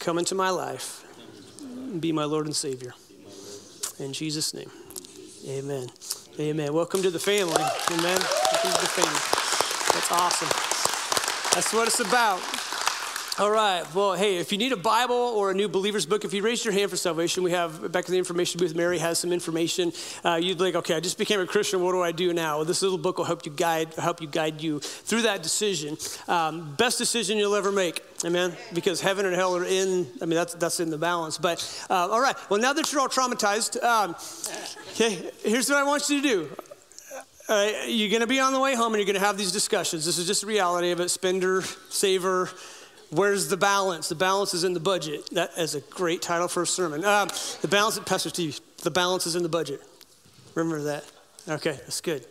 Come 0.00 0.18
into 0.18 0.34
my 0.34 0.50
life. 0.50 1.04
And 1.60 2.00
be 2.00 2.12
my 2.12 2.24
Lord 2.24 2.46
and 2.46 2.56
Savior. 2.56 2.94
In 3.98 4.12
Jesus' 4.12 4.52
name, 4.54 4.70
amen. 5.48 5.88
Amen. 6.40 6.74
Welcome 6.74 7.00
to 7.02 7.10
the 7.10 7.18
family. 7.20 7.62
Amen. 7.92 8.18
Welcome 8.52 8.72
to 8.72 8.80
the 8.80 8.90
family. 8.90 9.20
That's 9.94 10.10
awesome. 10.10 10.48
That's 11.54 11.72
what 11.72 11.86
it's 11.86 12.00
about. 12.00 12.40
All 13.36 13.50
right. 13.50 13.82
Well, 13.92 14.12
hey, 14.12 14.36
if 14.36 14.52
you 14.52 14.58
need 14.58 14.70
a 14.70 14.76
Bible 14.76 15.16
or 15.16 15.50
a 15.50 15.54
new 15.54 15.66
believer's 15.66 16.06
book, 16.06 16.24
if 16.24 16.32
you 16.32 16.40
raise 16.40 16.64
your 16.64 16.72
hand 16.72 16.88
for 16.88 16.96
salvation, 16.96 17.42
we 17.42 17.50
have 17.50 17.90
back 17.90 18.06
in 18.06 18.12
the 18.12 18.18
information 18.18 18.60
booth. 18.60 18.76
Mary 18.76 18.96
has 18.98 19.18
some 19.18 19.32
information. 19.32 19.92
Uh, 20.24 20.36
you'd 20.40 20.60
like, 20.60 20.76
okay, 20.76 20.94
I 20.94 21.00
just 21.00 21.18
became 21.18 21.40
a 21.40 21.46
Christian. 21.46 21.82
What 21.82 21.90
do 21.90 22.00
I 22.00 22.12
do 22.12 22.32
now? 22.32 22.58
Well, 22.58 22.64
this 22.64 22.80
little 22.80 22.96
book 22.96 23.18
will 23.18 23.24
help 23.24 23.44
you 23.44 23.50
guide 23.50 23.92
help 23.94 24.20
you 24.20 24.28
guide 24.28 24.60
you 24.60 24.78
through 24.78 25.22
that 25.22 25.42
decision. 25.42 25.96
Um, 26.28 26.76
best 26.76 26.96
decision 26.96 27.36
you'll 27.36 27.56
ever 27.56 27.72
make. 27.72 28.04
Amen. 28.24 28.56
Because 28.72 29.00
heaven 29.00 29.26
and 29.26 29.34
hell 29.34 29.56
are 29.56 29.64
in. 29.64 30.06
I 30.22 30.26
mean, 30.26 30.36
that's 30.36 30.54
that's 30.54 30.78
in 30.78 30.90
the 30.90 30.98
balance. 30.98 31.36
But 31.36 31.86
uh, 31.90 32.08
all 32.12 32.20
right. 32.20 32.36
Well, 32.50 32.60
now 32.60 32.72
that 32.72 32.92
you're 32.92 33.00
all 33.00 33.08
traumatized, 33.08 33.82
um, 33.82 34.14
okay, 34.92 35.28
here's 35.42 35.68
what 35.68 35.78
I 35.78 35.82
want 35.82 36.08
you 36.08 36.22
to 36.22 36.28
do. 36.28 36.50
Uh, 37.48 37.70
you're 37.86 38.08
going 38.08 38.22
to 38.22 38.26
be 38.26 38.40
on 38.40 38.54
the 38.54 38.60
way 38.60 38.74
home 38.74 38.94
and 38.94 38.96
you're 38.96 39.12
going 39.12 39.20
to 39.20 39.26
have 39.26 39.36
these 39.36 39.52
discussions. 39.52 40.06
This 40.06 40.16
is 40.16 40.26
just 40.26 40.42
the 40.42 40.46
reality 40.46 40.92
of 40.92 41.00
it. 41.00 41.10
Spender, 41.10 41.62
saver 41.90 42.48
Where's 43.10 43.48
the 43.48 43.56
balance? 43.56 44.08
The 44.08 44.14
balance 44.14 44.54
is 44.54 44.64
in 44.64 44.72
the 44.72 44.80
budget. 44.80 45.28
That 45.32 45.50
is 45.56 45.74
a 45.74 45.80
great 45.80 46.22
title 46.22 46.48
for 46.48 46.62
a 46.62 46.66
sermon. 46.66 47.04
Um, 47.04 47.28
the 47.62 47.68
balance, 47.68 47.98
Pastor 48.00 48.28
Steve, 48.28 48.60
the 48.82 48.90
balance 48.90 49.26
is 49.26 49.36
in 49.36 49.42
the 49.42 49.48
budget. 49.48 49.80
Remember 50.54 50.82
that. 50.84 51.04
Okay, 51.48 51.72
that's 51.72 52.00
good. 52.00 52.26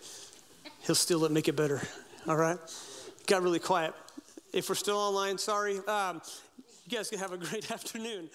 He'll 0.86 0.96
still 0.96 1.28
make 1.30 1.48
it 1.48 1.56
better. 1.56 1.82
All 2.28 2.36
right? 2.36 2.58
Got 3.28 3.44
really 3.44 3.60
quiet. 3.60 3.94
If 4.52 4.70
we're 4.70 4.76
still 4.76 4.98
online, 4.98 5.38
sorry. 5.38 5.80
Um, 5.88 6.22
you 6.86 6.98
guys 6.98 7.10
can 7.10 7.20
have 7.20 7.32
a 7.32 7.38
great 7.38 7.72
afternoon. 7.72 8.30